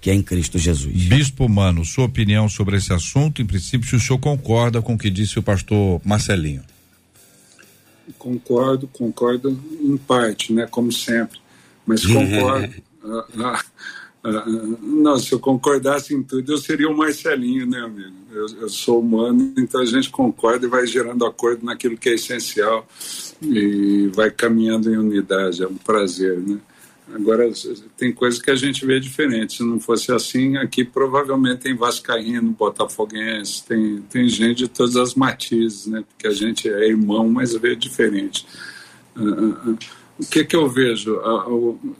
que 0.00 0.10
é 0.10 0.14
em 0.14 0.22
Cristo 0.22 0.58
Jesus. 0.58 0.94
Bispo 1.08 1.48
Mano, 1.48 1.84
sua 1.84 2.06
opinião 2.06 2.48
sobre 2.48 2.76
esse 2.76 2.92
assunto, 2.92 3.42
em 3.42 3.46
princípio, 3.46 3.86
se 3.86 3.96
o 3.96 4.00
senhor 4.00 4.18
concorda 4.18 4.80
com 4.80 4.94
o 4.94 4.98
que 4.98 5.10
disse 5.10 5.38
o 5.38 5.42
pastor 5.42 6.00
Marcelinho. 6.04 6.62
Concordo, 8.18 8.88
concordo 8.88 9.60
em 9.82 9.96
parte, 9.98 10.52
né, 10.52 10.66
como 10.66 10.90
sempre, 10.90 11.38
mas 11.86 12.04
concordo. 12.06 12.74
Ah, 14.22 14.44
não, 14.82 15.18
se 15.18 15.32
eu 15.32 15.40
concordasse 15.40 16.14
em 16.14 16.22
tudo, 16.22 16.52
eu 16.52 16.58
seria 16.58 16.88
o 16.88 16.96
Marcelinho, 16.96 17.66
né, 17.66 17.80
amigo? 17.80 18.14
Eu, 18.30 18.46
eu, 18.60 18.68
sou 18.68 19.00
humano, 19.00 19.52
então 19.56 19.80
a 19.80 19.86
gente 19.86 20.10
concorda 20.10 20.66
e 20.66 20.68
vai 20.68 20.86
gerando 20.86 21.24
acordo 21.24 21.64
naquilo 21.64 21.96
que 21.96 22.10
é 22.10 22.14
essencial 22.14 22.86
e 23.42 24.08
vai 24.14 24.30
caminhando 24.30 24.92
em 24.92 24.96
unidade. 24.96 25.62
É 25.62 25.66
um 25.66 25.74
prazer, 25.74 26.38
né? 26.38 26.58
Agora, 27.12 27.50
tem 27.96 28.12
coisas 28.12 28.40
que 28.40 28.50
a 28.50 28.54
gente 28.54 28.86
vê 28.86 29.00
diferente. 29.00 29.56
Se 29.56 29.64
não 29.64 29.80
fosse 29.80 30.12
assim, 30.12 30.56
aqui 30.58 30.84
provavelmente 30.84 31.62
tem 31.62 31.74
Vascaíno, 31.74 32.52
Botafoguense, 32.52 33.64
tem, 33.66 34.00
tem 34.02 34.28
gente 34.28 34.58
de 34.58 34.68
todas 34.68 34.96
as 34.96 35.14
matizes, 35.14 35.86
né? 35.86 36.04
Porque 36.08 36.28
a 36.28 36.32
gente 36.32 36.68
é 36.68 36.86
irmão, 36.86 37.28
mas 37.28 37.52
vê 37.54 37.74
diferente. 37.74 38.46
Uh, 39.16 39.70
uh, 39.70 39.78
o 40.20 40.30
que, 40.30 40.44
que 40.44 40.56
eu 40.56 40.68
vejo? 40.68 41.20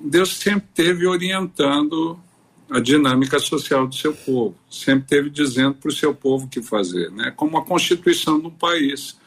Deus 0.01 0.37
sempre 0.37 0.69
teve 0.75 1.07
orientando 1.07 2.19
a 2.71 2.79
dinâmica 2.79 3.39
social 3.39 3.87
do 3.87 3.95
seu 3.95 4.13
povo, 4.13 4.55
sempre 4.71 5.09
teve 5.09 5.31
dizendo 5.31 5.75
para 5.75 5.89
o 5.89 5.93
seu 5.93 6.15
povo 6.15 6.47
o 6.47 6.49
que 6.49 6.63
fazer, 6.63 7.11
né? 7.11 7.33
Como 7.35 7.59
a 7.59 7.65
constituição 7.65 8.39
do 8.39 8.51
país. 8.51 9.19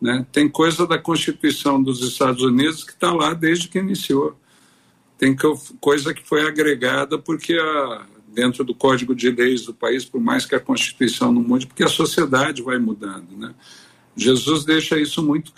Né? 0.00 0.24
Tem 0.32 0.48
coisa 0.48 0.86
da 0.86 0.96
Constituição 0.96 1.82
dos 1.82 2.00
Estados 2.02 2.42
Unidos 2.42 2.84
que 2.84 2.92
está 2.92 3.12
lá 3.12 3.34
desde 3.34 3.68
que 3.68 3.78
iniciou 3.78 4.36
tem 5.18 5.36
coisa 5.80 6.14
que 6.14 6.26
foi 6.26 6.46
agregada 6.46 7.18
porque 7.18 7.54
a, 7.54 8.06
dentro 8.28 8.62
do 8.62 8.72
código 8.72 9.14
de 9.14 9.30
leis 9.30 9.62
do 9.66 9.74
país, 9.74 10.04
por 10.04 10.20
mais 10.20 10.46
que 10.46 10.54
a 10.54 10.60
Constituição 10.60 11.32
não 11.32 11.42
mude, 11.42 11.66
porque 11.66 11.82
a 11.82 11.88
sociedade 11.88 12.62
vai 12.62 12.78
mudando, 12.78 13.36
né? 13.36 13.52
Jesus 14.16 14.64
deixa 14.64 14.98
isso 14.98 15.22
muito 15.22 15.52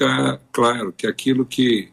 claro, 0.52 0.92
que 0.92 1.06
aquilo 1.06 1.46
que, 1.46 1.90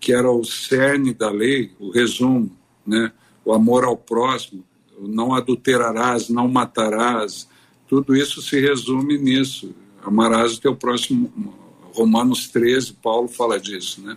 que 0.00 0.12
era 0.12 0.30
o 0.30 0.42
cerne 0.44 1.12
da 1.12 1.30
lei, 1.30 1.72
o 1.78 1.90
resumo, 1.90 2.50
né? 2.86 3.12
o 3.44 3.52
amor 3.52 3.84
ao 3.84 3.96
próximo, 3.96 4.64
não 4.98 5.34
adulterarás, 5.34 6.28
não 6.28 6.48
matarás, 6.48 7.48
tudo 7.88 8.16
isso 8.16 8.40
se 8.40 8.60
resume 8.60 9.18
nisso. 9.18 9.74
Amarás 10.02 10.54
o 10.56 10.60
teu 10.60 10.76
próximo. 10.76 11.54
Romanos 11.92 12.48
13, 12.48 12.94
Paulo 13.02 13.28
fala 13.28 13.58
disso, 13.58 14.00
né? 14.00 14.16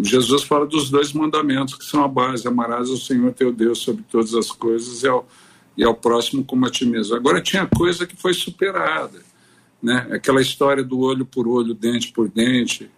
Jesus 0.00 0.44
fala 0.44 0.66
dos 0.66 0.88
dois 0.88 1.12
mandamentos 1.12 1.74
que 1.74 1.84
são 1.84 2.02
a 2.02 2.08
base: 2.08 2.48
amarás 2.48 2.88
o 2.88 2.96
Senhor 2.96 3.32
teu 3.32 3.52
Deus 3.52 3.80
sobre 3.80 4.02
todas 4.10 4.34
as 4.34 4.50
coisas 4.50 5.02
e 5.02 5.08
ao, 5.08 5.28
e 5.76 5.84
ao 5.84 5.94
próximo 5.94 6.42
como 6.42 6.66
a 6.66 6.70
ti 6.70 6.86
mesmo. 6.86 7.14
Agora 7.14 7.42
tinha 7.42 7.66
coisa 7.66 8.06
que 8.06 8.16
foi 8.16 8.32
superada, 8.32 9.20
né? 9.82 10.08
Aquela 10.10 10.40
história 10.40 10.82
do 10.82 11.00
olho 11.00 11.26
por 11.26 11.46
olho, 11.46 11.74
dente 11.74 12.10
por 12.12 12.30
dente. 12.30 12.90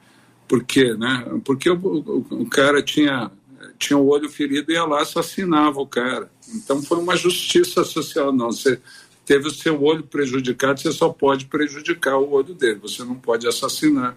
Por 0.55 0.63
quê, 0.63 0.95
né? 0.95 1.27
Porque 1.45 1.69
o, 1.69 1.75
o, 1.77 2.27
o 2.43 2.47
cara 2.47 2.81
tinha 2.81 3.29
tinha 3.77 3.99
o 3.99 4.07
olho 4.07 4.29
ferido 4.29 4.71
e 4.71 4.75
ia 4.75 4.85
lá 4.85 5.03
assassinava 5.03 5.81
o 5.81 5.87
cara. 5.87 6.31
Então 6.55 6.81
foi 6.81 6.97
uma 6.99 7.17
justiça 7.17 7.83
social. 7.83 8.33
Não, 8.33 8.53
você 8.53 8.81
teve 9.27 9.49
o 9.49 9.51
seu 9.51 9.83
olho 9.83 10.05
prejudicado, 10.05 10.81
você 10.81 10.93
só 10.93 11.09
pode 11.09 11.47
prejudicar 11.47 12.19
o 12.19 12.31
olho 12.31 12.55
dele, 12.55 12.79
você 12.81 13.03
não 13.03 13.17
pode 13.17 13.49
assassinar. 13.49 14.17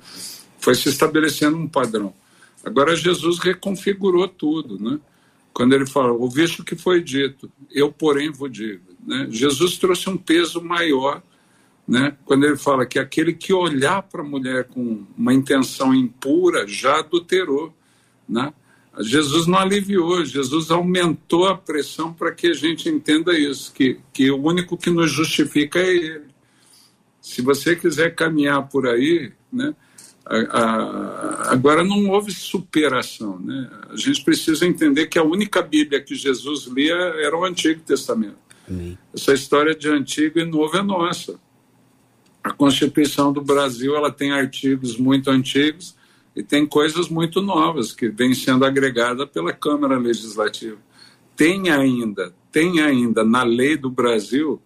Foi 0.60 0.76
se 0.76 0.90
estabelecendo 0.90 1.58
um 1.58 1.68
padrão. 1.68 2.14
Agora 2.64 2.96
Jesus 2.96 3.40
reconfigurou 3.40 4.28
tudo, 4.28 4.78
né? 4.80 5.00
Quando 5.52 5.74
ele 5.74 5.88
fala, 5.88 6.12
ouviste 6.12 6.62
o 6.62 6.64
que 6.64 6.76
foi 6.76 7.02
dito, 7.02 7.50
eu 7.72 7.92
porém 7.92 8.30
vos 8.30 8.52
digo. 8.52 8.84
Né? 9.04 9.28
Jesus 9.32 9.76
trouxe 9.80 10.08
um 10.08 10.18
peso 10.18 10.62
maior, 10.62 11.24
né? 11.88 12.18
Quando 12.26 12.46
ele 12.46 12.58
fala 12.58 12.86
que 12.86 13.00
aquele 13.00 13.34
que 13.34 13.54
olhar 13.54 14.02
para 14.04 14.22
a 14.22 14.26
mulher 14.26 14.66
com 14.66 15.06
uma 15.18 15.34
intenção 15.34 15.94
impura 15.94 16.68
já 16.68 17.00
adulterou, 17.00 17.74
né? 18.28 18.54
Jesus 19.00 19.46
não 19.46 19.60
aliviou, 19.60 20.26
Jesus 20.26 20.72
aumentou 20.72 21.48
a 21.48 21.56
pressão 21.56 22.12
para 22.12 22.32
que 22.32 22.48
a 22.48 22.54
gente 22.54 22.90
entenda 22.90 23.38
isso, 23.38 23.72
que, 23.72 24.00
que 24.12 24.32
o 24.32 24.42
único 24.42 24.76
que 24.76 24.90
nos 24.90 25.12
justifica 25.12 25.80
é 25.80 25.96
Ele. 25.96 26.26
Se 27.22 27.42
você 27.42 27.76
quiser 27.76 28.16
caminhar 28.16 28.68
por 28.68 28.88
aí, 28.88 29.32
né, 29.54 29.76
a, 30.26 30.38
a, 30.38 31.52
agora 31.52 31.84
não 31.84 32.10
houve 32.10 32.32
superação. 32.32 33.40
Né? 33.40 33.70
A 33.92 33.96
gente 33.96 34.24
precisa 34.24 34.66
entender 34.66 35.08
que 35.08 35.20
a 35.20 35.24
única 35.24 35.62
Bíblia 35.62 36.02
que 36.02 36.16
Jesus 36.16 36.66
lia 36.66 36.96
era 36.96 37.38
o 37.38 37.46
Antigo 37.46 37.82
Testamento. 37.82 38.38
Amém. 38.68 38.98
Essa 39.14 39.34
história 39.34 39.76
de 39.76 39.90
Antigo 39.90 40.40
e 40.40 40.46
Novo 40.46 40.76
é 40.76 40.82
nossa. 40.82 41.40
A 42.48 42.54
Constituição 42.54 43.34
do 43.34 43.42
Brasil 43.42 43.94
ela 43.94 44.10
tem 44.10 44.32
artigos 44.32 44.98
muito 44.98 45.30
antigos 45.30 45.98
e 46.34 46.42
tem 46.42 46.66
coisas 46.66 47.10
muito 47.10 47.42
novas 47.42 47.92
que 47.92 48.08
vêm 48.08 48.34
sendo 48.34 48.64
agregadas 48.64 49.30
pela 49.30 49.52
Câmara 49.52 49.98
Legislativa. 49.98 50.78
Tem 51.36 51.70
ainda, 51.70 52.34
tem 52.50 52.80
ainda 52.80 53.22
na 53.26 53.44
lei 53.44 53.76
do 53.76 53.90
Brasil 53.90 54.62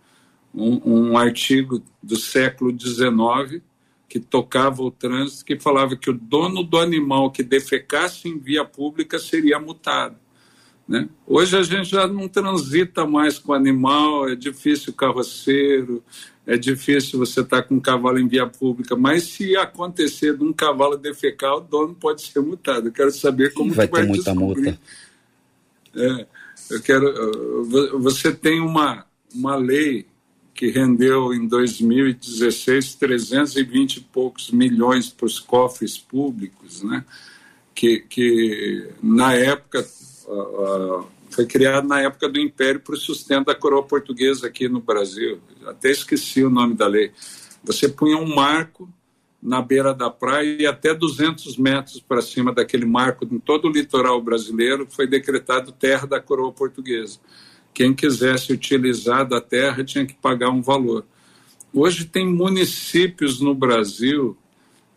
um, 0.54 1.10
um 1.10 1.18
artigo 1.18 1.82
do 2.04 2.16
século 2.18 2.72
XIX 2.80 3.64
que 4.08 4.20
tocava 4.20 4.84
o 4.84 4.92
trânsito, 4.92 5.44
que 5.44 5.60
falava 5.60 5.96
que 5.96 6.12
o 6.12 6.14
dono 6.14 6.62
do 6.62 6.78
animal 6.78 7.32
que 7.32 7.42
defecasse 7.42 8.30
em 8.30 8.38
via 8.38 8.64
pública 8.64 9.18
seria 9.18 9.60
multado. 9.60 10.18
Né? 10.92 11.08
Hoje 11.26 11.56
a 11.58 11.64
gente 11.64 11.90
já 11.90 12.06
não 12.06 12.28
transita 12.28 13.06
mais 13.06 13.40
com 13.40 13.54
animal, 13.54 14.28
é 14.28 14.36
difícil 14.36 14.92
o 14.92 14.96
carroceiro, 14.96 16.04
é 16.46 16.58
difícil 16.58 17.18
você 17.18 17.40
estar 17.40 17.62
tá 17.62 17.64
com 17.64 17.76
um 17.76 17.80
cavalo 17.80 18.20
em 18.20 18.28
via 18.28 18.46
pública, 18.46 18.94
mas 18.94 19.24
se 19.24 19.56
acontecer 19.56 20.36
de 20.36 20.44
um 20.44 20.52
cavalo 20.52 20.98
defecar, 20.98 21.56
o 21.56 21.62
dono 21.62 21.96
pode 21.96 22.24
ser 22.24 22.42
multado. 22.42 22.90
Eu 22.90 22.92
quero 22.92 23.10
saber 23.10 23.54
como 23.54 23.72
vai 23.74 23.88
que 23.88 23.94
vai 23.94 24.02
ter 24.02 24.08
muita 24.10 24.36
multa. 24.36 24.78
É, 25.96 26.26
eu 26.72 26.82
quero. 26.82 28.00
Você 28.00 28.34
tem 28.34 28.60
uma, 28.60 29.06
uma 29.34 29.56
lei 29.56 30.06
que 30.54 30.72
rendeu 30.72 31.34
em 31.34 31.48
2016 31.48 32.96
320 32.96 33.96
e 33.96 34.02
poucos 34.02 34.52
milhões 34.52 35.08
para 35.08 35.26
os 35.26 35.40
cofres 35.40 35.98
públicos, 35.98 36.84
né? 36.84 37.06
Que, 37.74 38.00
que 38.00 38.90
na 39.02 39.34
época 39.34 39.86
uh, 40.32 41.02
uh, 41.02 41.08
foi 41.30 41.46
criado 41.46 41.88
na 41.88 42.02
época 42.02 42.28
do 42.28 42.40
Império 42.40 42.82
para 42.82 42.94
o 42.94 42.98
sustento 42.98 43.48
da 43.48 43.56
coroa 43.56 43.84
portuguesa 43.84 44.48
aqui 44.48 44.68
no 44.68 44.82
Brasil. 44.82 45.40
Até 45.66 45.90
esqueci 45.90 46.44
o 46.44 46.50
nome 46.50 46.76
da 46.76 46.88
lei. 46.88 47.12
Você 47.64 47.88
punha 47.88 48.18
um 48.18 48.36
marco 48.36 48.90
na 49.42 49.62
beira 49.62 49.94
da 49.94 50.10
praia 50.10 50.62
e 50.62 50.68
até 50.68 50.94
200 50.94 51.58
metros 51.58 52.00
para 52.00 52.22
cima 52.22 52.54
daquele 52.54 52.86
marco, 52.86 53.26
em 53.26 53.40
todo 53.40 53.68
o 53.68 53.72
litoral 53.72 54.22
brasileiro, 54.22 54.88
foi 54.90 55.08
decretado 55.08 55.72
terra 55.72 56.06
da 56.06 56.20
coroa 56.20 56.52
portuguesa. 56.52 57.20
Quem 57.74 57.94
quisesse 57.94 58.54
utilizar 58.54 59.28
da 59.28 59.42
terra 59.42 59.84
tinha 59.84 60.06
que 60.06 60.14
pagar 60.14 60.50
um 60.50 60.62
valor. 60.62 61.06
Hoje 61.74 62.06
tem 62.06 62.28
municípios 62.28 63.40
no 63.40 63.56
Brasil, 63.56 64.38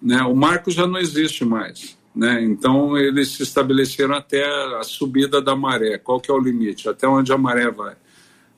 né, 0.03 0.21
o 0.23 0.35
marco 0.35 0.71
já 0.71 0.87
não 0.87 0.99
existe 0.99 1.45
mais. 1.45 1.97
Né? 2.15 2.45
Então 2.45 2.97
eles 2.97 3.29
se 3.29 3.43
estabeleceram 3.43 4.15
até 4.15 4.45
a 4.79 4.83
subida 4.85 5.43
da 5.43 5.57
maré. 5.57 5.99
Qual 5.99 6.21
que 6.21 6.31
é 6.31 6.35
o 6.35 6.39
limite? 6.39 6.89
Até 6.89 7.09
onde 7.09 7.33
a 7.33 7.39
maré 7.39 7.71
vai, 7.71 7.97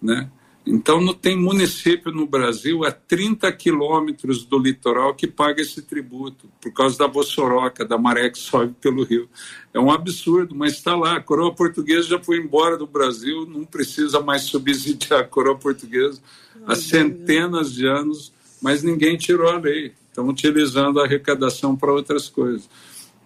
né? 0.00 0.30
Então 0.66 1.00
não 1.00 1.14
tem 1.14 1.36
município 1.36 2.10
no 2.10 2.26
Brasil 2.26 2.84
a 2.84 2.90
30 2.90 3.50
quilômetros 3.52 4.44
do 4.44 4.58
litoral 4.58 5.14
que 5.14 5.28
paga 5.28 5.62
esse 5.62 5.80
tributo 5.80 6.48
por 6.60 6.72
causa 6.72 6.98
da 6.98 7.06
bossoroca, 7.06 7.84
da 7.84 7.96
maré 7.96 8.28
que 8.30 8.38
sobe 8.38 8.74
pelo 8.80 9.04
rio. 9.04 9.28
É 9.72 9.78
um 9.78 9.92
absurdo, 9.92 10.56
mas 10.56 10.72
está 10.72 10.96
lá. 10.96 11.16
A 11.16 11.20
coroa 11.20 11.54
portuguesa 11.54 12.08
já 12.08 12.18
foi 12.18 12.38
embora 12.38 12.76
do 12.76 12.86
Brasil, 12.86 13.46
não 13.46 13.64
precisa 13.64 14.18
mais 14.18 14.42
subsidiar 14.42 15.20
a 15.20 15.24
coroa 15.24 15.56
portuguesa 15.56 16.20
há 16.66 16.74
centenas 16.74 17.72
de 17.72 17.86
anos, 17.86 18.32
mas 18.60 18.82
ninguém 18.82 19.16
tirou 19.16 19.48
a 19.48 19.58
lei. 19.58 19.92
Estão 20.08 20.26
utilizando 20.26 20.98
a 20.98 21.04
arrecadação 21.04 21.76
para 21.76 21.92
outras 21.92 22.28
coisas. 22.28 22.68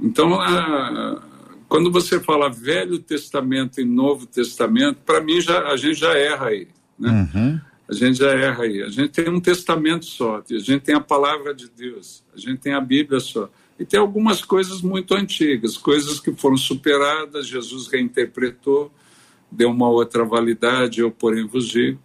Então, 0.01 0.41
a, 0.41 1.23
quando 1.69 1.91
você 1.91 2.19
fala 2.19 2.49
Velho 2.49 2.99
Testamento 2.99 3.81
e 3.81 3.85
Novo 3.85 4.27
Testamento, 4.27 4.99
para 5.05 5.21
mim 5.21 5.41
já, 5.41 5.69
a 5.69 5.77
gente 5.77 6.01
já 6.01 6.17
erra 6.17 6.47
aí. 6.47 6.69
Né? 6.99 7.29
Uhum. 7.35 7.61
A 7.89 7.95
gente 7.95 8.19
já 8.19 8.31
erra 8.31 8.65
aí. 8.65 8.83
A 8.83 8.89
gente 8.89 9.11
tem 9.11 9.29
um 9.29 9.41
testamento 9.41 10.05
só, 10.05 10.43
a 10.49 10.59
gente 10.59 10.81
tem 10.81 10.95
a 10.95 11.01
palavra 11.01 11.55
de 11.55 11.69
Deus, 11.69 12.23
a 12.35 12.39
gente 12.39 12.59
tem 12.59 12.73
a 12.73 12.81
Bíblia 12.81 13.21
só. 13.21 13.51
E 13.79 13.85
tem 13.85 13.99
algumas 13.99 14.45
coisas 14.45 14.83
muito 14.83 15.15
antigas, 15.15 15.77
coisas 15.77 16.21
que 16.21 16.33
foram 16.33 16.57
superadas, 16.57 17.47
Jesus 17.47 17.89
reinterpretou, 17.89 18.93
deu 19.51 19.71
uma 19.71 19.89
outra 19.89 20.25
validade, 20.25 21.01
eu 21.01 21.11
porém 21.11 21.47
vos 21.47 21.67
digo, 21.67 21.99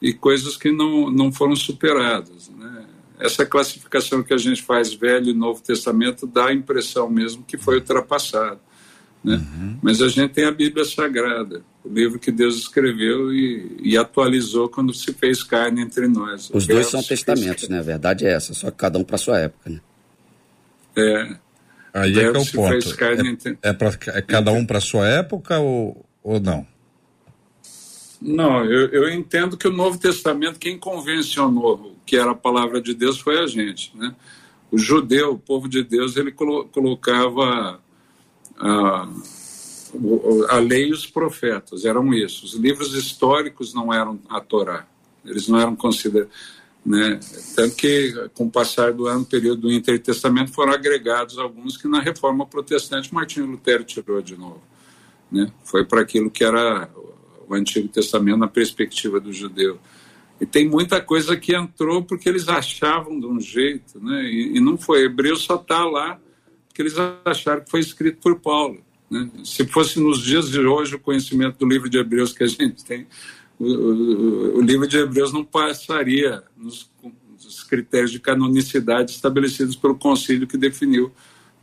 e 0.00 0.12
coisas 0.12 0.56
que 0.56 0.70
não, 0.70 1.10
não 1.10 1.32
foram 1.32 1.56
superadas. 1.56 2.48
Né? 2.48 2.65
Essa 3.18 3.46
classificação 3.46 4.22
que 4.22 4.34
a 4.34 4.38
gente 4.38 4.62
faz 4.62 4.92
Velho 4.94 5.30
e 5.30 5.34
Novo 5.34 5.62
Testamento 5.62 6.26
dá 6.26 6.46
a 6.46 6.52
impressão 6.52 7.08
mesmo 7.08 7.42
que 7.42 7.56
foi 7.56 7.76
ultrapassado. 7.76 8.60
Né? 9.24 9.36
Uhum. 9.36 9.78
Mas 9.82 10.00
a 10.00 10.08
gente 10.08 10.32
tem 10.32 10.44
a 10.44 10.52
Bíblia 10.52 10.84
Sagrada, 10.84 11.62
o 11.84 11.88
livro 11.88 12.18
que 12.18 12.30
Deus 12.30 12.56
escreveu 12.56 13.32
e, 13.32 13.76
e 13.82 13.96
atualizou 13.96 14.68
quando 14.68 14.94
se 14.94 15.12
fez 15.12 15.42
carne 15.42 15.82
entre 15.82 16.06
nós. 16.06 16.50
Os 16.52 16.66
dois 16.66 16.86
são 16.86 17.02
testamentos, 17.02 17.68
né? 17.68 17.80
A 17.80 17.82
verdade 17.82 18.26
é 18.26 18.32
essa, 18.32 18.54
só 18.54 18.70
que 18.70 18.76
cada 18.76 18.98
um 18.98 19.04
para 19.04 19.18
sua 19.18 19.38
época. 19.40 19.70
Né? 19.70 19.80
É. 20.96 21.36
Aí 21.92 22.12
é 22.12 22.30
que 22.30 22.36
é 22.36 22.40
o 22.40 22.46
ponto. 22.46 23.04
É, 23.04 23.26
entre... 23.26 23.58
é, 23.62 23.72
pra, 23.72 23.90
é 24.08 24.22
cada 24.22 24.52
um 24.52 24.64
para 24.64 24.80
sua 24.80 25.08
época 25.08 25.58
ou, 25.58 26.04
ou 26.22 26.38
não? 26.38 26.66
Não, 28.20 28.64
eu, 28.64 28.88
eu 28.90 29.10
entendo 29.10 29.56
que 29.56 29.66
o 29.66 29.72
Novo 29.72 29.98
Testamento, 29.98 30.58
quem 30.58 30.78
convencionou 30.78 31.95
que 32.06 32.16
era 32.16 32.30
a 32.30 32.36
palavra 32.36 32.80
de 32.80 32.94
Deus 32.94 33.18
foi 33.18 33.38
a 33.42 33.46
gente, 33.46 33.94
né? 33.96 34.14
O 34.70 34.78
judeu, 34.78 35.32
o 35.32 35.38
povo 35.38 35.68
de 35.68 35.82
Deus, 35.82 36.16
ele 36.16 36.32
colocava 36.32 37.80
a, 38.56 39.08
a 40.48 40.58
lei 40.58 40.88
e 40.88 40.92
os 40.92 41.06
profetas, 41.06 41.84
eram 41.84 42.12
isso. 42.14 42.44
Os 42.44 42.54
livros 42.54 42.94
históricos 42.94 43.74
não 43.74 43.92
eram 43.92 44.18
a 44.28 44.40
Torá, 44.40 44.86
eles 45.24 45.48
não 45.48 45.58
eram 45.58 45.76
considerados. 45.76 46.32
Né? 46.84 47.18
Tanto 47.56 47.74
que, 47.74 48.14
com 48.34 48.44
o 48.46 48.50
passar 48.50 48.92
do 48.92 49.08
ano, 49.08 49.24
período 49.24 49.62
do 49.62 49.72
intertestamento, 49.72 50.52
foram 50.52 50.72
agregados 50.72 51.36
alguns 51.36 51.76
que 51.76 51.88
na 51.88 52.00
reforma 52.00 52.46
protestante 52.46 53.12
Martinho 53.12 53.46
Lutero 53.46 53.82
tirou 53.82 54.22
de 54.22 54.36
novo. 54.36 54.62
Né? 55.30 55.50
Foi 55.64 55.84
para 55.84 56.00
aquilo 56.00 56.30
que 56.30 56.44
era 56.44 56.88
o 57.48 57.54
Antigo 57.54 57.88
Testamento 57.88 58.38
na 58.38 58.46
perspectiva 58.46 59.18
do 59.18 59.32
judeu. 59.32 59.80
E 60.40 60.44
tem 60.44 60.68
muita 60.68 61.00
coisa 61.00 61.36
que 61.36 61.54
entrou 61.54 62.02
porque 62.02 62.28
eles 62.28 62.48
achavam 62.48 63.18
de 63.18 63.26
um 63.26 63.40
jeito, 63.40 63.98
né? 64.02 64.24
E, 64.24 64.56
e 64.56 64.60
não 64.60 64.76
foi. 64.76 65.04
Hebreu 65.04 65.36
só 65.36 65.56
está 65.56 65.84
lá 65.84 66.20
porque 66.68 66.82
eles 66.82 66.94
acharam 67.24 67.64
que 67.64 67.70
foi 67.70 67.80
escrito 67.80 68.18
por 68.20 68.38
Paulo. 68.38 68.84
Né? 69.10 69.30
Se 69.44 69.66
fosse 69.66 69.98
nos 69.98 70.22
dias 70.22 70.50
de 70.50 70.60
hoje 70.60 70.94
o 70.94 71.00
conhecimento 71.00 71.58
do 71.58 71.66
livro 71.66 71.88
de 71.88 71.96
Hebreus 71.96 72.34
que 72.34 72.44
a 72.44 72.46
gente 72.46 72.84
tem, 72.84 73.06
o, 73.58 73.64
o, 73.64 74.56
o 74.58 74.60
livro 74.60 74.86
de 74.86 74.98
Hebreus 74.98 75.32
não 75.32 75.42
passaria 75.42 76.42
nos, 76.54 76.90
nos, 77.02 77.62
critérios 77.64 78.10
de 78.10 78.20
canonicidade 78.20 79.12
estabelecidos 79.12 79.74
pelo 79.74 79.96
concílio 79.96 80.46
que 80.46 80.58
definiu 80.58 81.10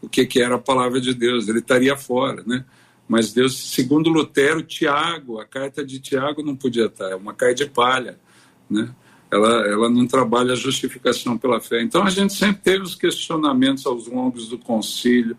o 0.01 0.09
que, 0.09 0.25
que 0.25 0.41
era 0.41 0.55
a 0.55 0.59
palavra 0.59 0.99
de 0.99 1.13
Deus. 1.13 1.47
Ele 1.47 1.59
estaria 1.59 1.95
fora, 1.95 2.43
né? 2.47 2.65
Mas 3.07 3.33
Deus, 3.33 3.55
segundo 3.55 4.09
Lutero, 4.09 4.63
Tiago, 4.63 5.39
a 5.39 5.45
carta 5.45 5.85
de 5.85 5.99
Tiago 5.99 6.41
não 6.41 6.55
podia 6.55 6.85
estar, 6.85 7.11
é 7.11 7.15
uma 7.15 7.33
carta 7.33 7.65
de 7.65 7.69
palha, 7.69 8.17
né? 8.69 8.89
Ela, 9.31 9.67
ela 9.67 9.89
não 9.89 10.05
trabalha 10.05 10.53
a 10.53 10.55
justificação 10.55 11.37
pela 11.37 11.59
fé. 11.59 11.81
Então 11.81 12.03
a 12.03 12.09
gente 12.09 12.33
sempre 12.33 12.61
teve 12.61 12.83
os 12.83 12.93
questionamentos 12.93 13.85
aos 13.85 14.07
longos 14.07 14.47
do 14.47 14.59
concílio 14.59 15.35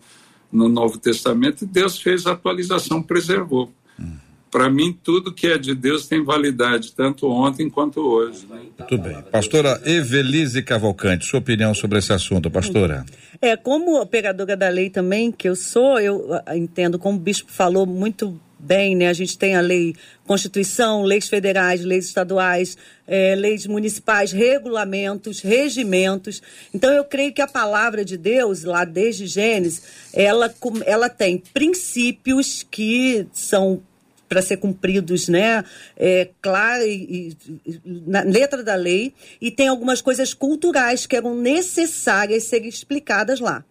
no 0.51 0.69
Novo 0.69 0.99
Testamento 0.99 1.63
e 1.63 1.67
Deus 1.67 1.99
fez 2.01 2.27
a 2.27 2.33
atualização, 2.33 3.03
preservou. 3.03 3.73
Hum 3.99 4.25
para 4.55 4.71
mim, 4.71 4.97
tudo 5.03 5.33
que 5.33 5.49
é 5.49 5.59
de 5.59 5.75
Deus 5.75 6.07
tem 6.07 6.23
validade, 6.23 6.93
tanto 6.93 7.29
ontem 7.29 7.69
quanto 7.69 7.99
hoje. 7.99 8.47
Né? 8.49 8.61
Muito 8.79 8.99
bem. 8.99 9.21
Pastora 9.33 9.83
Evelise 9.85 10.63
Cavalcante, 10.63 11.27
sua 11.27 11.41
opinião 11.41 11.75
sobre 11.75 11.99
esse 11.99 12.13
assunto, 12.13 12.49
pastora? 12.49 13.05
É, 13.43 13.57
como 13.57 14.01
operadora 14.01 14.57
da 14.57 14.69
lei 14.69 14.91
também, 14.91 15.33
que 15.33 15.49
eu 15.49 15.57
sou, 15.57 15.99
eu 15.99 16.41
ah, 16.47 16.57
entendo, 16.57 17.01
como 17.01 17.19
o 17.19 17.21
bispo 17.21 17.51
falou 17.51 17.85
muito 17.85 18.41
bem, 18.65 18.97
né? 18.97 19.09
A 19.09 19.13
gente 19.13 19.37
tem 19.37 19.55
a 19.55 19.61
lei 19.61 19.95
Constituição, 20.27 21.03
leis 21.03 21.29
federais, 21.29 21.85
leis 21.85 22.07
estaduais, 22.07 22.79
é, 23.07 23.35
leis 23.35 23.67
municipais, 23.67 24.33
regulamentos, 24.33 25.41
regimentos. 25.41 26.43
Então 26.73 26.91
eu 26.91 27.05
creio 27.05 27.33
que 27.33 27.43
a 27.43 27.47
palavra 27.47 28.05
de 28.05 28.17
Deus, 28.17 28.65
lá 28.65 28.85
desde 28.85 29.27
Gênesis, 29.27 29.83
ela, 30.13 30.53
ela 30.87 31.09
tem 31.09 31.39
princípios 31.53 32.67
que 32.71 33.27
são 33.33 33.83
para 34.29 34.43
ser 34.43 34.57
cumpridos, 34.57 35.29
né? 35.29 35.63
É, 35.97 36.31
claro, 36.41 36.83
e, 36.85 37.37
e, 37.67 37.81
na 37.85 38.23
letra 38.23 38.63
da 38.63 38.75
lei, 38.75 39.15
e 39.41 39.51
tem 39.51 39.69
algumas 39.69 40.01
coisas 40.01 40.35
culturais 40.35 41.07
que 41.07 41.15
eram 41.15 41.37
necessárias 41.37 42.45
serem 42.45 42.69
explicadas 42.69 43.39
lá. 43.39 43.65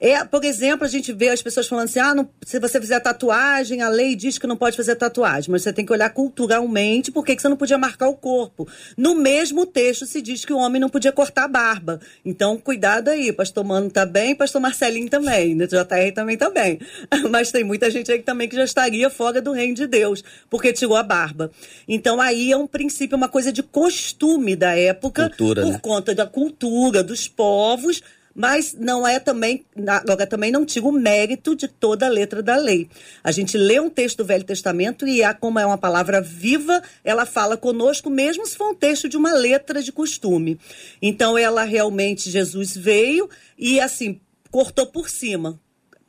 É, 0.00 0.24
por 0.24 0.44
exemplo, 0.44 0.84
a 0.84 0.88
gente 0.88 1.12
vê 1.12 1.28
as 1.28 1.40
pessoas 1.40 1.66
falando 1.66 1.84
assim: 1.86 2.00
ah, 2.00 2.14
não, 2.14 2.28
se 2.44 2.58
você 2.58 2.80
fizer 2.80 3.00
tatuagem, 3.00 3.80
a 3.80 3.88
lei 3.88 4.14
diz 4.14 4.38
que 4.38 4.46
não 4.46 4.56
pode 4.56 4.76
fazer 4.76 4.96
tatuagem, 4.96 5.50
mas 5.50 5.62
você 5.62 5.72
tem 5.72 5.84
que 5.86 5.92
olhar 5.92 6.10
culturalmente 6.10 7.10
por 7.10 7.24
que 7.24 7.38
você 7.38 7.48
não 7.48 7.56
podia 7.56 7.78
marcar 7.78 8.08
o 8.08 8.14
corpo. 8.14 8.68
No 8.96 9.14
mesmo 9.14 9.66
texto 9.66 10.04
se 10.06 10.20
diz 10.20 10.44
que 10.44 10.52
o 10.52 10.58
homem 10.58 10.80
não 10.80 10.88
podia 10.88 11.12
cortar 11.12 11.44
a 11.44 11.48
barba. 11.48 12.00
Então, 12.24 12.58
cuidado 12.58 13.08
aí, 13.08 13.32
pastor 13.32 13.64
Mano 13.64 13.90
tá 13.90 14.04
bem, 14.04 14.34
pastor 14.34 14.60
Marcelinho 14.60 15.08
também, 15.08 15.54
né? 15.54 15.66
JR 15.66 16.12
também 16.14 16.36
tá 16.36 16.50
bem. 16.50 16.80
Mas 17.30 17.50
tem 17.50 17.64
muita 17.64 17.90
gente 17.90 18.10
aí 18.10 18.22
também 18.22 18.48
que 18.48 18.56
já 18.56 18.64
estaria 18.64 19.08
fora 19.08 19.40
do 19.40 19.52
reino 19.52 19.74
de 19.74 19.86
Deus, 19.86 20.22
porque 20.50 20.72
tirou 20.72 20.96
a 20.96 21.02
barba. 21.02 21.50
Então, 21.86 22.20
aí 22.20 22.50
é 22.50 22.56
um 22.56 22.66
princípio, 22.66 23.16
uma 23.16 23.28
coisa 23.28 23.52
de 23.52 23.62
costume 23.62 24.56
da 24.56 24.76
época, 24.76 25.28
cultura, 25.28 25.62
por 25.62 25.72
né? 25.72 25.78
conta 25.80 26.14
da 26.14 26.26
cultura, 26.26 27.02
dos 27.02 27.28
povos 27.28 28.02
mas 28.34 28.74
não 28.74 29.06
é 29.06 29.20
também, 29.20 29.64
agora 29.86 30.26
também 30.26 30.50
não 30.50 30.66
tira 30.66 30.86
o 30.86 30.92
mérito 30.92 31.54
de 31.54 31.68
toda 31.68 32.06
a 32.06 32.08
letra 32.08 32.42
da 32.42 32.56
lei. 32.56 32.88
A 33.22 33.30
gente 33.30 33.56
lê 33.56 33.78
um 33.78 33.88
texto 33.88 34.18
do 34.18 34.24
Velho 34.24 34.44
Testamento 34.44 35.06
e, 35.06 35.22
a, 35.22 35.32
como 35.32 35.58
é 35.58 35.66
uma 35.66 35.78
palavra 35.78 36.20
viva, 36.20 36.82
ela 37.04 37.24
fala 37.24 37.56
conosco, 37.56 38.10
mesmo 38.10 38.44
se 38.46 38.56
for 38.56 38.70
um 38.70 38.74
texto 38.74 39.08
de 39.08 39.16
uma 39.16 39.32
letra 39.32 39.82
de 39.82 39.92
costume. 39.92 40.58
Então, 41.00 41.38
ela 41.38 41.62
realmente, 41.62 42.30
Jesus 42.30 42.76
veio 42.76 43.30
e, 43.56 43.78
assim, 43.78 44.20
cortou 44.50 44.86
por 44.86 45.08
cima 45.08 45.60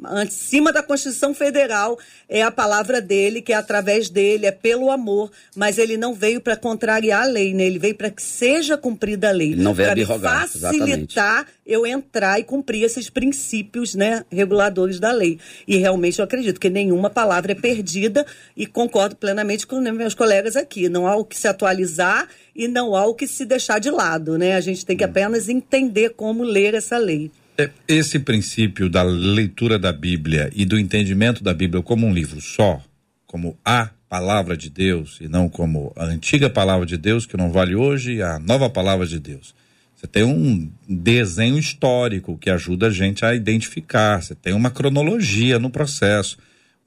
acima 0.03 0.73
da 0.73 0.83
Constituição 0.83 1.33
Federal 1.33 1.97
é 2.27 2.41
a 2.41 2.51
palavra 2.51 2.99
dele, 2.99 3.41
que 3.41 3.53
é 3.53 3.55
através 3.55 4.09
dele, 4.09 4.45
é 4.45 4.51
pelo 4.51 4.91
amor, 4.91 5.31
mas 5.55 5.77
ele 5.77 5.95
não 5.95 6.13
veio 6.13 6.41
para 6.41 6.55
contrariar 6.55 7.23
a 7.23 7.25
lei, 7.25 7.53
né? 7.53 7.63
Ele 7.63 7.79
veio 7.79 7.95
para 7.95 8.09
que 8.09 8.21
seja 8.21 8.77
cumprida 8.77 9.29
a 9.29 9.31
lei. 9.31 9.53
Ele 9.53 9.63
não 9.63 9.73
veio 9.73 9.91
abrogar, 9.91 10.47
facilitar 10.47 10.75
exatamente. 10.75 11.59
eu 11.65 11.85
entrar 11.85 12.39
e 12.39 12.43
cumprir 12.43 12.83
esses 12.83 13.09
princípios, 13.09 13.95
né, 13.95 14.25
reguladores 14.29 14.99
da 14.99 15.11
lei. 15.11 15.39
E 15.67 15.77
realmente 15.77 16.19
eu 16.19 16.25
acredito 16.25 16.59
que 16.59 16.69
nenhuma 16.69 17.09
palavra 17.09 17.53
é 17.53 17.55
perdida 17.55 18.25
e 18.55 18.65
concordo 18.65 19.15
plenamente 19.15 19.65
com 19.65 19.79
meus 19.79 20.13
colegas 20.13 20.55
aqui. 20.55 20.89
Não 20.89 21.07
há 21.07 21.15
o 21.15 21.23
que 21.23 21.37
se 21.37 21.47
atualizar 21.47 22.27
e 22.55 22.67
não 22.67 22.95
há 22.95 23.05
o 23.05 23.13
que 23.13 23.27
se 23.27 23.45
deixar 23.45 23.79
de 23.79 23.89
lado, 23.89 24.37
né? 24.37 24.55
A 24.55 24.61
gente 24.61 24.85
tem 24.85 24.97
que 24.97 25.05
hum. 25.05 25.09
apenas 25.09 25.47
entender 25.47 26.09
como 26.09 26.43
ler 26.43 26.73
essa 26.73 26.97
lei. 26.97 27.31
É, 27.58 27.70
esse 27.88 28.20
princípio 28.20 28.89
da 28.89 29.01
leitura 29.01 29.80
da 29.80 29.93
Bíblia 29.93 30.51
e 30.53 30.66
do 30.66 30.78
entendimento 30.78 31.41
da 31.41 31.53
Bíblia 31.53 31.82
como 31.82 32.06
um 32.06 32.14
livro 32.14 32.41
só, 32.41 32.84
como 33.26 33.58
a 33.64 33.91
palavra 34.10 34.58
de 34.58 34.70
Deus 34.70 35.20
e 35.22 35.30
não 35.30 35.47
como 35.47 35.93
a 35.95 36.03
antiga 36.03 36.49
palavra 36.49 36.86
de 36.86 36.97
Deus 36.97 37.26
que 37.26 37.38
não 37.38 37.49
vale 37.51 37.74
hoje 37.74 38.22
a 38.22 38.38
nova 38.39 38.70
palavra 38.70 39.08
de 39.08 39.20
Deus. 39.20 39.56
Você 39.95 40.06
tem 40.06 40.26
um 40.26 40.70
desenho 40.88 41.58
histórico 41.58 42.38
que 42.38 42.49
ajuda 42.49 42.88
a 42.88 42.91
gente 42.91 43.24
a 43.24 43.34
identificar, 43.34 44.22
você 44.22 44.36
tem 44.36 44.53
uma 44.53 44.70
cronologia 44.70 45.58
no 45.58 45.70
processo, 45.70 46.38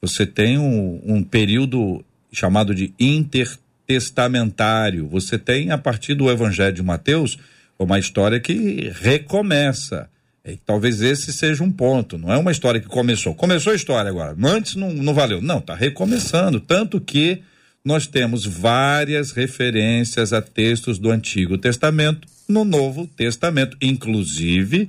você 0.03 0.27
tem 0.27 0.59
um, 0.59 1.01
um 1.03 1.25
período 1.25 2.05
chamado 2.31 2.75
de 2.75 2.93
intertestamentário, 3.01 5.09
você 5.09 5.39
tem 5.39 5.71
a 5.71 5.79
partir 5.79 6.15
do 6.15 6.31
Evangelho 6.31 6.75
de 6.75 6.83
Mateus 6.83 7.39
uma 7.79 7.99
história 7.99 8.39
que 8.39 8.93
recomeça 9.01 10.11
e 10.53 10.57
talvez 10.57 11.01
esse 11.01 11.33
seja 11.33 11.63
um 11.63 11.71
ponto, 11.71 12.19
não 12.19 12.33
é 12.33 12.37
uma 12.37 12.53
história 12.53 12.81
que 12.81 12.87
começou. 12.87 13.35
Começou 13.35 13.73
a 13.73 13.77
história 13.77 14.11
agora, 14.11 14.37
antes 14.45 14.75
não, 14.75 14.93
não 14.93 15.15
valeu. 15.15 15.41
Não, 15.41 15.59
está 15.59 15.75
recomeçando. 15.75 16.61
Tanto 16.61 17.01
que 17.01 17.43
nós 17.85 18.07
temos 18.07 18.45
várias 18.45 19.31
referências 19.31 20.33
a 20.33 20.43
textos 20.43 20.99
do 20.99 21.11
Antigo 21.11 21.57
Testamento 21.57 22.27
no 22.49 22.65
Novo 22.65 23.07
Testamento, 23.07 23.77
inclusive 23.81 24.89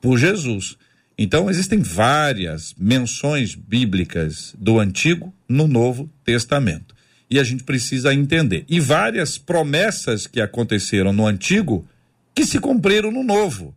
por 0.00 0.18
Jesus. 0.18 0.76
Então, 1.16 1.48
existem 1.48 1.80
várias 1.80 2.74
menções 2.76 3.54
bíblicas 3.54 4.54
do 4.58 4.80
Antigo 4.80 5.32
no 5.48 5.68
Novo 5.68 6.10
Testamento. 6.24 6.94
E 7.30 7.38
a 7.38 7.44
gente 7.44 7.62
precisa 7.62 8.12
entender. 8.12 8.64
E 8.68 8.80
várias 8.80 9.38
promessas 9.38 10.26
que 10.26 10.40
aconteceram 10.40 11.12
no 11.12 11.26
Antigo 11.26 11.86
que 12.34 12.44
se 12.44 12.58
cumpriram 12.58 13.12
no 13.12 13.22
Novo. 13.22 13.74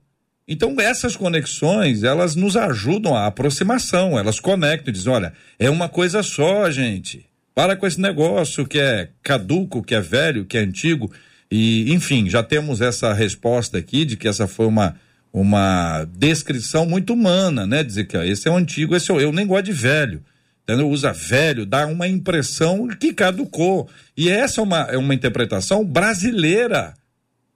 Então, 0.48 0.80
essas 0.80 1.18
conexões, 1.18 2.04
elas 2.04 2.36
nos 2.36 2.56
ajudam 2.56 3.14
à 3.14 3.26
aproximação, 3.26 4.18
elas 4.18 4.40
conectam 4.40 4.90
e 4.90 4.94
dizem, 4.94 5.12
olha, 5.12 5.34
é 5.60 5.70
uma 5.70 5.90
coisa 5.90 6.24
só, 6.24 6.72
gente. 6.72 7.26
Para 7.54 7.76
com 7.76 7.86
esse 7.86 8.00
negócio 8.00 8.66
que 8.66 8.80
é 8.80 9.10
caduco, 9.22 9.84
que 9.84 9.94
é 9.94 10.00
velho, 10.00 10.46
que 10.46 10.58
é 10.58 10.62
antigo. 10.62 11.12
E, 11.52 11.92
enfim, 11.94 12.30
já 12.30 12.42
temos 12.42 12.80
essa 12.80 13.14
resposta 13.14 13.78
aqui 13.78 14.06
de 14.06 14.16
que 14.16 14.28
essa 14.28 14.48
foi 14.48 14.68
uma, 14.68 14.96
uma 15.34 16.06
descrição 16.06 16.86
muito 16.86 17.14
humana, 17.14 17.68
né? 17.68 17.84
Dizer 17.84 18.06
que 18.06 18.16
ó, 18.16 18.24
esse 18.24 18.48
é 18.48 18.52
o 18.52 18.56
antigo, 18.56 18.96
esse 18.96 19.12
é 19.12 19.14
o 19.14 19.20
eu 19.20 19.34
nem 19.34 19.46
gosto 19.46 19.66
de 19.66 19.74
velho. 19.74 20.24
Entendeu? 20.64 20.90
Usa 20.90 21.12
velho, 21.12 21.66
dá 21.66 21.88
uma 21.88 22.08
impressão 22.08 22.88
que 22.88 23.12
caducou. 23.12 23.90
E 24.16 24.30
essa 24.30 24.62
é 24.62 24.64
uma, 24.64 24.82
é 24.82 24.98
uma 24.98 25.14
interpretação 25.14 25.84
brasileira 25.84 26.94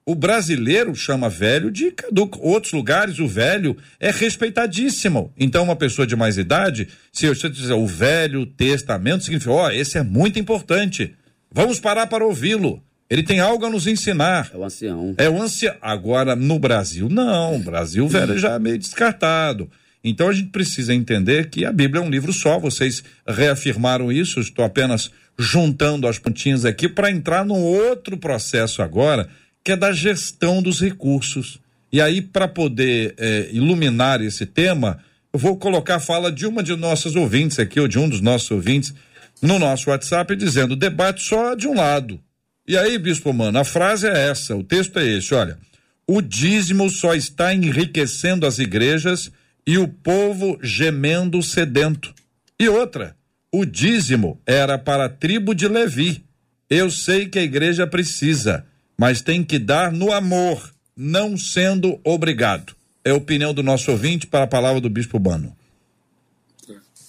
o 0.04 0.14
brasileiro 0.14 0.94
chama 0.94 1.28
velho 1.28 1.70
de 1.70 1.92
caduco. 1.92 2.38
Outros 2.42 2.72
lugares, 2.72 3.18
o 3.20 3.28
velho 3.28 3.76
é 4.00 4.10
respeitadíssimo. 4.10 5.32
Então, 5.38 5.62
uma 5.62 5.76
pessoa 5.76 6.06
de 6.06 6.16
mais 6.16 6.36
idade, 6.36 6.88
se 7.12 7.26
eu 7.26 7.34
dizer 7.34 7.74
o 7.74 7.86
velho 7.86 8.44
testamento, 8.44 9.24
significa, 9.24 9.52
ó, 9.52 9.66
oh, 9.66 9.70
esse 9.70 9.98
é 9.98 10.02
muito 10.02 10.38
importante. 10.38 11.14
Vamos 11.50 11.78
parar 11.78 12.08
para 12.08 12.26
ouvi-lo. 12.26 12.82
Ele 13.08 13.22
tem 13.22 13.38
algo 13.40 13.64
a 13.64 13.70
nos 13.70 13.86
ensinar. 13.86 14.50
É 14.52 14.56
o 14.56 14.64
ancião. 14.64 15.14
É 15.18 15.30
o 15.30 15.40
ancião. 15.40 15.74
Agora, 15.80 16.34
no 16.34 16.58
Brasil, 16.58 17.08
não. 17.08 17.56
O 17.56 17.58
Brasil, 17.60 18.08
velho, 18.08 18.38
já 18.38 18.54
é 18.54 18.58
meio 18.58 18.78
descartado. 18.78 19.70
Então, 20.02 20.28
a 20.28 20.32
gente 20.32 20.48
precisa 20.48 20.92
entender 20.92 21.48
que 21.48 21.64
a 21.64 21.70
Bíblia 21.70 22.02
é 22.02 22.04
um 22.04 22.10
livro 22.10 22.32
só. 22.32 22.58
Vocês 22.58 23.04
reafirmaram 23.28 24.10
isso. 24.10 24.40
Estou 24.40 24.64
apenas 24.64 25.12
juntando 25.38 26.08
as 26.08 26.18
pontinhas 26.18 26.64
aqui 26.64 26.88
para 26.88 27.10
entrar 27.10 27.44
num 27.44 27.60
outro 27.60 28.16
processo 28.16 28.82
agora 28.82 29.28
que 29.64 29.72
é 29.72 29.76
da 29.76 29.92
gestão 29.92 30.62
dos 30.62 30.80
recursos. 30.80 31.60
E 31.92 32.00
aí, 32.00 32.20
para 32.22 32.48
poder 32.48 33.14
é, 33.18 33.48
iluminar 33.52 34.20
esse 34.22 34.46
tema, 34.46 34.98
eu 35.32 35.38
vou 35.38 35.56
colocar 35.56 35.96
a 35.96 36.00
fala 36.00 36.32
de 36.32 36.46
uma 36.46 36.62
de 36.62 36.74
nossas 36.74 37.14
ouvintes 37.14 37.58
aqui, 37.58 37.78
ou 37.78 37.86
de 37.86 37.98
um 37.98 38.08
dos 38.08 38.20
nossos 38.20 38.50
ouvintes, 38.50 38.94
no 39.40 39.58
nosso 39.58 39.90
WhatsApp, 39.90 40.34
dizendo: 40.36 40.74
debate 40.74 41.22
só 41.22 41.54
de 41.54 41.68
um 41.68 41.74
lado. 41.74 42.20
E 42.66 42.76
aí, 42.76 42.96
Bispo 42.98 43.32
Mano, 43.32 43.58
a 43.58 43.64
frase 43.64 44.06
é 44.06 44.30
essa, 44.30 44.56
o 44.56 44.62
texto 44.62 44.98
é 44.98 45.06
esse: 45.06 45.34
olha, 45.34 45.58
o 46.06 46.20
dízimo 46.20 46.88
só 46.90 47.14
está 47.14 47.54
enriquecendo 47.54 48.46
as 48.46 48.58
igrejas 48.58 49.30
e 49.66 49.78
o 49.78 49.86
povo 49.86 50.58
gemendo 50.62 51.42
sedento. 51.42 52.12
E 52.58 52.68
outra, 52.68 53.16
o 53.52 53.64
dízimo 53.64 54.40
era 54.46 54.78
para 54.78 55.06
a 55.06 55.08
tribo 55.08 55.54
de 55.54 55.68
Levi. 55.68 56.24
Eu 56.70 56.90
sei 56.90 57.26
que 57.26 57.38
a 57.38 57.42
igreja 57.42 57.86
precisa 57.86 58.64
mas 59.02 59.20
tem 59.20 59.42
que 59.42 59.58
dar 59.58 59.90
no 59.90 60.12
amor, 60.12 60.72
não 60.96 61.36
sendo 61.36 61.98
obrigado. 62.04 62.72
É 63.04 63.10
a 63.10 63.16
opinião 63.16 63.52
do 63.52 63.60
nosso 63.60 63.90
ouvinte 63.90 64.28
para 64.28 64.44
a 64.44 64.46
palavra 64.46 64.80
do 64.80 64.88
Bispo 64.88 65.18
Bano. 65.18 65.56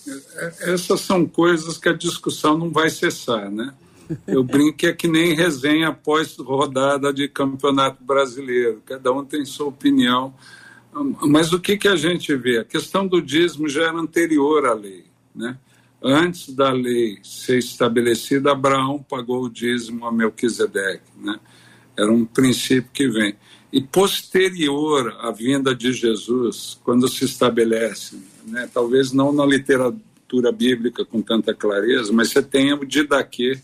É, 0.08 0.74
essas 0.74 1.02
são 1.02 1.24
coisas 1.28 1.78
que 1.78 1.88
a 1.88 1.94
discussão 1.94 2.58
não 2.58 2.72
vai 2.72 2.90
cessar, 2.90 3.52
né? 3.52 3.76
Eu 4.26 4.42
brinco 4.44 4.76
que 4.76 4.88
é 4.88 4.94
que 4.94 5.08
nem 5.08 5.36
resenha 5.36 5.90
após 5.90 6.36
rodada 6.36 7.14
de 7.14 7.28
campeonato 7.28 8.04
brasileiro, 8.04 8.82
cada 8.88 9.14
um 9.14 9.24
tem 9.24 9.46
sua 9.46 9.68
opinião. 9.68 10.34
Mas 11.22 11.54
o 11.54 11.60
que, 11.60 11.78
que 11.78 11.88
a 11.88 11.96
gente 11.96 12.36
vê? 12.36 12.58
A 12.58 12.66
questão 12.66 13.06
do 13.06 13.22
dízimo 13.22 13.70
já 13.70 13.84
era 13.84 14.00
anterior 14.00 14.66
à 14.66 14.74
lei, 14.74 15.06
né? 15.36 15.60
antes 16.04 16.54
da 16.54 16.72
lei 16.72 17.20
ser 17.24 17.60
estabelecida, 17.60 18.52
Abraão 18.52 19.06
pagou 19.08 19.44
o 19.44 19.50
dízimo 19.50 20.08
a 20.08 20.12
Melquisedeque, 20.12 21.12
né? 21.18 21.40
Era 21.98 22.12
um 22.12 22.26
princípio 22.26 22.90
que 22.94 23.08
vem. 23.08 23.36
E 23.72 23.82
posterior 23.82 25.18
à 25.20 25.32
vinda 25.32 25.74
de 25.74 25.92
Jesus, 25.92 26.80
quando 26.84 27.08
se 27.08 27.26
estabelece, 27.26 28.22
né? 28.46 28.70
talvez 28.72 29.12
não 29.12 29.32
na 29.32 29.46
literatura 29.46 30.52
bíblica 30.52 31.04
com 31.04 31.22
tanta 31.22 31.54
clareza, 31.54 32.14
mas 32.14 32.30
você 32.30 32.42
tem 32.42 32.74
o 32.74 32.86
Didaquê, 32.86 33.60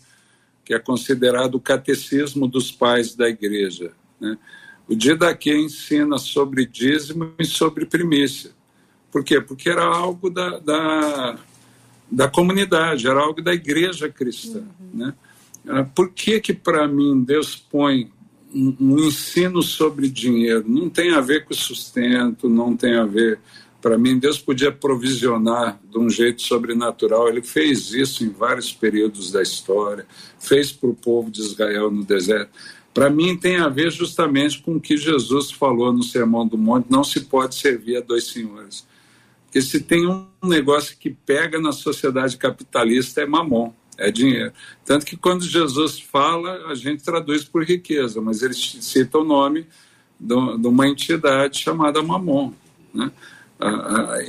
que 0.64 0.74
é 0.74 0.78
considerado 0.78 1.54
o 1.54 1.60
catecismo 1.60 2.48
dos 2.48 2.72
pais 2.72 3.14
da 3.14 3.28
igreja. 3.28 3.92
Né? 4.20 4.36
O 4.88 4.94
Didaquê 4.94 5.56
ensina 5.56 6.18
sobre 6.18 6.66
dízimo 6.66 7.32
e 7.38 7.44
sobre 7.44 7.86
primícia. 7.86 8.50
Por 9.12 9.24
quê? 9.24 9.40
Porque 9.40 9.68
era 9.68 9.84
algo 9.84 10.30
da, 10.30 10.58
da, 10.58 11.38
da 12.10 12.28
comunidade, 12.28 13.06
era 13.06 13.20
algo 13.20 13.42
da 13.42 13.52
igreja 13.52 14.08
cristã. 14.08 14.58
Uhum. 14.58 14.90
Né? 14.94 15.14
Ah, 15.68 15.84
por 15.84 16.10
que 16.12 16.40
que 16.40 16.52
para 16.52 16.88
mim 16.88 17.22
Deus 17.22 17.54
põe 17.54 18.10
um, 18.54 18.98
ensino 18.98 19.62
sobre 19.62 20.08
dinheiro? 20.08 20.64
Não 20.66 20.88
tem 20.88 21.12
a 21.12 21.20
ver 21.20 21.44
com 21.44 21.54
sustento, 21.54 22.48
não 22.48 22.76
tem 22.76 22.96
a 22.96 23.04
ver... 23.04 23.38
Para 23.80 23.96
mim, 23.96 24.18
Deus 24.18 24.38
podia 24.38 24.70
provisionar 24.70 25.80
de 25.90 25.98
um 25.98 26.10
jeito 26.10 26.42
sobrenatural. 26.42 27.28
Ele 27.28 27.40
fez 27.40 27.94
isso 27.94 28.22
em 28.22 28.28
vários 28.28 28.70
períodos 28.70 29.32
da 29.32 29.40
história, 29.40 30.06
fez 30.38 30.70
para 30.70 30.90
o 30.90 30.94
povo 30.94 31.30
de 31.30 31.40
Israel 31.40 31.90
no 31.90 32.04
deserto. 32.04 32.50
Para 32.92 33.08
mim, 33.08 33.38
tem 33.38 33.56
a 33.56 33.68
ver 33.68 33.90
justamente 33.90 34.60
com 34.60 34.76
o 34.76 34.80
que 34.80 34.98
Jesus 34.98 35.50
falou 35.50 35.92
no 35.92 36.02
Sermão 36.02 36.46
do 36.46 36.58
Monte: 36.58 36.90
não 36.90 37.02
se 37.02 37.20
pode 37.20 37.54
servir 37.54 37.96
a 37.96 38.00
dois 38.00 38.24
senhores. 38.24 38.86
Porque 39.44 39.62
se 39.62 39.80
tem 39.80 40.06
um 40.06 40.26
negócio 40.44 40.96
que 40.98 41.10
pega 41.10 41.58
na 41.58 41.72
sociedade 41.72 42.36
capitalista 42.36 43.22
é 43.22 43.26
mamon, 43.26 43.72
é 44.00 44.10
dinheiro. 44.10 44.52
Tanto 44.84 45.04
que 45.04 45.16
quando 45.16 45.44
Jesus 45.44 46.00
fala, 46.00 46.68
a 46.68 46.74
gente 46.74 47.04
traduz 47.04 47.44
por 47.44 47.62
riqueza, 47.62 48.20
mas 48.20 48.42
ele 48.42 48.54
cita 48.54 49.18
o 49.18 49.24
nome 49.24 49.66
de 50.18 50.34
uma 50.66 50.88
entidade 50.88 51.58
chamada 51.58 52.02
mamon. 52.02 52.52
Né? 52.92 53.10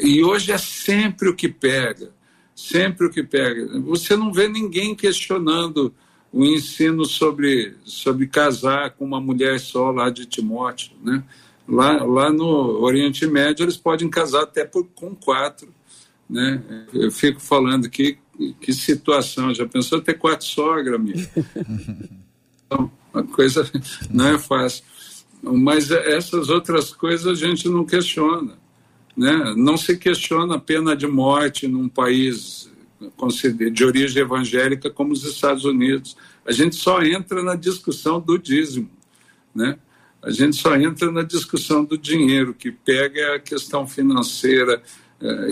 E 0.01 0.23
hoje 0.23 0.51
é 0.51 0.57
sempre 0.57 1.29
o 1.29 1.35
que 1.35 1.47
pega, 1.47 2.11
sempre 2.53 3.07
o 3.07 3.09
que 3.09 3.23
pega. 3.23 3.79
Você 3.79 4.15
não 4.15 4.31
vê 4.31 4.47
ninguém 4.47 4.93
questionando 4.93 5.93
o 6.33 6.45
ensino 6.45 7.05
sobre, 7.05 7.75
sobre 7.83 8.27
casar 8.27 8.91
com 8.91 9.05
uma 9.05 9.19
mulher 9.19 9.59
só 9.59 9.89
lá 9.91 10.09
de 10.09 10.25
Timóteo, 10.25 10.91
né? 11.01 11.23
Lá, 11.67 12.03
lá 12.03 12.31
no 12.31 12.81
Oriente 12.81 13.25
Médio 13.27 13.63
eles 13.63 13.77
podem 13.77 14.09
casar 14.09 14.43
até 14.43 14.65
por, 14.65 14.85
com 14.93 15.15
quatro. 15.15 15.73
Né? 16.29 16.61
Eu 16.93 17.11
fico 17.11 17.39
falando 17.39 17.89
que, 17.89 18.17
que 18.59 18.73
situação, 18.73 19.53
já 19.53 19.65
pensou 19.65 20.01
ter 20.01 20.15
quatro 20.15 20.45
sogras, 20.45 20.95
amigo? 20.95 21.19
Então, 22.65 22.89
a 23.13 23.23
coisa 23.23 23.69
não 24.09 24.27
é 24.27 24.39
fácil. 24.39 24.83
Mas 25.43 25.91
essas 25.91 26.49
outras 26.49 26.93
coisas 26.93 27.27
a 27.27 27.33
gente 27.35 27.67
não 27.67 27.85
questiona. 27.85 28.57
Né? 29.17 29.53
Não 29.57 29.75
se 29.75 29.97
questiona 29.97 30.55
a 30.55 30.59
pena 30.59 30.95
de 30.95 31.07
morte 31.07 31.67
num 31.67 31.89
país 31.89 32.69
de 33.73 33.83
origem 33.83 34.21
evangélica 34.21 34.89
como 34.89 35.11
os 35.11 35.25
Estados 35.25 35.65
Unidos. 35.65 36.15
A 36.45 36.51
gente 36.51 36.75
só 36.75 37.01
entra 37.01 37.43
na 37.43 37.55
discussão 37.55 38.19
do 38.19 38.37
dízimo. 38.37 38.89
Né? 39.53 39.77
A 40.21 40.29
gente 40.29 40.55
só 40.55 40.75
entra 40.75 41.11
na 41.11 41.23
discussão 41.23 41.83
do 41.83 41.97
dinheiro, 41.97 42.53
que 42.53 42.71
pega 42.71 43.35
a 43.35 43.39
questão 43.39 43.87
financeira. 43.87 44.81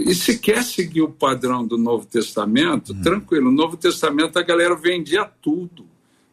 E 0.06 0.16
se 0.16 0.40
quer 0.40 0.64
seguir 0.64 1.04
o 1.04 1.12
padrão 1.12 1.66
do 1.66 1.78
Novo 1.78 2.06
Testamento, 2.06 2.92
hum. 2.94 3.02
tranquilo, 3.02 3.46
no 3.46 3.52
Novo 3.52 3.78
Testamento 3.78 4.40
a 4.40 4.42
galera 4.42 4.76
vendia 4.76 5.26
tudo 5.26 5.86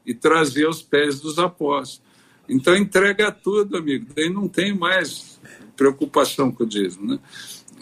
e 0.06 0.14
trazia 0.14 0.68
os 0.68 0.80
pés 0.80 1.20
dos 1.20 1.38
apóstolos. 1.38 2.00
Então 2.48 2.76
entrega 2.76 3.30
tudo, 3.30 3.76
amigo, 3.76 4.06
daí 4.14 4.30
não 4.30 4.48
tem 4.48 4.72
mais 4.74 5.40
preocupação 5.76 6.50
com 6.50 6.64
o 6.64 6.66
dízimo. 6.66 7.06
Né? 7.06 7.18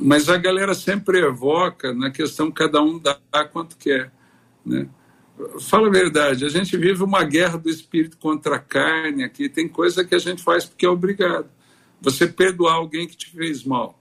Mas 0.01 0.29
a 0.29 0.37
galera 0.37 0.75
sempre 0.75 1.21
evoca 1.21 1.95
na 1.95 2.11
questão 2.11 2.51
cada 2.51 2.83
um 2.83 2.99
dá 2.99 3.17
quanto 3.53 3.77
quer. 3.77 4.11
Né? 4.65 4.89
Fala 5.61 5.89
a 5.89 5.91
verdade, 5.91 6.45
a 6.45 6.49
gente 6.49 6.77
vive 6.77 7.03
uma 7.03 7.23
guerra 7.25 7.59
do 7.59 7.69
espírito 7.69 8.17
contra 8.17 8.57
a 8.57 8.59
carne 8.59 9.23
aqui. 9.23 9.49
Tem 9.49 9.69
coisa 9.69 10.05
que 10.05 10.15
a 10.15 10.19
gente 10.19 10.43
faz 10.43 10.65
porque 10.65 10.87
é 10.87 10.89
obrigado. 10.89 11.49
Você 12.01 12.27
perdoar 12.27 12.75
alguém 12.75 13.07
que 13.07 13.17
te 13.17 13.31
fez 13.31 13.65
mal, 13.65 13.99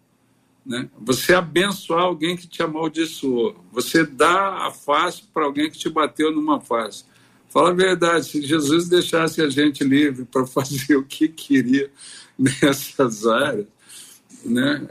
né? 0.66 0.89
Você 0.99 1.34
abençoar 1.34 2.03
alguém 2.03 2.38
que 2.38 2.47
te 2.47 2.64
amaldiçoou. 2.64 3.55
Você 3.72 4.05
dar 4.05 4.68
a 4.68 4.72
face 4.72 5.24
para 5.34 5.45
alguém 5.45 5.70
que 5.70 5.78
te 5.78 5.89
bateu 5.89 6.32
numa 6.32 6.59
face. 6.61 7.03
Fala 7.49 7.70
a 7.70 7.74
verdade, 7.74 8.26
se 8.26 8.41
Jesus 8.41 8.88
deixasse 8.88 9.41
a 9.41 9.49
gente 9.49 9.84
livre 9.84 10.26
para 10.26 10.45
fazer 10.47 10.95
o 10.95 11.03
que 11.03 11.28
queria 11.28 11.91
nessas 12.38 13.28
áreas, 13.28 13.68
né? 14.43 14.82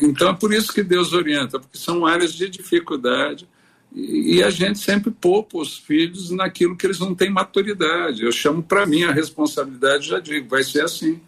Então 0.00 0.30
é 0.30 0.34
por 0.34 0.52
isso 0.52 0.72
que 0.72 0.82
Deus 0.82 1.12
orienta, 1.12 1.60
porque 1.60 1.76
são 1.76 2.06
áreas 2.06 2.32
de 2.32 2.48
dificuldade 2.48 3.46
e 3.94 4.42
a 4.42 4.50
gente 4.50 4.78
sempre 4.78 5.10
poupa 5.10 5.58
os 5.58 5.78
filhos 5.78 6.30
naquilo 6.30 6.76
que 6.76 6.86
eles 6.86 6.98
não 6.98 7.14
têm 7.14 7.30
maturidade. 7.30 8.22
Eu 8.22 8.32
chamo 8.32 8.62
para 8.62 8.86
mim 8.86 9.04
a 9.04 9.12
responsabilidade, 9.12 10.08
já 10.08 10.20
digo, 10.20 10.48
vai 10.48 10.62
ser 10.62 10.82
assim, 10.82 11.20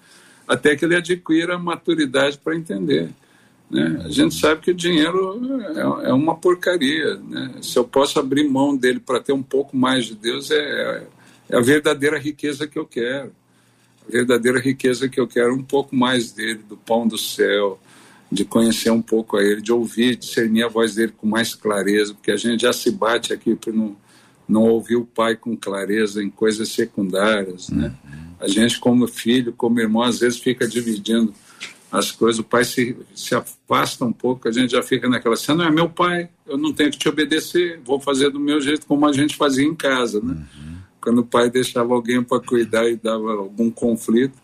até 0.46 0.76
que 0.76 0.84
ele 0.84 0.96
adquira 0.96 1.58
maturidade 1.58 2.38
para 2.38 2.56
entender. 2.56 3.10
Né? 3.70 4.02
A 4.04 4.08
gente 4.08 4.34
sabe 4.34 4.60
que 4.60 4.72
o 4.72 4.74
dinheiro 4.74 5.40
é, 5.76 6.10
é 6.10 6.12
uma 6.12 6.34
porcaria. 6.34 7.14
Né? 7.16 7.54
Se 7.62 7.78
eu 7.78 7.84
posso 7.84 8.18
abrir 8.18 8.48
mão 8.48 8.76
dele 8.76 8.98
para 8.98 9.20
ter 9.20 9.32
um 9.32 9.42
pouco 9.42 9.76
mais 9.76 10.06
de 10.06 10.16
Deus, 10.16 10.50
é, 10.50 11.06
é 11.48 11.56
a 11.56 11.60
verdadeira 11.60 12.18
riqueza 12.18 12.66
que 12.66 12.78
eu 12.78 12.84
quero. 12.84 13.32
A 14.08 14.10
verdadeira 14.10 14.58
riqueza 14.58 15.08
que 15.08 15.20
eu 15.20 15.28
quero, 15.28 15.54
um 15.54 15.62
pouco 15.62 15.94
mais 15.94 16.32
dele, 16.32 16.60
do 16.68 16.76
pão 16.76 17.06
do 17.06 17.16
céu, 17.16 17.78
de 18.30 18.44
conhecer 18.44 18.90
um 18.90 19.02
pouco 19.02 19.36
a 19.36 19.42
ele, 19.42 19.60
de 19.60 19.72
ouvir, 19.72 20.16
discernir 20.16 20.64
a 20.64 20.68
voz 20.68 20.96
dele 20.96 21.12
com 21.16 21.26
mais 21.26 21.54
clareza, 21.54 22.14
porque 22.14 22.32
a 22.32 22.36
gente 22.36 22.62
já 22.62 22.72
se 22.72 22.90
bate 22.90 23.32
aqui 23.32 23.54
por 23.54 23.72
não, 23.72 23.96
não 24.48 24.62
ouvir 24.62 24.96
o 24.96 25.04
pai 25.04 25.36
com 25.36 25.56
clareza 25.56 26.22
em 26.22 26.30
coisas 26.30 26.68
secundárias, 26.70 27.68
né? 27.68 27.94
Uhum. 28.04 28.20
A 28.40 28.48
gente 28.48 28.80
como 28.80 29.06
filho, 29.06 29.52
como 29.52 29.80
irmão, 29.80 30.02
às 30.02 30.20
vezes 30.20 30.38
fica 30.38 30.66
dividindo 30.66 31.34
as 31.90 32.12
coisas, 32.12 32.38
o 32.38 32.44
pai 32.44 32.64
se, 32.64 32.96
se 33.14 33.34
afasta 33.34 34.04
um 34.04 34.12
pouco, 34.12 34.48
a 34.48 34.52
gente 34.52 34.70
já 34.70 34.82
fica 34.82 35.08
naquela, 35.08 35.36
você 35.36 35.52
não 35.52 35.64
é 35.64 35.70
meu 35.70 35.88
pai, 35.88 36.28
eu 36.46 36.56
não 36.56 36.72
tenho 36.72 36.90
que 36.90 36.98
te 36.98 37.08
obedecer, 37.08 37.80
vou 37.84 37.98
fazer 37.98 38.30
do 38.30 38.38
meu 38.38 38.60
jeito 38.60 38.86
como 38.86 39.06
a 39.06 39.12
gente 39.12 39.36
fazia 39.36 39.66
em 39.66 39.74
casa, 39.74 40.20
né? 40.20 40.34
Uhum. 40.34 40.76
Quando 41.00 41.18
o 41.18 41.26
pai 41.26 41.50
deixava 41.50 41.92
alguém 41.94 42.22
para 42.22 42.40
cuidar 42.40 42.88
e 42.88 42.94
dava 42.94 43.32
algum 43.32 43.70
conflito. 43.70 44.38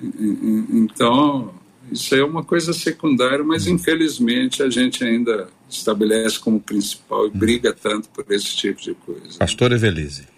Então, 0.00 1.52
isso 1.90 2.14
é 2.14 2.24
uma 2.24 2.44
coisa 2.44 2.72
secundária, 2.72 3.44
mas 3.44 3.66
infelizmente 3.66 4.62
a 4.62 4.70
gente 4.70 5.04
ainda 5.04 5.48
estabelece 5.68 6.38
como 6.38 6.60
principal 6.60 7.26
e 7.26 7.30
briga 7.30 7.72
tanto 7.72 8.08
por 8.10 8.24
esse 8.30 8.54
tipo 8.56 8.80
de 8.80 8.94
coisa. 8.94 9.38
Pastor 9.38 9.72
Evelise. 9.72 10.31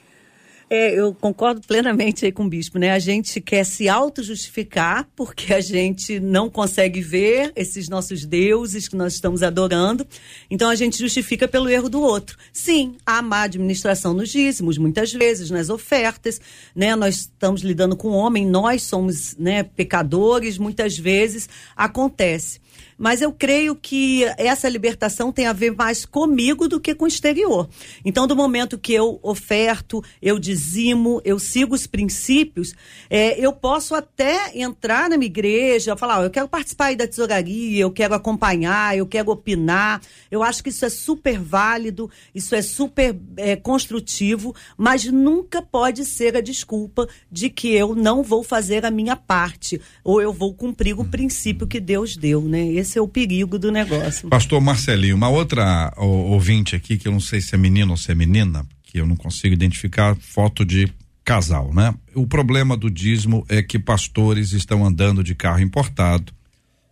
É, 0.69 0.99
eu 0.99 1.15
concordo 1.15 1.61
plenamente 1.67 2.25
aí 2.25 2.33
com 2.33 2.45
o 2.45 2.49
bispo, 2.49 2.79
né? 2.79 2.91
A 2.91 2.99
gente 2.99 3.41
quer 3.41 3.65
se 3.65 3.89
auto-justificar 3.89 5.07
porque 5.15 5.53
a 5.53 5.61
gente 5.61 6.19
não 6.19 6.49
consegue 6.49 7.01
ver 7.01 7.53
esses 7.55 7.89
nossos 7.89 8.25
deuses 8.25 8.89
que 8.89 8.97
nós 8.97 9.15
estamos 9.15 9.43
adorando. 9.43 10.07
Então 10.51 10.71
a 10.71 10.75
gente 10.75 10.99
justifica 10.99 11.47
pelo 11.47 11.69
erro 11.69 11.89
do 11.89 12.01
outro. 12.01 12.39
Sim, 12.53 12.97
há 13.05 13.21
má 13.21 13.43
administração 13.43 14.15
nos 14.15 14.31
dízimos, 14.31 14.79
muitas 14.79 15.13
vezes, 15.13 15.51
nas 15.51 15.69
ofertas, 15.69 16.41
né? 16.75 16.97
Nós 16.97 17.17
estamos 17.17 17.63
lidando 17.63 17.97
com 17.97 18.09
homem, 18.09 18.47
nós 18.47 18.83
somos 18.83 19.37
né, 19.37 19.63
pecadores, 19.63 20.59
muitas 20.59 20.99
vezes 20.99 21.49
acontece. 21.77 22.65
Mas 22.99 23.21
eu 23.21 23.33
creio 23.33 23.75
que 23.75 24.25
essa 24.37 24.69
libertação 24.69 25.33
tem 25.33 25.47
a 25.47 25.53
ver 25.53 25.75
mais 25.75 26.05
comigo 26.05 26.69
do 26.69 26.81
que 26.81 26.95
com 26.95 27.05
o 27.05 27.09
exterior. 27.09 27.69
Então, 28.05 28.27
do 28.27 28.37
momento 28.37 28.79
que 28.79 28.93
eu 28.93 29.19
oferto, 29.23 30.03
eu 30.21 30.39
dizimo, 30.39 31.21
eu 31.25 31.39
sigo 31.39 31.75
os 31.75 31.87
princípios, 31.87 32.75
é, 33.11 33.39
eu 33.39 33.53
posso 33.53 33.95
até 33.95 34.57
entrar 34.59 35.09
na 35.11 35.17
minha 35.17 35.27
igreja, 35.27 35.97
falar, 35.97 36.21
oh, 36.21 36.25
eu 36.25 36.31
quero 36.31 36.49
participar 36.49 36.87
aí 36.87 36.97
da 36.97 37.07
tesouraria, 37.07 37.83
eu 37.83 37.91
quero 37.91 38.15
acompanhar, 38.15 38.97
eu 38.97 39.07
quero 39.07 39.31
opinar. 39.31 40.01
Eu 40.31 40.43
acho 40.43 40.63
que 40.63 40.71
isso 40.71 40.85
é 40.85 40.91
super 40.91 41.39
válido, 41.39 42.11
isso 42.35 42.55
é 42.55 42.63
super 42.63 43.17
é, 43.37 43.57
construtivo, 43.57 44.55
mas 44.77 45.05
nunca 45.05 45.63
pode 45.63 46.05
ser 46.05 46.37
a 46.37 46.41
desculpa 46.41 47.09
de 47.31 47.51
que 47.51 47.73
eu 47.73 47.95
não 47.95 48.23
vou 48.23 48.43
fazer 48.43 48.85
a 48.85 48.91
minha 48.91 49.17
parte 49.17 49.81
ou 50.03 50.21
eu 50.21 50.33
vou 50.33 50.55
cumprir 50.55 50.99
o 50.99 51.05
princípio 51.05 51.67
que 51.67 51.81
Deus 51.81 52.17
deu, 52.17 52.43
né? 52.43 52.65
Esse 52.85 52.99
é 52.99 53.01
o 53.01 53.09
perigo 53.09 53.59
do 53.59 53.73
negócio. 53.73 54.29
Pastor 54.29 54.61
Marcelinho, 54.61 55.17
uma 55.17 55.31
outra 55.31 55.91
ouvinte 55.97 56.77
aqui, 56.77 56.99
que 56.99 57.09
eu 57.09 57.13
não 57.13 57.19
sei 57.19 57.41
se 57.41 57.55
é 57.55 57.59
menino 57.59 57.93
ou 57.93 57.97
se 57.97 58.13
é 58.13 58.15
menina, 58.15 58.67
que 58.83 59.01
eu 59.01 59.07
não 59.07 59.17
consigo 59.17 59.55
identificar, 59.55 60.15
foto 60.17 60.67
de 60.67 60.93
casal, 61.25 61.73
né? 61.73 61.95
O 62.15 62.27
problema 62.27 62.77
do 62.77 62.91
dízimo 62.91 63.43
é 63.49 63.63
que 63.63 63.79
pastores 63.79 64.53
estão 64.53 64.85
andando 64.85 65.25
de 65.25 65.35
carro 65.35 65.61
importado, 65.61 66.31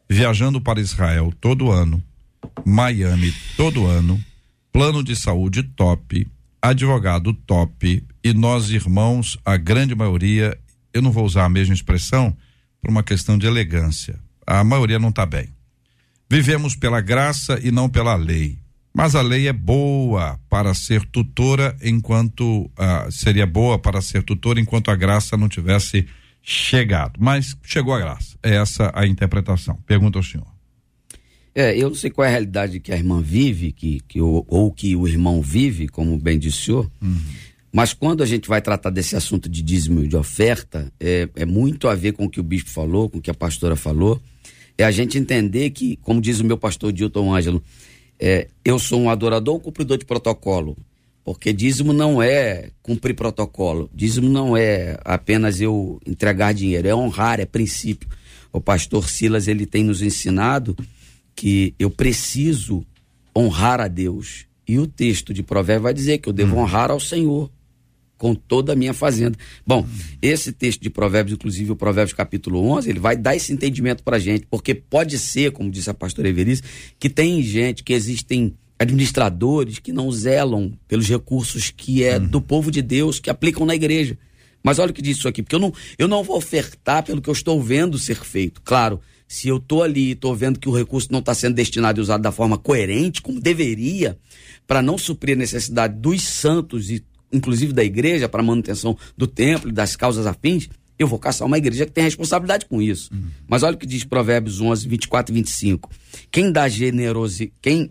viajando 0.09 0.63
para 0.63 0.81
Israel 0.81 1.31
todo 1.39 1.71
ano, 1.71 2.03
Miami 2.65 3.31
todo 3.55 3.87
ano, 3.87 4.19
plano 4.73 5.05
de 5.05 5.15
saúde 5.15 5.63
top, 5.63 6.27
advogado 6.63 7.35
top 7.35 8.03
e 8.25 8.33
nós 8.33 8.71
irmãos, 8.71 9.39
a 9.45 9.59
grande 9.59 9.95
maioria, 9.95 10.57
eu 10.95 11.03
não 11.03 11.13
vou 11.13 11.27
usar 11.27 11.45
a 11.45 11.51
mesma 11.51 11.75
expressão 11.75 12.35
por 12.81 12.91
uma 12.91 13.03
questão 13.03 13.37
de 13.37 13.47
elegância. 13.47 14.19
A 14.47 14.65
maioria 14.65 14.99
não 14.99 15.11
está 15.11 15.27
bem. 15.27 15.51
Vivemos 16.33 16.75
pela 16.75 17.03
graça 17.03 17.61
e 17.63 17.71
não 17.71 17.91
pela 17.91 18.17
lei. 18.17 18.57
Mas 18.95 19.15
a 19.15 19.21
lei 19.21 19.49
é 19.49 19.53
boa 19.53 20.41
para 20.49 20.73
ser 20.73 21.05
tutora 21.05 21.77
enquanto 21.83 22.71
uh, 22.71 23.13
seria 23.13 23.47
boa 23.47 23.79
para 23.79 24.01
ser 24.01 24.23
tutora 24.23 24.59
enquanto 24.59 24.91
a 24.91 24.97
graça 24.97 25.37
não 25.37 25.47
tivesse 25.47 26.07
chegado. 26.43 27.21
Mas 27.21 27.55
chegou 27.63 27.93
a 27.93 27.99
graça. 27.99 28.35
É 28.43 28.55
essa 28.55 28.91
a 28.95 29.07
interpretação. 29.07 29.77
Pergunta 29.87 30.19
ao 30.19 30.23
senhor. 30.23 30.47
É, 31.55 31.77
eu 31.77 31.91
não 31.91 31.95
sei 31.95 32.09
qual 32.09 32.25
é 32.25 32.29
a 32.29 32.31
realidade 32.31 32.81
que 32.81 32.93
a 32.93 32.97
irmã 32.97 33.21
vive, 33.21 33.71
que, 33.71 34.01
que 34.09 34.19
ou, 34.19 34.43
ou 34.49 34.73
que 34.73 34.97
o 34.97 35.07
irmão 35.07 35.43
vive, 35.43 35.87
como 35.87 36.17
bem 36.17 36.39
disse 36.39 36.57
o 36.57 36.65
senhor. 36.65 36.91
Uhum. 37.03 37.21
Mas 37.71 37.93
quando 37.93 38.23
a 38.23 38.27
gente 38.27 38.49
vai 38.49 38.63
tratar 38.63 38.89
desse 38.89 39.15
assunto 39.15 39.51
de 39.51 39.63
dízimo 39.63 40.03
e 40.03 40.09
de 40.09 40.17
oferta, 40.17 40.91
é, 40.99 41.29
é 41.37 41.45
muito 41.45 41.89
a 41.89 41.95
ver 41.95 42.13
com 42.13 42.25
o 42.25 42.31
que 42.31 42.41
o 42.41 42.43
bispo 42.43 42.71
falou, 42.71 43.11
com 43.11 43.19
o 43.19 43.21
que 43.21 43.31
a 43.31 43.35
pastora 43.35 43.77
falou. 43.77 44.19
É 44.77 44.85
a 44.85 44.91
gente 44.91 45.19
entender 45.19 45.71
que, 45.71 45.97
como 45.97 46.21
diz 46.21 46.41
o 46.41 46.45
meu 46.45 46.57
pastor 46.57 46.93
Dilton 46.93 47.35
Ângelo, 47.35 47.63
é, 48.19 48.49
eu 48.65 48.79
sou 48.79 49.01
um 49.01 49.11
adorador 49.11 49.55
ou 49.55 49.61
cumpridor 49.61 49.99
de 49.99 50.05
protocolo? 50.05 50.77
Porque 51.25 51.53
dízimo 51.53 51.93
não 51.93 52.23
é 52.23 52.71
cumprir 52.83 53.15
protocolo. 53.15 53.89
Dízimo 53.95 54.29
não 54.29 54.57
é 54.57 54.99
apenas 55.05 55.61
eu 55.61 56.01
entregar 56.07 56.53
dinheiro, 56.53 56.89
é 56.89 56.95
honrar, 56.95 57.39
é 57.39 57.47
princípio. 57.47 58.09
O 58.53 58.61
pastor 58.61 59.09
Silas, 59.09 59.47
ele 59.47 59.67
tem 59.67 59.85
nos 59.85 60.03
ensinado 60.03 60.77
que 61.35 61.75
eu 61.79 61.91
preciso 61.91 62.85
honrar 63.37 63.81
a 63.81 63.89
Deus. 63.89 64.47
E 64.67 64.79
o 64.79 64.87
texto 64.87 65.33
de 65.33 65.43
Provérbios 65.43 65.83
vai 65.85 65.95
dizer 65.95 66.19
que 66.19 66.29
eu 66.29 66.33
devo 66.33 66.57
hum. 66.57 66.61
honrar 66.61 66.91
ao 66.91 67.01
Senhor 67.01 67.51
com 68.23 68.37
toda 68.37 68.73
a 68.73 68.77
minha 68.77 68.95
fazenda. 68.95 69.37
Bom, 69.67 69.85
esse 70.23 70.53
texto 70.53 70.81
de 70.81 70.89
Provérbios, 70.89 71.35
inclusive 71.35 71.73
o 71.73 71.77
Provérbios 71.77 72.13
capítulo 72.13 72.65
11, 72.71 72.89
ele 72.89 73.01
vai 73.01 73.17
dar 73.17 73.35
esse 73.35 73.53
entendimento 73.53 74.05
para 74.05 74.17
gente, 74.17 74.47
porque 74.49 74.77
pode 74.77 75.19
ser, 75.19 75.51
como 75.51 75.69
disse 75.69 75.91
a 75.91 75.95
pastora 75.95 76.29
Everice, 76.29 76.63
que 77.01 77.11
tem 77.11 77.43
gente, 77.43 77.83
que 77.83 77.93
existem 77.93 78.55
administradores 78.79 79.81
que 79.81 79.93
não 79.93 80.13
zelam 80.13 80.73
pelos 80.87 81.09
recursos 81.09 81.73
que 81.77 82.05
é 82.05 82.17
uhum. 82.17 82.29
do 82.29 82.41
povo 82.41 82.71
de 82.71 82.81
Deus, 82.81 83.19
que 83.19 83.29
aplicam 83.29 83.67
na 83.67 83.75
igreja. 83.75 84.17
Mas 84.63 84.79
olha 84.79 84.93
o 84.93 84.95
que 84.95 85.03
diz 85.03 85.17
isso 85.17 85.27
aqui, 85.27 85.43
porque 85.43 85.57
eu 85.57 85.61
não, 85.61 85.75
eu 85.99 86.07
não 86.07 86.23
vou 86.23 86.37
ofertar 86.37 87.03
pelo 87.03 87.21
que 87.21 87.29
eu 87.29 87.33
estou 87.33 87.61
vendo 87.61 87.99
ser 87.99 88.23
feito. 88.23 88.63
Claro, 88.63 89.01
se 89.27 89.49
eu 89.49 89.57
estou 89.57 89.83
ali 89.83 90.11
e 90.11 90.13
estou 90.13 90.33
vendo 90.37 90.61
que 90.61 90.69
o 90.69 90.77
recurso 90.77 91.09
não 91.11 91.19
está 91.19 91.35
sendo 91.35 91.57
destinado 91.57 91.99
e 91.99 92.03
usado 92.03 92.23
da 92.23 92.31
forma 92.31 92.57
coerente, 92.57 93.21
como 93.21 93.41
deveria, 93.41 94.17
para 94.65 94.81
não 94.81 94.97
suprir 94.97 95.35
a 95.35 95.39
necessidade 95.41 95.99
dos 95.99 96.23
santos 96.23 96.89
e 96.89 97.03
inclusive 97.33 97.73
da 97.73 97.83
igreja, 97.83 98.29
para 98.29 98.43
manutenção 98.43 98.97
do 99.17 99.27
templo 99.27 99.71
e 99.71 99.73
das 99.73 99.97
causas 99.97 100.27
afins, 100.27 100.69
eu 100.99 101.07
vou 101.07 101.19
caçar 101.19 101.47
uma 101.47 101.59
igreja 101.59 101.87
que 101.87 101.93
tem 101.93 102.05
responsabilidade 102.05 102.67
com 102.67 102.81
isso. 102.81 103.13
Uhum. 103.13 103.29
Mas 103.49 103.63
olha 103.63 103.75
o 103.75 103.79
que 103.79 103.87
diz 103.87 104.05
Provérbios 104.05 104.61
11, 104.61 104.87
24 104.87 105.33
e 105.33 105.35
25. 105.35 105.91
Quem 106.31 106.53
dá 106.53 106.69
generosidade, 106.69 107.53
quem, 107.61 107.91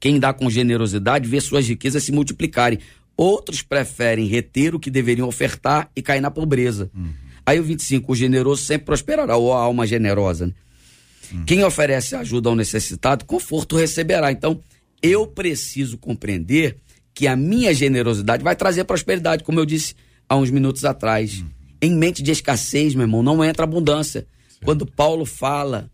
quem 0.00 0.18
dá 0.18 0.32
com 0.32 0.50
generosidade 0.50 1.28
vê 1.28 1.40
suas 1.40 1.66
riquezas 1.68 2.02
se 2.02 2.12
multiplicarem. 2.12 2.78
Outros 3.16 3.62
preferem 3.62 4.26
reter 4.26 4.74
o 4.74 4.80
que 4.80 4.90
deveriam 4.90 5.28
ofertar 5.28 5.88
e 5.94 6.02
cair 6.02 6.20
na 6.20 6.30
pobreza. 6.30 6.90
Uhum. 6.94 7.12
Aí 7.46 7.60
o 7.60 7.62
25, 7.62 8.10
o 8.10 8.16
generoso 8.16 8.62
sempre 8.62 8.86
prosperará, 8.86 9.36
ou 9.36 9.52
a 9.52 9.60
alma 9.60 9.86
generosa. 9.86 10.46
Né? 10.46 10.54
Uhum. 11.32 11.44
Quem 11.44 11.62
oferece 11.62 12.16
ajuda 12.16 12.48
ao 12.48 12.56
necessitado, 12.56 13.24
conforto 13.24 13.76
receberá. 13.76 14.32
Então, 14.32 14.60
eu 15.02 15.26
preciso 15.26 15.98
compreender 15.98 16.78
que 17.14 17.26
a 17.28 17.36
minha 17.36 17.72
generosidade 17.72 18.42
vai 18.42 18.56
trazer 18.56 18.84
prosperidade, 18.84 19.44
como 19.44 19.60
eu 19.60 19.64
disse 19.64 19.94
há 20.28 20.36
uns 20.36 20.50
minutos 20.50 20.84
atrás. 20.84 21.40
Hum. 21.40 21.48
Em 21.80 21.94
mente 21.94 22.22
de 22.22 22.32
escassez, 22.32 22.94
meu 22.94 23.04
irmão, 23.04 23.22
não 23.22 23.44
entra 23.44 23.64
abundância. 23.64 24.26
Quando 24.64 24.84
Paulo 24.84 25.24
fala 25.24 25.90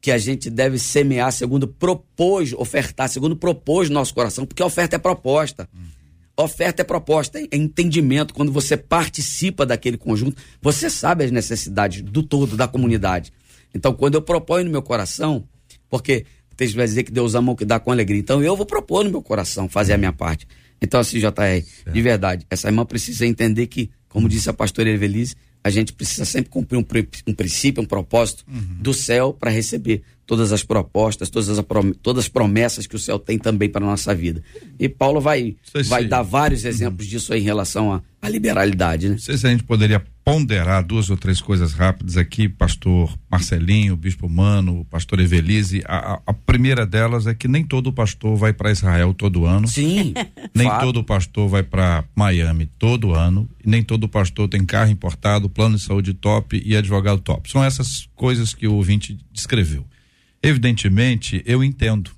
que 0.00 0.10
a 0.10 0.18
gente 0.18 0.50
deve 0.50 0.78
semear 0.78 1.32
segundo 1.32 1.68
propôs, 1.68 2.52
ofertar 2.52 3.08
segundo 3.08 3.36
propôs 3.36 3.88
no 3.88 3.94
nosso 3.94 4.14
coração, 4.14 4.44
porque 4.44 4.62
a 4.62 4.66
oferta 4.66 4.96
é 4.96 4.98
proposta. 4.98 5.68
Hum. 5.74 5.86
Oferta 6.36 6.82
é 6.82 6.84
proposta, 6.84 7.38
é 7.38 7.56
entendimento. 7.56 8.32
Quando 8.34 8.50
você 8.50 8.76
participa 8.76 9.66
daquele 9.66 9.96
conjunto, 9.98 10.40
você 10.60 10.88
sabe 10.88 11.24
as 11.24 11.30
necessidades 11.30 12.02
do 12.02 12.22
todo, 12.22 12.56
da 12.56 12.66
comunidade. 12.66 13.32
Então, 13.74 13.94
quando 13.94 14.14
eu 14.14 14.22
proponho 14.22 14.64
no 14.64 14.70
meu 14.70 14.82
coração, 14.82 15.46
porque 15.88 16.24
texto 16.60 16.76
vai 16.76 16.86
dizer 16.86 17.04
que 17.04 17.10
Deus 17.10 17.34
ama 17.34 17.52
o 17.52 17.56
que 17.56 17.64
dá 17.64 17.80
com 17.80 17.90
alegria. 17.90 18.20
Então 18.20 18.42
eu 18.42 18.54
vou 18.54 18.66
propor 18.66 19.02
no 19.02 19.10
meu 19.10 19.22
coração 19.22 19.66
fazer 19.66 19.94
a 19.94 19.98
minha 19.98 20.12
parte. 20.12 20.46
Então, 20.82 21.00
assim, 21.00 21.18
JR, 21.18 21.26
certo. 21.30 21.92
de 21.92 22.02
verdade, 22.02 22.46
essa 22.50 22.68
irmã 22.68 22.84
precisa 22.84 23.26
entender 23.26 23.66
que, 23.66 23.90
como 24.08 24.28
disse 24.28 24.48
a 24.48 24.52
pastora 24.52 24.90
Evelise, 24.90 25.34
a 25.62 25.70
gente 25.70 25.92
precisa 25.92 26.24
sempre 26.24 26.50
cumprir 26.50 26.78
um, 26.78 26.84
um 27.26 27.34
princípio, 27.34 27.82
um 27.82 27.86
propósito 27.86 28.44
uhum. 28.48 28.76
do 28.80 28.94
céu 28.94 29.34
para 29.38 29.50
receber 29.50 30.02
todas 30.26 30.52
as 30.52 30.62
propostas, 30.62 31.28
todas 31.28 31.50
as, 31.50 31.64
todas 32.02 32.24
as 32.24 32.28
promessas 32.28 32.86
que 32.86 32.96
o 32.96 32.98
céu 32.98 33.18
tem 33.18 33.38
também 33.38 33.68
para 33.68 33.84
a 33.84 33.88
nossa 33.88 34.14
vida. 34.14 34.42
E 34.78 34.88
Paulo 34.88 35.20
vai, 35.20 35.56
vai 35.86 36.06
dar 36.06 36.22
vários 36.22 36.64
exemplos 36.64 37.06
uhum. 37.06 37.10
disso 37.10 37.32
aí 37.32 37.40
em 37.40 37.44
relação 37.44 37.92
à, 37.92 38.02
à 38.22 38.28
liberalidade. 38.28 39.08
Né? 39.08 39.12
Não 39.14 39.20
sei 39.20 39.36
se 39.36 39.46
a 39.46 39.50
gente 39.50 39.64
poderia 39.64 40.02
ponderar 40.30 40.84
duas 40.84 41.10
ou 41.10 41.16
três 41.16 41.40
coisas 41.40 41.72
rápidas 41.72 42.16
aqui, 42.16 42.48
pastor 42.48 43.18
Marcelinho, 43.28 43.96
bispo 43.96 44.28
Mano, 44.28 44.86
pastor 44.88 45.18
Evelise. 45.18 45.82
A, 45.84 46.22
a 46.24 46.32
primeira 46.32 46.86
delas 46.86 47.26
é 47.26 47.34
que 47.34 47.48
nem 47.48 47.64
todo 47.64 47.92
pastor 47.92 48.36
vai 48.36 48.52
para 48.52 48.70
Israel 48.70 49.12
todo 49.12 49.44
ano. 49.44 49.66
Sim. 49.66 50.14
nem 50.54 50.68
fato. 50.68 50.82
todo 50.82 51.02
pastor 51.02 51.48
vai 51.48 51.64
para 51.64 52.04
Miami 52.14 52.66
todo 52.78 53.12
ano. 53.12 53.50
Nem 53.66 53.82
todo 53.82 54.08
pastor 54.08 54.48
tem 54.48 54.64
carro 54.64 54.92
importado, 54.92 55.50
plano 55.50 55.74
de 55.76 55.82
saúde 55.82 56.14
top 56.14 56.62
e 56.64 56.76
advogado 56.76 57.20
top. 57.20 57.50
São 57.50 57.64
essas 57.64 58.08
coisas 58.14 58.54
que 58.54 58.68
o 58.68 58.74
ouvinte 58.74 59.18
descreveu. 59.32 59.84
Evidentemente, 60.40 61.42
eu 61.44 61.64
entendo. 61.64 62.12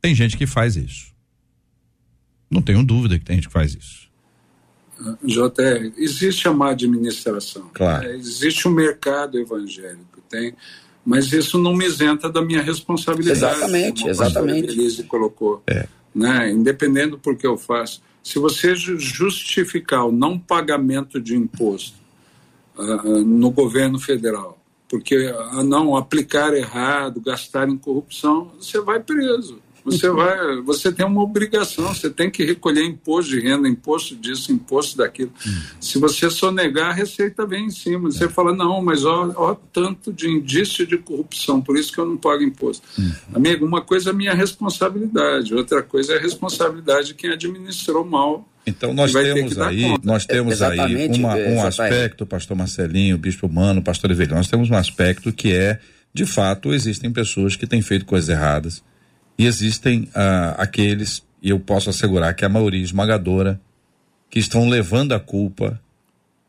Tem 0.00 0.14
gente 0.14 0.34
que 0.34 0.46
faz 0.46 0.76
isso. 0.76 1.12
Não 2.50 2.62
tenho 2.62 2.82
dúvida 2.82 3.18
que 3.18 3.24
tem 3.26 3.36
gente 3.36 3.48
que 3.48 3.52
faz 3.52 3.74
isso. 3.74 4.07
JR, 5.22 5.92
existe 5.96 6.48
a 6.48 6.52
má 6.52 6.70
administração. 6.70 7.70
Claro. 7.72 8.06
É, 8.06 8.16
existe 8.16 8.66
o 8.66 8.70
um 8.70 8.74
mercado 8.74 9.38
evangélico, 9.38 10.20
tem, 10.28 10.54
mas 11.04 11.32
isso 11.32 11.58
não 11.58 11.74
me 11.74 11.86
isenta 11.86 12.28
da 12.28 12.42
minha 12.42 12.60
responsabilidade. 12.60 13.38
Exatamente, 13.38 14.08
exatamente. 14.08 14.68
Elise 14.68 15.04
colocou. 15.04 15.62
É. 15.66 15.86
Né? 16.14 16.50
Independente 16.50 17.10
do 17.10 17.18
porquê 17.18 17.46
eu 17.46 17.56
faço. 17.56 18.02
Se 18.22 18.38
você 18.38 18.74
justificar 18.74 20.06
o 20.06 20.12
não 20.12 20.38
pagamento 20.38 21.20
de 21.20 21.36
imposto 21.36 21.96
uh, 22.76 23.24
no 23.24 23.50
governo 23.50 23.98
federal, 23.98 24.58
porque 24.88 25.30
uh, 25.30 25.62
não 25.62 25.96
aplicar 25.96 26.52
errado, 26.52 27.20
gastar 27.20 27.68
em 27.68 27.78
corrupção, 27.78 28.52
você 28.58 28.80
vai 28.80 29.00
preso. 29.00 29.60
Você 29.90 30.10
vai, 30.10 30.60
você 30.62 30.92
tem 30.92 31.04
uma 31.04 31.22
obrigação, 31.22 31.94
você 31.94 32.10
tem 32.10 32.30
que 32.30 32.44
recolher 32.44 32.84
imposto 32.84 33.30
de 33.30 33.40
renda, 33.40 33.68
imposto 33.68 34.16
disso, 34.16 34.52
imposto 34.52 34.96
daquilo. 34.96 35.32
Se 35.80 35.98
você 35.98 36.30
sonegar, 36.30 36.90
a 36.90 36.92
receita 36.92 37.46
vem 37.46 37.66
em 37.66 37.70
cima. 37.70 38.10
Você 38.10 38.24
é. 38.24 38.28
fala, 38.28 38.54
não, 38.54 38.82
mas 38.82 39.04
ó, 39.04 39.32
ó, 39.36 39.54
tanto 39.72 40.12
de 40.12 40.28
indício 40.28 40.86
de 40.86 40.98
corrupção, 40.98 41.60
por 41.60 41.76
isso 41.76 41.92
que 41.92 41.98
eu 41.98 42.06
não 42.06 42.16
pago 42.16 42.42
imposto. 42.42 42.86
Uhum. 42.98 43.12
Amigo, 43.34 43.64
uma 43.66 43.80
coisa 43.80 44.10
é 44.10 44.12
minha 44.12 44.34
responsabilidade, 44.34 45.54
outra 45.54 45.82
coisa 45.82 46.14
é 46.14 46.18
a 46.18 46.20
responsabilidade 46.20 47.08
de 47.08 47.14
quem 47.14 47.30
administrou 47.30 48.04
mal 48.04 48.48
então 48.68 48.92
nós 48.92 49.12
temos 49.12 49.58
aí, 49.58 49.98
nós 50.02 50.26
temos 50.26 50.60
aí 50.60 51.08
uma, 51.18 51.34
um 51.34 51.66
aspecto, 51.66 52.26
pastor 52.26 52.56
Marcelinho, 52.56 53.16
bispo 53.16 53.48
Mano, 53.48 53.82
pastor 53.82 54.10
Evelino, 54.10 54.36
nós 54.36 54.48
temos 54.48 54.68
um 54.68 54.74
aspecto 54.74 55.32
que 55.32 55.54
é, 55.54 55.78
de 56.12 56.26
fato, 56.26 56.74
existem 56.74 57.10
pessoas 57.10 57.56
que 57.56 57.66
têm 57.66 57.80
feito 57.80 58.04
coisas 58.04 58.28
erradas, 58.28 58.82
e 59.38 59.46
existem 59.46 60.08
ah, 60.14 60.56
aqueles, 60.58 61.22
e 61.42 61.50
eu 61.50 61.60
posso 61.60 61.88
assegurar 61.88 62.34
que 62.34 62.44
a 62.44 62.48
maioria 62.48 62.82
esmagadora, 62.82 63.60
que 64.28 64.38
estão 64.38 64.68
levando 64.68 65.12
a 65.12 65.20
culpa, 65.20 65.80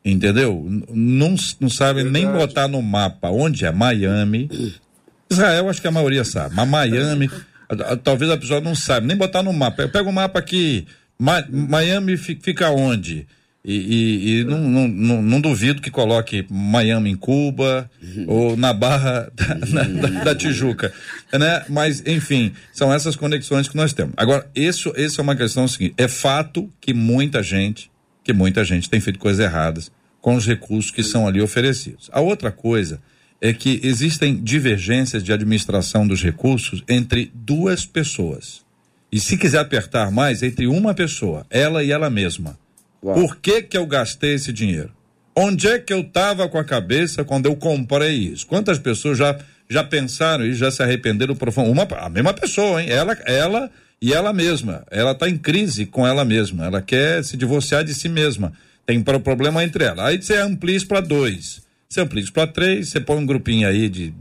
entendeu? 0.03 0.65
Não, 0.89 1.35
não 1.59 1.69
sabem 1.69 2.03
nem 2.03 2.29
botar 2.29 2.67
no 2.67 2.81
mapa 2.81 3.29
onde 3.29 3.65
é 3.65 3.71
Miami. 3.71 4.49
Israel, 5.29 5.69
acho 5.69 5.81
que 5.81 5.87
a 5.87 5.91
maioria 5.91 6.23
sabe, 6.23 6.55
mas 6.55 6.67
Miami, 6.67 7.29
talvez 8.03 8.31
a 8.31 8.37
pessoa 8.37 8.59
não 8.59 8.73
sabe, 8.73 9.05
nem 9.05 9.15
botar 9.15 9.43
no 9.43 9.53
mapa. 9.53 9.83
Eu 9.83 9.89
pego 9.89 10.09
o 10.09 10.13
mapa 10.13 10.39
aqui, 10.39 10.87
Miami 11.19 12.17
fica 12.17 12.71
onde? 12.71 13.27
E, 13.63 13.73
e, 13.73 14.39
e 14.39 14.43
não, 14.45 14.87
não, 14.87 15.21
não, 15.21 15.41
duvido 15.41 15.81
que 15.81 15.91
coloque 15.91 16.45
Miami 16.49 17.09
em 17.09 17.15
Cuba 17.15 17.91
ou 18.25 18.55
na 18.55 18.71
Barra 18.71 19.29
da, 19.35 19.55
na, 19.55 19.83
da, 19.83 20.23
da, 20.23 20.35
Tijuca, 20.35 20.93
né? 21.33 21.65
Mas, 21.67 22.01
enfim, 22.05 22.53
são 22.71 22.91
essas 22.93 23.17
conexões 23.17 23.67
que 23.67 23.75
nós 23.75 23.91
temos. 23.91 24.13
Agora, 24.15 24.49
isso, 24.55 24.93
isso 24.95 25.19
é 25.19 25.23
uma 25.23 25.35
questão 25.35 25.67
seguinte, 25.67 25.93
é 25.97 26.07
fato 26.07 26.69
que 26.79 26.93
muita 26.93 27.43
gente, 27.43 27.91
que 28.23 28.31
muita 28.31 28.63
gente 28.63 28.89
tem 28.89 29.01
feito 29.01 29.19
coisas 29.19 29.43
erradas 29.43 29.91
com 30.21 30.35
os 30.35 30.47
recursos 30.47 30.89
que 30.89 31.03
são 31.03 31.27
ali 31.27 31.41
oferecidos. 31.41 32.09
A 32.13 32.21
outra 32.21 32.51
coisa 32.51 33.01
é 33.41 33.51
que 33.53 33.79
existem 33.83 34.41
divergências 34.41 35.23
de 35.23 35.33
administração 35.33 36.07
dos 36.07 36.23
recursos 36.23 36.81
entre 36.87 37.29
duas 37.33 37.85
pessoas. 37.85 38.61
E 39.11 39.19
se 39.19 39.37
quiser 39.37 39.59
apertar 39.59 40.11
mais, 40.11 40.43
entre 40.43 40.67
uma 40.67 40.93
pessoa, 40.93 41.45
ela 41.49 41.83
e 41.83 41.91
ela 41.91 42.09
mesma. 42.09 42.57
Uau. 43.03 43.15
Por 43.15 43.37
que 43.37 43.61
que 43.61 43.77
eu 43.77 43.85
gastei 43.85 44.33
esse 44.33 44.51
dinheiro? 44.51 44.91
Onde 45.35 45.67
é 45.67 45.79
que 45.79 45.93
eu 45.93 46.01
estava 46.01 46.49
com 46.49 46.57
a 46.57 46.63
cabeça 46.63 47.23
quando 47.23 47.45
eu 47.45 47.55
comprei 47.55 48.15
isso? 48.15 48.45
Quantas 48.45 48.77
pessoas 48.77 49.17
já 49.17 49.37
já 49.69 49.83
pensaram 49.83 50.45
e 50.45 50.53
já 50.53 50.71
se 50.71 50.81
arrependeram 50.81 51.35
profundo? 51.35 51.71
Uma 51.71 51.87
a 51.97 52.09
mesma 52.09 52.33
pessoa, 52.33 52.81
hein? 52.81 52.89
Ela 52.89 53.17
ela 53.25 53.71
e 54.01 54.13
ela 54.13 54.33
mesma. 54.33 54.83
Ela 54.89 55.11
está 55.11 55.29
em 55.29 55.37
crise 55.37 55.85
com 55.85 56.05
ela 56.05 56.25
mesma. 56.25 56.65
Ela 56.65 56.81
quer 56.81 57.23
se 57.23 57.37
divorciar 57.37 57.83
de 57.83 57.93
si 57.93 58.09
mesma. 58.09 58.51
Tem 58.85 59.01
problema 59.01 59.63
entre 59.63 59.83
ela. 59.83 60.07
Aí 60.07 60.21
você 60.21 60.37
amplia 60.37 60.75
isso 60.75 60.87
para 60.87 60.99
dois. 60.99 61.61
Você 61.87 62.01
amplia 62.01 62.23
isso 62.23 62.33
para 62.33 62.47
três, 62.47 62.89
você 62.89 62.99
põe 62.99 63.17
um 63.17 63.25
grupinho 63.25 63.67
aí 63.67 63.89
de 63.89 64.13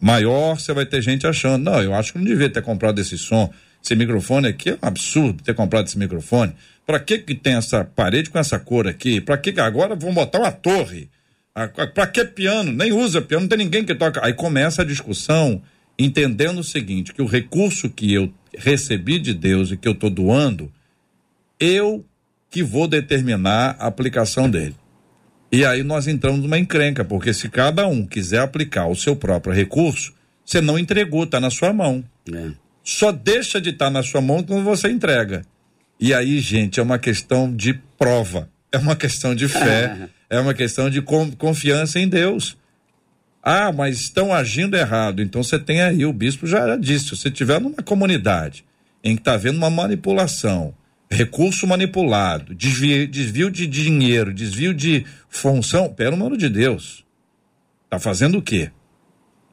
maior, 0.00 0.58
você 0.58 0.72
vai 0.72 0.86
ter 0.86 1.02
gente 1.02 1.26
achando, 1.26 1.62
não, 1.62 1.82
eu 1.82 1.94
acho 1.94 2.12
que 2.12 2.18
não 2.18 2.24
devia 2.24 2.50
ter 2.50 2.62
comprado 2.62 2.98
esse 3.00 3.16
som, 3.16 3.52
esse 3.82 3.94
microfone 3.94 4.48
aqui 4.48 4.70
é 4.70 4.74
um 4.74 4.86
absurdo 4.86 5.42
ter 5.42 5.54
comprado 5.54 5.86
esse 5.86 5.98
microfone. 5.98 6.54
Para 6.86 7.00
que 7.00 7.18
que 7.18 7.34
tem 7.34 7.54
essa 7.54 7.84
parede 7.84 8.30
com 8.30 8.38
essa 8.38 8.58
cor 8.58 8.86
aqui? 8.86 9.20
Para 9.20 9.38
que 9.38 9.58
agora 9.60 9.94
vão 9.94 10.12
botar 10.12 10.38
uma 10.38 10.52
torre? 10.52 11.08
Para 11.94 12.06
que 12.06 12.24
piano? 12.24 12.72
Nem 12.72 12.92
usa 12.92 13.22
piano, 13.22 13.42
não 13.42 13.48
tem 13.48 13.58
ninguém 13.58 13.84
que 13.84 13.94
toca. 13.94 14.24
Aí 14.24 14.34
começa 14.34 14.82
a 14.82 14.84
discussão, 14.84 15.62
entendendo 15.98 16.58
o 16.58 16.64
seguinte, 16.64 17.14
que 17.14 17.22
o 17.22 17.26
recurso 17.26 17.88
que 17.88 18.12
eu 18.12 18.32
recebi 18.56 19.18
de 19.18 19.32
Deus 19.32 19.70
e 19.70 19.76
que 19.76 19.88
eu 19.88 19.92
estou 19.92 20.10
doando, 20.10 20.70
eu 21.58 22.04
que 22.50 22.62
vou 22.62 22.86
determinar 22.86 23.76
a 23.78 23.86
aplicação 23.86 24.50
dele. 24.50 24.76
E 25.50 25.64
aí 25.64 25.82
nós 25.84 26.08
entramos 26.08 26.40
numa 26.40 26.58
encrenca, 26.58 27.04
porque 27.04 27.32
se 27.32 27.48
cada 27.48 27.86
um 27.86 28.04
quiser 28.04 28.40
aplicar 28.40 28.88
o 28.88 28.96
seu 28.96 29.14
próprio 29.14 29.54
recurso, 29.54 30.12
você 30.44 30.60
não 30.60 30.78
entregou, 30.78 31.24
está 31.24 31.40
na 31.40 31.50
sua 31.50 31.72
mão. 31.72 32.04
É. 32.32 32.50
Só 32.82 33.12
deixa 33.12 33.60
de 33.60 33.70
estar 33.70 33.86
tá 33.86 33.90
na 33.90 34.02
sua 34.02 34.20
mão 34.20 34.42
quando 34.42 34.64
você 34.64 34.88
entrega. 34.88 35.46
E 35.98 36.12
aí, 36.12 36.40
gente, 36.40 36.80
é 36.80 36.82
uma 36.82 36.98
questão 36.98 37.54
de 37.54 37.74
prova, 37.98 38.48
é 38.72 38.78
uma 38.78 38.96
questão 38.96 39.34
de 39.34 39.48
fé, 39.48 40.08
é 40.28 40.38
uma 40.38 40.54
questão 40.54 40.90
de 40.90 41.00
confiança 41.02 41.98
em 41.98 42.08
Deus. 42.08 42.56
Ah, 43.42 43.70
mas 43.70 44.00
estão 44.00 44.32
agindo 44.32 44.76
errado. 44.76 45.20
Então 45.20 45.42
você 45.42 45.58
tem 45.58 45.82
aí, 45.82 46.04
o 46.06 46.12
bispo 46.12 46.46
já 46.46 46.76
disse, 46.76 47.06
se 47.06 47.16
você 47.16 47.28
estiver 47.28 47.60
numa 47.60 47.82
comunidade 47.82 48.64
em 49.02 49.14
que 49.14 49.20
está 49.20 49.34
havendo 49.34 49.58
uma 49.58 49.68
manipulação, 49.68 50.74
recurso 51.10 51.66
manipulado, 51.66 52.54
desvio, 52.54 53.06
desvio 53.06 53.50
de 53.50 53.66
dinheiro, 53.66 54.32
desvio 54.32 54.72
de 54.72 55.04
função, 55.28 55.92
pelo 55.92 56.14
amor 56.14 56.36
de 56.38 56.48
Deus. 56.48 57.04
Tá 57.90 57.98
fazendo 57.98 58.38
o 58.38 58.42
quê? 58.42 58.70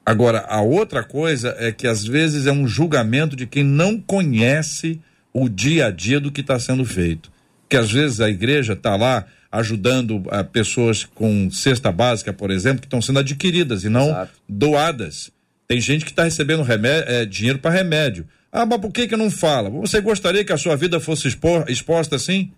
Agora, 0.06 0.46
a 0.48 0.62
outra 0.62 1.04
coisa 1.04 1.56
é 1.60 1.72
que 1.72 1.86
às 1.86 2.06
vezes 2.06 2.48
é 2.48 2.52
um 2.52 2.68
julgamento 2.68 3.36
de 3.36 3.46
quem 3.46 3.64
não 3.64 4.00
conhece 4.00 5.00
o 5.34 5.50
dia 5.50 5.88
a 5.88 5.92
dia 5.92 6.20
do 6.20 6.32
que 6.32 6.42
está 6.42 6.60
sendo 6.60 6.86
feito. 6.86 7.32
Que 7.70 7.78
às 7.78 7.92
vezes 7.92 8.20
a 8.20 8.30
igreja 8.30 8.74
está 8.74 8.96
lá 8.96 9.26
ajudando 9.52 10.24
a 10.30 10.40
ah, 10.40 10.44
pessoas 10.44 11.04
com 11.04 11.50
cesta 11.52 11.92
básica, 11.92 12.32
por 12.32 12.52
exemplo, 12.52 12.80
que 12.80 12.88
estão 12.88 13.02
sendo 13.02 13.20
adquiridas 13.20 13.84
e 13.84 13.90
não 13.90 14.08
Exato. 14.08 14.32
doadas. 14.48 15.32
Tem 15.68 15.80
gente 15.80 16.06
que 16.06 16.12
está 16.12 16.24
recebendo 16.24 16.64
remédio, 16.64 17.10
é, 17.10 17.26
dinheiro 17.26 17.60
para 17.60 17.72
remédio. 17.72 18.28
Ah, 18.52 18.66
mas 18.66 18.80
por 18.80 18.92
que 18.92 19.08
que 19.08 19.16
não 19.16 19.32
fala? 19.32 19.70
Você 19.70 20.02
gostaria 20.02 20.44
que 20.44 20.52
a 20.52 20.58
sua 20.58 20.76
vida 20.76 21.00
fosse 21.00 21.28
expor, 21.28 21.66
exposta 21.70 22.16
assim? 22.16 22.52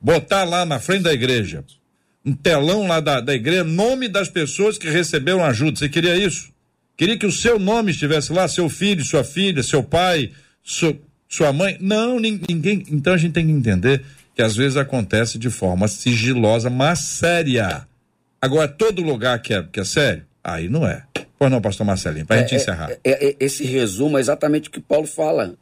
Botar 0.00 0.44
lá 0.44 0.64
na 0.64 0.78
frente 0.78 1.02
da 1.02 1.12
igreja, 1.12 1.64
um 2.24 2.32
telão 2.32 2.86
lá 2.86 3.00
da, 3.00 3.20
da 3.20 3.34
igreja, 3.34 3.64
nome 3.64 4.08
das 4.08 4.28
pessoas 4.28 4.78
que 4.78 4.88
receberam 4.88 5.44
ajuda. 5.44 5.78
Você 5.78 5.88
queria 5.88 6.16
isso? 6.16 6.50
Queria 6.96 7.16
que 7.16 7.26
o 7.26 7.32
seu 7.32 7.58
nome 7.58 7.92
estivesse 7.92 8.32
lá, 8.32 8.46
seu 8.46 8.68
filho, 8.68 9.04
sua 9.04 9.24
filha, 9.24 9.62
seu 9.62 9.82
pai, 9.82 10.32
seu, 10.64 11.00
sua 11.30 11.52
mãe? 11.52 11.78
Não, 11.80 12.18
ninguém. 12.18 12.84
Então 12.90 13.14
a 13.14 13.16
gente 13.16 13.32
tem 13.32 13.46
que 13.46 13.52
entender 13.52 14.02
que 14.34 14.42
às 14.42 14.56
vezes 14.56 14.76
acontece 14.76 15.38
de 15.38 15.48
forma 15.48 15.86
sigilosa, 15.86 16.68
mas 16.68 16.98
séria. 16.98 17.86
Agora, 18.42 18.66
todo 18.66 19.00
lugar 19.00 19.40
que 19.40 19.54
é, 19.54 19.62
que 19.62 19.78
é 19.78 19.84
sério, 19.84 20.24
aí 20.42 20.68
não 20.68 20.86
é. 20.86 21.04
Pois 21.38 21.50
não, 21.50 21.60
pastor 21.60 21.86
Marcelinho, 21.86 22.26
para 22.26 22.36
a 22.36 22.38
é, 22.40 22.42
gente 22.42 22.56
encerrar. 22.56 22.90
É, 22.90 22.98
é, 23.04 23.28
é, 23.28 23.36
esse 23.38 23.64
resumo 23.64 24.18
é 24.18 24.20
exatamente 24.20 24.68
o 24.68 24.72
que 24.72 24.80
Paulo 24.80 25.06
fala, 25.06 25.54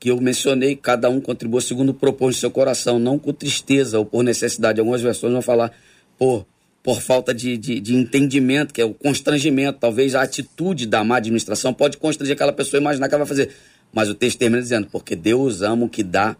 que 0.00 0.10
eu 0.10 0.20
mencionei, 0.20 0.74
cada 0.74 1.08
um 1.08 1.20
contribua 1.20 1.60
segundo 1.60 1.94
propôs 1.94 2.36
seu 2.36 2.50
coração, 2.50 2.98
não 2.98 3.18
com 3.18 3.32
tristeza 3.32 3.98
ou 3.98 4.04
por 4.04 4.24
necessidade. 4.24 4.80
Algumas 4.80 5.00
versões 5.00 5.32
vão 5.32 5.42
falar 5.42 5.70
por, 6.18 6.44
por 6.82 7.00
falta 7.00 7.32
de, 7.32 7.56
de, 7.56 7.78
de 7.78 7.94
entendimento, 7.94 8.74
que 8.74 8.80
é 8.80 8.84
o 8.84 8.92
constrangimento. 8.92 9.78
Talvez 9.78 10.14
a 10.14 10.22
atitude 10.22 10.86
da 10.86 11.04
má 11.04 11.18
administração 11.18 11.72
pode 11.72 11.98
constranger 11.98 12.34
aquela 12.34 12.52
pessoa 12.52 12.80
a 12.80 12.82
imaginar 12.82 13.08
que 13.08 13.14
ela 13.14 13.24
vai 13.24 13.28
fazer. 13.28 13.50
Mas 13.94 14.08
o 14.08 14.14
texto 14.14 14.38
termina 14.38 14.60
dizendo, 14.60 14.88
porque 14.90 15.14
Deus 15.14 15.62
ama 15.62 15.86
o 15.86 15.88
que 15.88 16.02
dá 16.02 16.36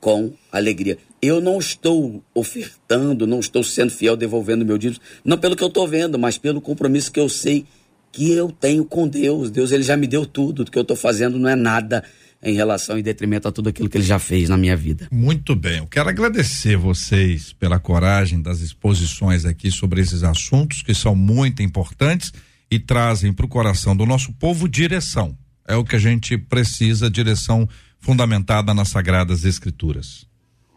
com 0.00 0.32
alegria. 0.52 0.98
Eu 1.20 1.40
não 1.40 1.58
estou 1.58 2.22
ofertando, 2.34 3.26
não 3.26 3.40
estou 3.40 3.64
sendo 3.64 3.90
fiel, 3.90 4.16
devolvendo 4.16 4.64
meu 4.64 4.78
dízimo, 4.78 5.00
não 5.24 5.38
pelo 5.38 5.56
que 5.56 5.62
eu 5.62 5.68
estou 5.68 5.86
vendo, 5.88 6.18
mas 6.18 6.38
pelo 6.38 6.60
compromisso 6.60 7.10
que 7.10 7.20
eu 7.20 7.28
sei 7.28 7.64
que 8.12 8.32
eu 8.32 8.50
tenho 8.50 8.84
com 8.84 9.08
Deus. 9.08 9.50
Deus 9.50 9.72
ele 9.72 9.82
já 9.82 9.96
me 9.96 10.06
deu 10.06 10.24
tudo, 10.24 10.62
o 10.62 10.64
que 10.64 10.78
eu 10.78 10.82
estou 10.82 10.96
fazendo 10.96 11.38
não 11.38 11.48
é 11.48 11.56
nada 11.56 12.04
em 12.42 12.54
relação 12.54 12.98
e 12.98 13.02
detrimento 13.02 13.48
a 13.48 13.52
tudo 13.52 13.68
aquilo 13.68 13.88
que 13.88 13.96
ele 13.96 14.04
já 14.04 14.18
fez 14.18 14.48
na 14.48 14.56
minha 14.56 14.76
vida. 14.76 15.08
Muito 15.10 15.56
bem, 15.56 15.78
eu 15.78 15.86
quero 15.86 16.08
agradecer 16.08 16.76
vocês 16.76 17.52
pela 17.52 17.78
coragem 17.78 18.40
das 18.40 18.60
exposições 18.60 19.44
aqui 19.44 19.70
sobre 19.70 20.00
esses 20.00 20.22
assuntos 20.22 20.82
que 20.82 20.94
são 20.94 21.14
muito 21.14 21.62
importantes 21.62 22.32
e 22.70 22.78
trazem 22.78 23.32
para 23.32 23.46
o 23.46 23.48
coração 23.48 23.96
do 23.96 24.06
nosso 24.06 24.32
povo 24.34 24.68
direção. 24.68 25.36
É 25.68 25.74
o 25.74 25.84
que 25.84 25.96
a 25.96 25.98
gente 25.98 26.38
precisa, 26.38 27.10
direção 27.10 27.68
fundamentada 27.98 28.72
nas 28.72 28.88
sagradas 28.88 29.44
escrituras. 29.44 30.26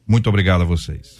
Muito 0.08 0.28
obrigado 0.28 0.62
a 0.62 0.66
vocês. 0.66 1.18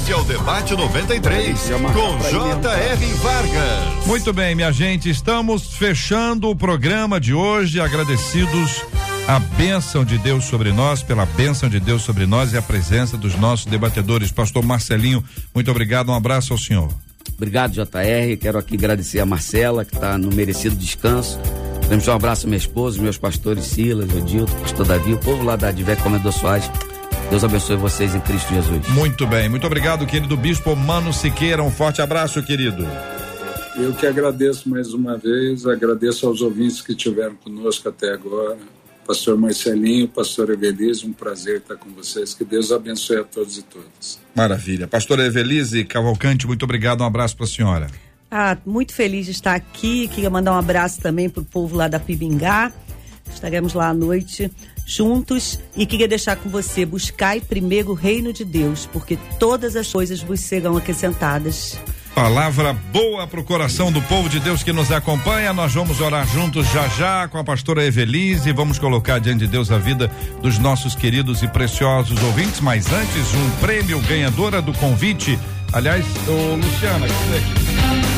Este 0.00 0.12
é 0.12 0.16
o 0.16 0.24
Debate 0.24 0.74
93, 0.74 1.60
com 1.92 2.18
J.R. 2.30 3.06
Vargas. 3.16 4.06
Muito 4.06 4.32
bem, 4.32 4.54
minha 4.54 4.72
gente, 4.72 5.10
estamos 5.10 5.74
fechando 5.74 6.48
o 6.48 6.56
programa 6.56 7.20
de 7.20 7.34
hoje, 7.34 7.78
agradecidos 7.78 8.82
a 9.28 9.38
bênção 9.38 10.02
de 10.02 10.16
Deus 10.16 10.44
sobre 10.44 10.72
nós, 10.72 11.02
pela 11.02 11.26
bênção 11.26 11.68
de 11.68 11.78
Deus 11.78 12.00
sobre 12.02 12.24
nós 12.24 12.54
e 12.54 12.56
a 12.56 12.62
presença 12.62 13.18
dos 13.18 13.36
nossos 13.36 13.66
debatedores. 13.66 14.32
Pastor 14.32 14.64
Marcelinho, 14.64 15.22
muito 15.54 15.70
obrigado, 15.70 16.10
um 16.10 16.14
abraço 16.14 16.54
ao 16.54 16.58
senhor. 16.58 16.88
Obrigado, 17.36 17.72
JR. 17.72 18.36
Quero 18.40 18.58
aqui 18.58 18.76
agradecer 18.76 19.20
a 19.20 19.26
Marcela, 19.26 19.84
que 19.84 19.94
está 19.94 20.16
no 20.16 20.34
merecido 20.34 20.74
descanso. 20.74 21.38
Temos 21.90 22.08
um 22.08 22.12
abraço 22.12 22.46
à 22.46 22.48
minha 22.48 22.56
esposa, 22.56 23.02
meus 23.02 23.18
pastores 23.18 23.64
Silas, 23.64 24.10
Odilto, 24.14 24.54
pastor 24.54 24.86
Davi, 24.86 25.12
o 25.12 25.18
povo 25.18 25.44
lá 25.44 25.56
da 25.56 25.68
Advec 25.68 26.02
Comedor 26.02 26.32
Soares 26.32 26.70
Deus 27.30 27.44
abençoe 27.44 27.76
vocês 27.76 28.12
em 28.12 28.20
Cristo 28.20 28.52
Jesus. 28.52 28.88
Muito 28.88 29.24
bem, 29.24 29.48
muito 29.48 29.64
obrigado, 29.64 30.04
querido 30.04 30.36
Bispo 30.36 30.74
Mano 30.74 31.12
Siqueira. 31.12 31.62
Um 31.62 31.70
forte 31.70 32.02
abraço, 32.02 32.42
querido. 32.42 32.84
Eu 33.76 33.94
que 33.94 34.04
agradeço 34.04 34.68
mais 34.68 34.92
uma 34.92 35.16
vez, 35.16 35.64
agradeço 35.64 36.26
aos 36.26 36.40
ouvintes 36.42 36.80
que 36.80 36.90
estiveram 36.90 37.36
conosco 37.36 37.88
até 37.88 38.12
agora. 38.12 38.58
Pastor 39.06 39.38
Marcelinho, 39.38 40.08
Pastor 40.08 40.50
Evelise, 40.50 41.06
um 41.06 41.12
prazer 41.12 41.58
estar 41.58 41.76
com 41.76 41.90
vocês. 41.90 42.34
Que 42.34 42.44
Deus 42.44 42.72
abençoe 42.72 43.18
a 43.18 43.24
todos 43.24 43.58
e 43.58 43.62
todas. 43.62 44.18
Maravilha. 44.34 44.88
Pastor 44.88 45.20
Evelise 45.20 45.84
Cavalcante, 45.84 46.48
muito 46.48 46.64
obrigado. 46.64 47.02
Um 47.02 47.06
abraço 47.06 47.36
para 47.36 47.46
a 47.46 47.48
senhora. 47.48 47.86
Ah, 48.30 48.56
muito 48.64 48.94
feliz 48.94 49.26
de 49.26 49.32
estar 49.32 49.54
aqui. 49.54 50.06
Queria 50.08 50.30
mandar 50.30 50.52
um 50.52 50.58
abraço 50.58 51.00
também 51.00 51.28
para 51.28 51.42
o 51.42 51.44
povo 51.44 51.76
lá 51.76 51.88
da 51.88 51.98
Pibingá. 51.98 52.72
Estaremos 53.32 53.74
lá 53.74 53.88
à 53.88 53.94
noite 53.94 54.50
juntos 54.86 55.60
e 55.76 55.86
queria 55.86 56.08
deixar 56.08 56.36
com 56.36 56.48
você: 56.48 56.84
buscai 56.84 57.40
primeiro 57.40 57.90
o 57.90 57.94
reino 57.94 58.32
de 58.32 58.44
Deus, 58.44 58.86
porque 58.86 59.18
todas 59.38 59.76
as 59.76 59.90
coisas 59.92 60.20
vos 60.20 60.40
serão 60.40 60.76
acrescentadas. 60.76 61.78
Palavra 62.14 62.72
boa 62.72 63.26
para 63.26 63.40
o 63.40 63.44
coração 63.44 63.90
do 63.90 64.02
povo 64.02 64.28
de 64.28 64.40
Deus 64.40 64.62
que 64.62 64.72
nos 64.72 64.90
acompanha. 64.90 65.52
Nós 65.52 65.72
vamos 65.72 66.00
orar 66.00 66.26
juntos 66.26 66.66
já 66.66 66.88
já 66.88 67.28
com 67.28 67.38
a 67.38 67.44
pastora 67.44 67.84
Evelise. 67.84 68.52
Vamos 68.52 68.78
colocar 68.78 69.20
diante 69.20 69.40
de 69.40 69.46
Deus 69.46 69.70
a 69.70 69.78
vida 69.78 70.10
dos 70.42 70.58
nossos 70.58 70.94
queridos 70.94 71.42
e 71.42 71.48
preciosos 71.48 72.20
ouvintes. 72.22 72.60
Mas 72.60 72.92
antes, 72.92 73.32
um 73.32 73.50
prêmio 73.60 74.00
ganhadora 74.00 74.60
do 74.60 74.72
convite. 74.74 75.38
Aliás, 75.72 76.04
ô 76.26 76.56
Luciana, 76.56 77.06
aqui. 77.06 78.09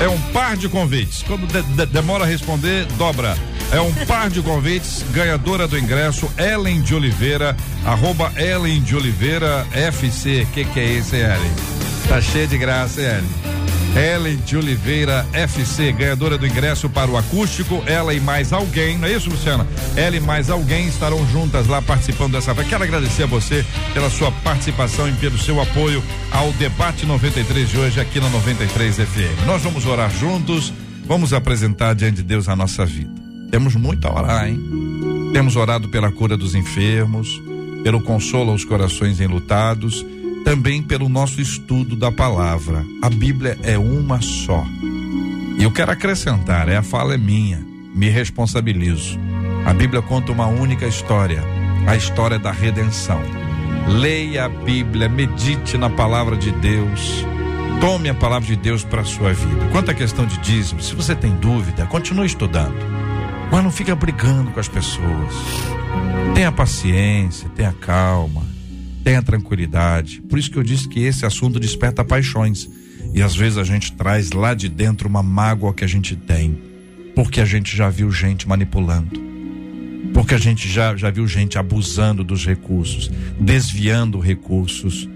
É 0.00 0.08
um 0.08 0.20
par 0.32 0.56
de 0.56 0.68
convites. 0.68 1.22
Quando 1.22 1.46
de, 1.46 1.62
de, 1.62 1.86
demora 1.86 2.24
a 2.24 2.26
responder, 2.26 2.84
dobra. 2.98 3.36
É 3.72 3.80
um 3.80 3.92
par 4.06 4.28
de 4.28 4.42
convites, 4.42 5.04
ganhadora 5.12 5.66
do 5.66 5.78
ingresso, 5.78 6.30
Ellen 6.36 6.82
de 6.82 6.94
Oliveira, 6.94 7.56
arroba 7.84 8.32
Ellen 8.36 8.82
de 8.82 8.94
Oliveira 8.94 9.66
FC. 9.72 10.46
Que 10.52 10.64
que 10.64 10.80
é 10.80 10.92
esse, 10.94 11.16
Ellen? 11.16 11.83
Tá 12.08 12.20
cheio 12.20 12.46
de 12.46 12.58
graça, 12.58 13.00
Ellen. 13.00 13.54
Ellen 13.96 14.36
de 14.38 14.56
Oliveira 14.56 15.24
FC, 15.32 15.92
ganhadora 15.92 16.36
do 16.36 16.46
ingresso 16.46 16.88
para 16.90 17.10
o 17.10 17.16
acústico. 17.16 17.82
Ela 17.86 18.12
e 18.12 18.20
mais 18.20 18.52
alguém, 18.52 18.98
não 18.98 19.06
é 19.06 19.12
isso, 19.12 19.30
Luciana? 19.30 19.66
Ela 19.96 20.16
e 20.16 20.20
mais 20.20 20.50
alguém 20.50 20.88
estarão 20.88 21.24
juntas 21.28 21.68
lá 21.68 21.80
participando 21.80 22.32
dessa. 22.32 22.54
Quero 22.54 22.82
agradecer 22.82 23.22
a 23.22 23.26
você 23.26 23.64
pela 23.92 24.10
sua 24.10 24.32
participação 24.32 25.08
e 25.08 25.12
pelo 25.12 25.38
seu 25.38 25.60
apoio 25.60 26.02
ao 26.32 26.52
debate 26.52 27.06
93 27.06 27.68
de 27.68 27.78
hoje 27.78 28.00
aqui 28.00 28.18
na 28.20 28.28
93 28.30 28.96
FM. 28.96 29.46
Nós 29.46 29.62
vamos 29.62 29.86
orar 29.86 30.10
juntos, 30.10 30.72
vamos 31.06 31.32
apresentar 31.32 31.94
diante 31.94 32.16
de 32.16 32.22
Deus 32.24 32.48
a 32.48 32.56
nossa 32.56 32.84
vida. 32.84 33.12
Temos 33.50 33.76
muito 33.76 34.08
a 34.08 34.12
orar, 34.12 34.48
hein? 34.48 34.60
Temos 35.32 35.54
orado 35.54 35.88
pela 35.88 36.10
cura 36.10 36.36
dos 36.36 36.56
enfermos, 36.56 37.40
pelo 37.84 38.00
consolo 38.02 38.50
aos 38.50 38.64
corações 38.64 39.20
enlutados, 39.20 40.04
também 40.44 40.82
pelo 40.82 41.08
nosso 41.08 41.40
estudo 41.40 41.96
da 41.96 42.12
palavra. 42.12 42.84
A 43.02 43.08
Bíblia 43.08 43.58
é 43.62 43.78
uma 43.78 44.20
só. 44.20 44.64
E 45.58 45.62
eu 45.62 45.72
quero 45.72 45.90
acrescentar, 45.90 46.68
é 46.68 46.76
a 46.76 46.82
fala 46.82 47.14
é 47.14 47.18
minha, 47.18 47.64
me 47.94 48.08
responsabilizo. 48.08 49.18
A 49.64 49.72
Bíblia 49.72 50.02
conta 50.02 50.30
uma 50.30 50.46
única 50.46 50.86
história, 50.86 51.42
a 51.86 51.96
história 51.96 52.38
da 52.38 52.52
redenção. 52.52 53.20
Leia 53.88 54.44
a 54.44 54.48
Bíblia, 54.48 55.08
medite 55.08 55.78
na 55.78 55.88
palavra 55.88 56.36
de 56.36 56.50
Deus. 56.52 57.24
Tome 57.80 58.08
a 58.08 58.14
palavra 58.14 58.46
de 58.46 58.56
Deus 58.56 58.84
para 58.84 59.00
a 59.00 59.04
sua 59.04 59.32
vida. 59.32 59.68
Quanto 59.72 59.90
à 59.90 59.94
questão 59.94 60.26
de 60.26 60.38
dízimo, 60.38 60.82
se 60.82 60.94
você 60.94 61.14
tem 61.14 61.34
dúvida, 61.36 61.86
continue 61.86 62.26
estudando. 62.26 62.76
Mas 63.50 63.64
não 63.64 63.70
fica 63.70 63.94
brigando 63.94 64.50
com 64.50 64.60
as 64.60 64.68
pessoas. 64.68 65.34
Tenha 66.34 66.50
paciência, 66.50 67.48
tenha 67.54 67.72
calma, 67.72 68.53
tenha 69.04 69.22
tranquilidade. 69.22 70.22
Por 70.22 70.38
isso 70.38 70.50
que 70.50 70.56
eu 70.56 70.62
disse 70.62 70.88
que 70.88 71.00
esse 71.00 71.26
assunto 71.26 71.60
desperta 71.60 72.02
paixões. 72.02 72.68
E 73.12 73.22
às 73.22 73.36
vezes 73.36 73.58
a 73.58 73.62
gente 73.62 73.92
traz 73.92 74.32
lá 74.32 74.54
de 74.54 74.68
dentro 74.68 75.08
uma 75.08 75.22
mágoa 75.22 75.74
que 75.74 75.84
a 75.84 75.86
gente 75.86 76.16
tem, 76.16 76.58
porque 77.14 77.40
a 77.40 77.44
gente 77.44 77.76
já 77.76 77.90
viu 77.90 78.10
gente 78.10 78.48
manipulando. 78.48 79.22
Porque 80.12 80.34
a 80.34 80.38
gente 80.38 80.68
já, 80.68 80.96
já 80.96 81.10
viu 81.10 81.26
gente 81.28 81.58
abusando 81.58 82.24
dos 82.24 82.46
recursos, 82.46 83.10
desviando 83.38 84.18
recursos. 84.18 85.08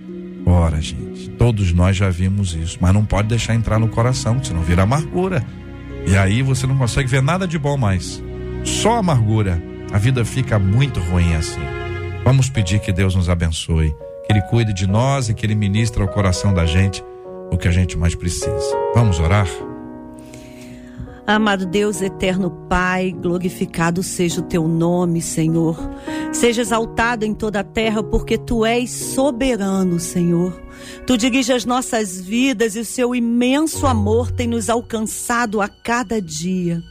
Ora, 0.45 0.81
gente, 0.81 1.31
todos 1.31 1.73
nós 1.73 1.97
já 1.97 2.11
vimos 2.11 2.55
isso, 2.55 2.79
mas 2.81 2.93
não 2.93 3.05
pode 3.05 3.29
deixar 3.29 3.55
entrar 3.55 3.79
no 3.79 3.89
coração, 3.89 4.43
senão 4.43 4.63
vira 4.63 4.83
amargura. 4.83 5.45
E 6.07 6.17
aí 6.17 6.43
você 6.43 6.67
não 6.67 6.77
consegue 6.77 7.09
ver 7.09 7.23
nada 7.23 7.47
de 7.47 7.59
bom 7.59 7.77
mais. 7.77 8.23
Só 8.65 8.97
amargura. 8.97 9.63
A 9.93 9.99
vida 9.99 10.25
fica 10.25 10.59
muito 10.59 11.01
ruim 11.01 11.35
assim. 11.35 11.78
Vamos 12.29 12.51
pedir 12.51 12.79
que 12.81 12.93
Deus 12.93 13.15
nos 13.15 13.31
abençoe, 13.31 13.97
que 14.27 14.31
Ele 14.31 14.43
cuide 14.43 14.75
de 14.75 14.87
nós 14.87 15.31
e 15.31 15.35
que 15.35 15.47
Ele 15.47 15.55
ministre 15.55 16.03
ao 16.03 16.09
coração 16.09 16.53
da 16.53 16.67
gente 16.67 17.03
o 17.51 17.57
que 17.57 17.67
a 17.67 17.71
gente 17.71 17.97
mais 17.97 18.15
precisa. 18.15 18.77
Vamos 18.95 19.19
orar? 19.19 19.49
Amado 21.27 21.65
Deus, 21.65 22.03
eterno 22.03 22.51
Pai, 22.69 23.13
glorificado 23.13 24.03
seja 24.03 24.43
o 24.43 24.45
teu 24.45 24.69
nome, 24.69 25.23
Senhor. 25.23 25.79
Seja 26.31 26.61
exaltado 26.61 27.25
em 27.25 27.33
toda 27.33 27.61
a 27.61 27.65
terra, 27.65 28.03
porque 28.03 28.37
tu 28.37 28.63
és 28.63 28.91
soberano, 28.91 29.99
Senhor. 29.99 30.53
Tu 31.07 31.17
dirige 31.17 31.53
as 31.53 31.65
nossas 31.65 32.21
vidas 32.21 32.77
e 32.77 32.81
o 32.81 32.85
seu 32.85 33.15
imenso 33.15 33.87
amor 33.87 34.31
tem 34.31 34.47
nos 34.47 34.69
alcançado 34.69 35.61
a 35.61 35.67
cada 35.69 36.21
dia. 36.21 36.83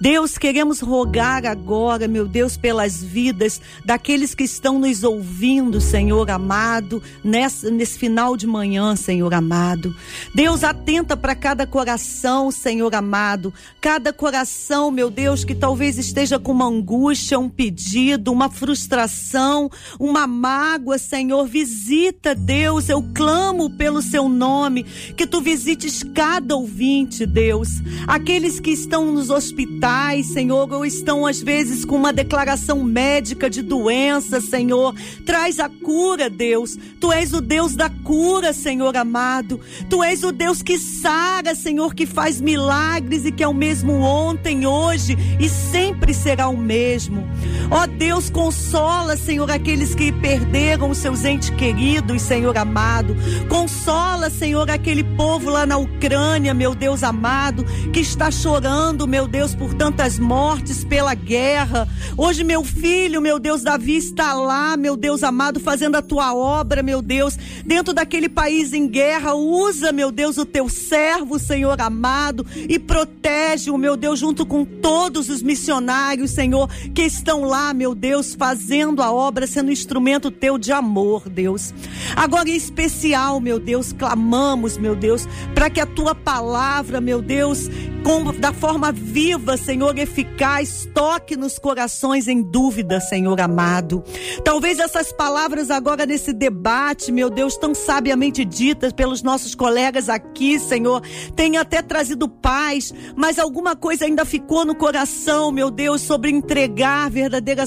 Deus, 0.00 0.36
queremos 0.36 0.80
rogar 0.80 1.46
agora, 1.46 2.08
meu 2.08 2.26
Deus, 2.26 2.56
pelas 2.56 3.02
vidas 3.02 3.60
daqueles 3.84 4.34
que 4.34 4.44
estão 4.44 4.78
nos 4.78 5.04
ouvindo, 5.04 5.80
Senhor 5.80 6.30
amado, 6.30 7.02
nesse 7.22 7.98
final 7.98 8.36
de 8.36 8.46
manhã, 8.46 8.96
Senhor 8.96 9.32
amado. 9.32 9.94
Deus, 10.34 10.64
atenta 10.64 11.16
para 11.16 11.34
cada 11.34 11.66
coração, 11.66 12.50
Senhor 12.50 12.94
amado. 12.94 13.52
Cada 13.80 14.12
coração, 14.12 14.90
meu 14.90 15.10
Deus, 15.10 15.44
que 15.44 15.54
talvez 15.54 15.98
esteja 15.98 16.38
com 16.38 16.52
uma 16.52 16.66
angústia, 16.66 17.38
um 17.38 17.48
pedido, 17.48 18.32
uma 18.32 18.50
frustração, 18.50 19.70
uma 19.98 20.26
mágoa, 20.26 20.98
Senhor. 20.98 21.46
Visita, 21.46 22.34
Deus, 22.34 22.88
eu 22.88 23.02
clamo 23.14 23.27
clamo 23.28 23.68
pelo 23.68 24.00
seu 24.00 24.26
nome, 24.26 24.84
que 25.14 25.26
tu 25.26 25.42
visites 25.42 26.02
cada 26.14 26.56
ouvinte, 26.56 27.26
Deus. 27.26 27.68
Aqueles 28.06 28.58
que 28.58 28.70
estão 28.70 29.12
nos 29.12 29.28
hospitais, 29.28 30.32
Senhor, 30.32 30.72
ou 30.72 30.82
estão 30.82 31.26
às 31.26 31.42
vezes 31.42 31.84
com 31.84 31.96
uma 31.96 32.10
declaração 32.10 32.82
médica 32.82 33.50
de 33.50 33.60
doença, 33.60 34.40
Senhor. 34.40 34.94
Traz 35.26 35.60
a 35.60 35.68
cura, 35.68 36.30
Deus. 36.30 36.78
Tu 36.98 37.12
és 37.12 37.34
o 37.34 37.42
Deus 37.42 37.76
da 37.76 37.90
cura, 37.90 38.54
Senhor 38.54 38.96
amado. 38.96 39.60
Tu 39.90 40.02
és 40.02 40.22
o 40.22 40.32
Deus 40.32 40.62
que 40.62 40.78
sara, 40.78 41.54
Senhor, 41.54 41.94
que 41.94 42.06
faz 42.06 42.40
milagres 42.40 43.26
e 43.26 43.32
que 43.32 43.42
é 43.42 43.48
o 43.48 43.52
mesmo 43.52 43.92
ontem, 43.92 44.66
hoje 44.66 45.18
e 45.38 45.50
sempre 45.50 46.14
será 46.14 46.48
o 46.48 46.56
mesmo. 46.56 47.28
Ó 47.70 47.86
Deus, 47.86 48.30
consola, 48.30 49.18
Senhor, 49.18 49.50
aqueles 49.50 49.94
que 49.94 50.10
perderam 50.12 50.94
seus 50.94 51.26
entes 51.26 51.50
queridos, 51.50 52.22
Senhor 52.22 52.56
amado. 52.56 53.17
Consola, 53.48 54.30
Senhor, 54.30 54.70
aquele 54.70 55.02
povo 55.02 55.50
lá 55.50 55.64
na 55.66 55.76
Ucrânia, 55.76 56.52
meu 56.54 56.74
Deus 56.74 57.02
amado, 57.02 57.64
que 57.92 58.00
está 58.00 58.30
chorando, 58.30 59.06
meu 59.06 59.26
Deus, 59.26 59.54
por 59.54 59.74
tantas 59.74 60.18
mortes 60.18 60.84
pela 60.84 61.14
guerra. 61.14 61.88
Hoje, 62.16 62.44
meu 62.44 62.62
filho, 62.62 63.20
meu 63.20 63.38
Deus, 63.38 63.62
Davi 63.62 63.96
está 63.96 64.32
lá, 64.32 64.76
meu 64.76 64.96
Deus 64.96 65.22
amado, 65.22 65.60
fazendo 65.60 65.96
a 65.96 66.02
tua 66.02 66.34
obra, 66.34 66.82
meu 66.82 67.02
Deus, 67.02 67.36
dentro 67.64 67.92
daquele 67.92 68.28
país 68.28 68.72
em 68.72 68.86
guerra. 68.86 69.34
Usa, 69.34 69.92
meu 69.92 70.12
Deus, 70.12 70.38
o 70.38 70.44
teu 70.44 70.68
servo, 70.68 71.38
Senhor 71.38 71.80
amado, 71.80 72.46
e 72.68 72.78
protege-o, 72.78 73.78
meu 73.78 73.96
Deus, 73.96 74.18
junto 74.18 74.44
com 74.44 74.64
todos 74.64 75.28
os 75.28 75.42
missionários, 75.42 76.30
Senhor, 76.30 76.68
que 76.94 77.02
estão 77.02 77.44
lá, 77.44 77.72
meu 77.72 77.94
Deus, 77.94 78.34
fazendo 78.34 79.02
a 79.02 79.10
obra, 79.10 79.46
sendo 79.46 79.72
instrumento 79.72 80.30
teu 80.30 80.58
de 80.58 80.72
amor, 80.72 81.28
Deus. 81.28 81.72
Agora, 82.14 82.48
em 82.48 82.56
especial, 82.56 83.07
especial, 83.08 83.40
meu 83.40 83.58
Deus, 83.58 83.92
clamamos, 83.92 84.76
meu 84.76 84.94
Deus, 84.94 85.26
para 85.54 85.70
que 85.70 85.80
a 85.80 85.86
tua 85.86 86.14
palavra, 86.14 87.00
meu 87.00 87.22
Deus, 87.22 87.68
com, 88.04 88.32
da 88.32 88.52
forma 88.52 88.92
viva, 88.92 89.56
Senhor, 89.56 89.98
eficaz, 89.98 90.88
toque 90.94 91.36
nos 91.36 91.58
corações 91.58 92.28
em 92.28 92.42
dúvida, 92.42 93.00
Senhor 93.00 93.40
amado. 93.40 94.04
Talvez 94.44 94.78
essas 94.78 95.12
palavras 95.12 95.70
agora 95.70 96.06
nesse 96.06 96.32
debate, 96.32 97.10
meu 97.10 97.30
Deus, 97.30 97.56
tão 97.56 97.74
sabiamente 97.74 98.44
ditas 98.44 98.92
pelos 98.92 99.22
nossos 99.22 99.54
colegas 99.54 100.08
aqui, 100.08 100.58
Senhor, 100.58 101.02
tenha 101.34 101.60
até 101.60 101.82
trazido 101.82 102.28
paz, 102.28 102.92
mas 103.16 103.38
alguma 103.38 103.74
coisa 103.74 104.04
ainda 104.04 104.24
ficou 104.24 104.64
no 104.64 104.74
coração, 104.74 105.50
meu 105.50 105.70
Deus, 105.70 106.02
sobre 106.02 106.30
entregar 106.30 107.10
verdadeira 107.10 107.64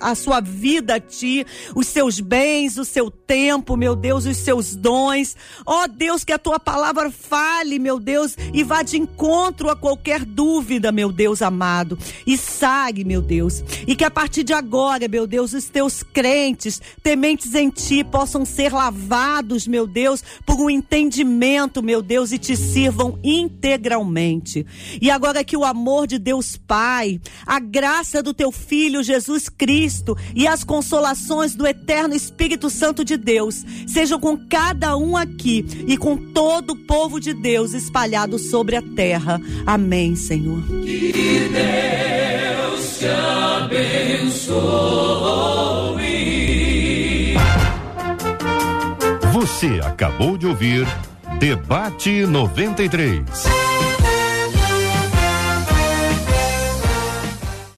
a 0.00 0.14
sua 0.14 0.40
vida 0.40 0.96
a 0.96 1.00
ti, 1.00 1.44
os 1.74 1.86
seus 1.86 2.20
bens, 2.20 2.76
o 2.76 2.84
seu 2.84 3.10
tempo, 3.10 3.76
meu 3.76 3.96
Deus, 3.96 4.21
os 4.26 4.36
seus 4.36 4.74
dons. 4.74 5.36
Ó 5.66 5.84
oh, 5.84 5.88
Deus, 5.88 6.24
que 6.24 6.32
a 6.32 6.38
tua 6.38 6.58
palavra 6.58 7.10
fale, 7.10 7.78
meu 7.78 7.98
Deus, 7.98 8.36
e 8.52 8.62
vá 8.62 8.82
de 8.82 8.96
encontro 8.98 9.70
a 9.70 9.76
qualquer 9.76 10.24
dúvida, 10.24 10.92
meu 10.92 11.10
Deus 11.12 11.42
amado. 11.42 11.98
E 12.26 12.36
sabe, 12.36 13.04
meu 13.04 13.20
Deus, 13.20 13.62
e 13.86 13.94
que 13.94 14.04
a 14.04 14.10
partir 14.10 14.42
de 14.44 14.52
agora, 14.52 15.08
meu 15.08 15.26
Deus, 15.26 15.52
os 15.52 15.68
teus 15.68 16.02
crentes, 16.02 16.80
tementes 17.02 17.54
em 17.54 17.70
ti, 17.70 18.04
possam 18.04 18.44
ser 18.44 18.72
lavados, 18.72 19.66
meu 19.66 19.86
Deus, 19.86 20.22
por 20.46 20.60
um 20.60 20.70
entendimento, 20.70 21.82
meu 21.82 22.02
Deus, 22.02 22.32
e 22.32 22.38
te 22.38 22.56
sirvam 22.56 23.18
integralmente. 23.22 24.66
E 25.00 25.10
agora 25.10 25.44
que 25.44 25.56
o 25.56 25.64
amor 25.64 26.06
de 26.06 26.18
Deus 26.18 26.56
Pai, 26.56 27.20
a 27.46 27.58
graça 27.58 28.22
do 28.22 28.34
teu 28.34 28.50
Filho 28.50 29.02
Jesus 29.02 29.48
Cristo 29.48 30.16
e 30.34 30.46
as 30.46 30.64
consolações 30.64 31.54
do 31.54 31.66
eterno 31.66 32.14
Espírito 32.14 32.70
Santo 32.70 33.04
de 33.04 33.16
Deus 33.16 33.64
com 34.18 34.36
cada 34.36 34.96
um 34.96 35.16
aqui 35.16 35.64
e 35.86 35.96
com 35.96 36.16
todo 36.16 36.70
o 36.70 36.76
povo 36.76 37.20
de 37.20 37.32
Deus 37.32 37.72
espalhado 37.72 38.38
sobre 38.38 38.76
a 38.76 38.82
terra. 38.82 39.40
Amém, 39.66 40.14
Senhor. 40.16 40.62
Que 40.84 41.48
Deus 41.52 42.98
te 42.98 43.06
abençoe. 43.06 44.52
Você 49.32 49.80
acabou 49.82 50.36
de 50.36 50.46
ouvir 50.46 50.86
Debate 51.38 52.24
93. 52.26 53.22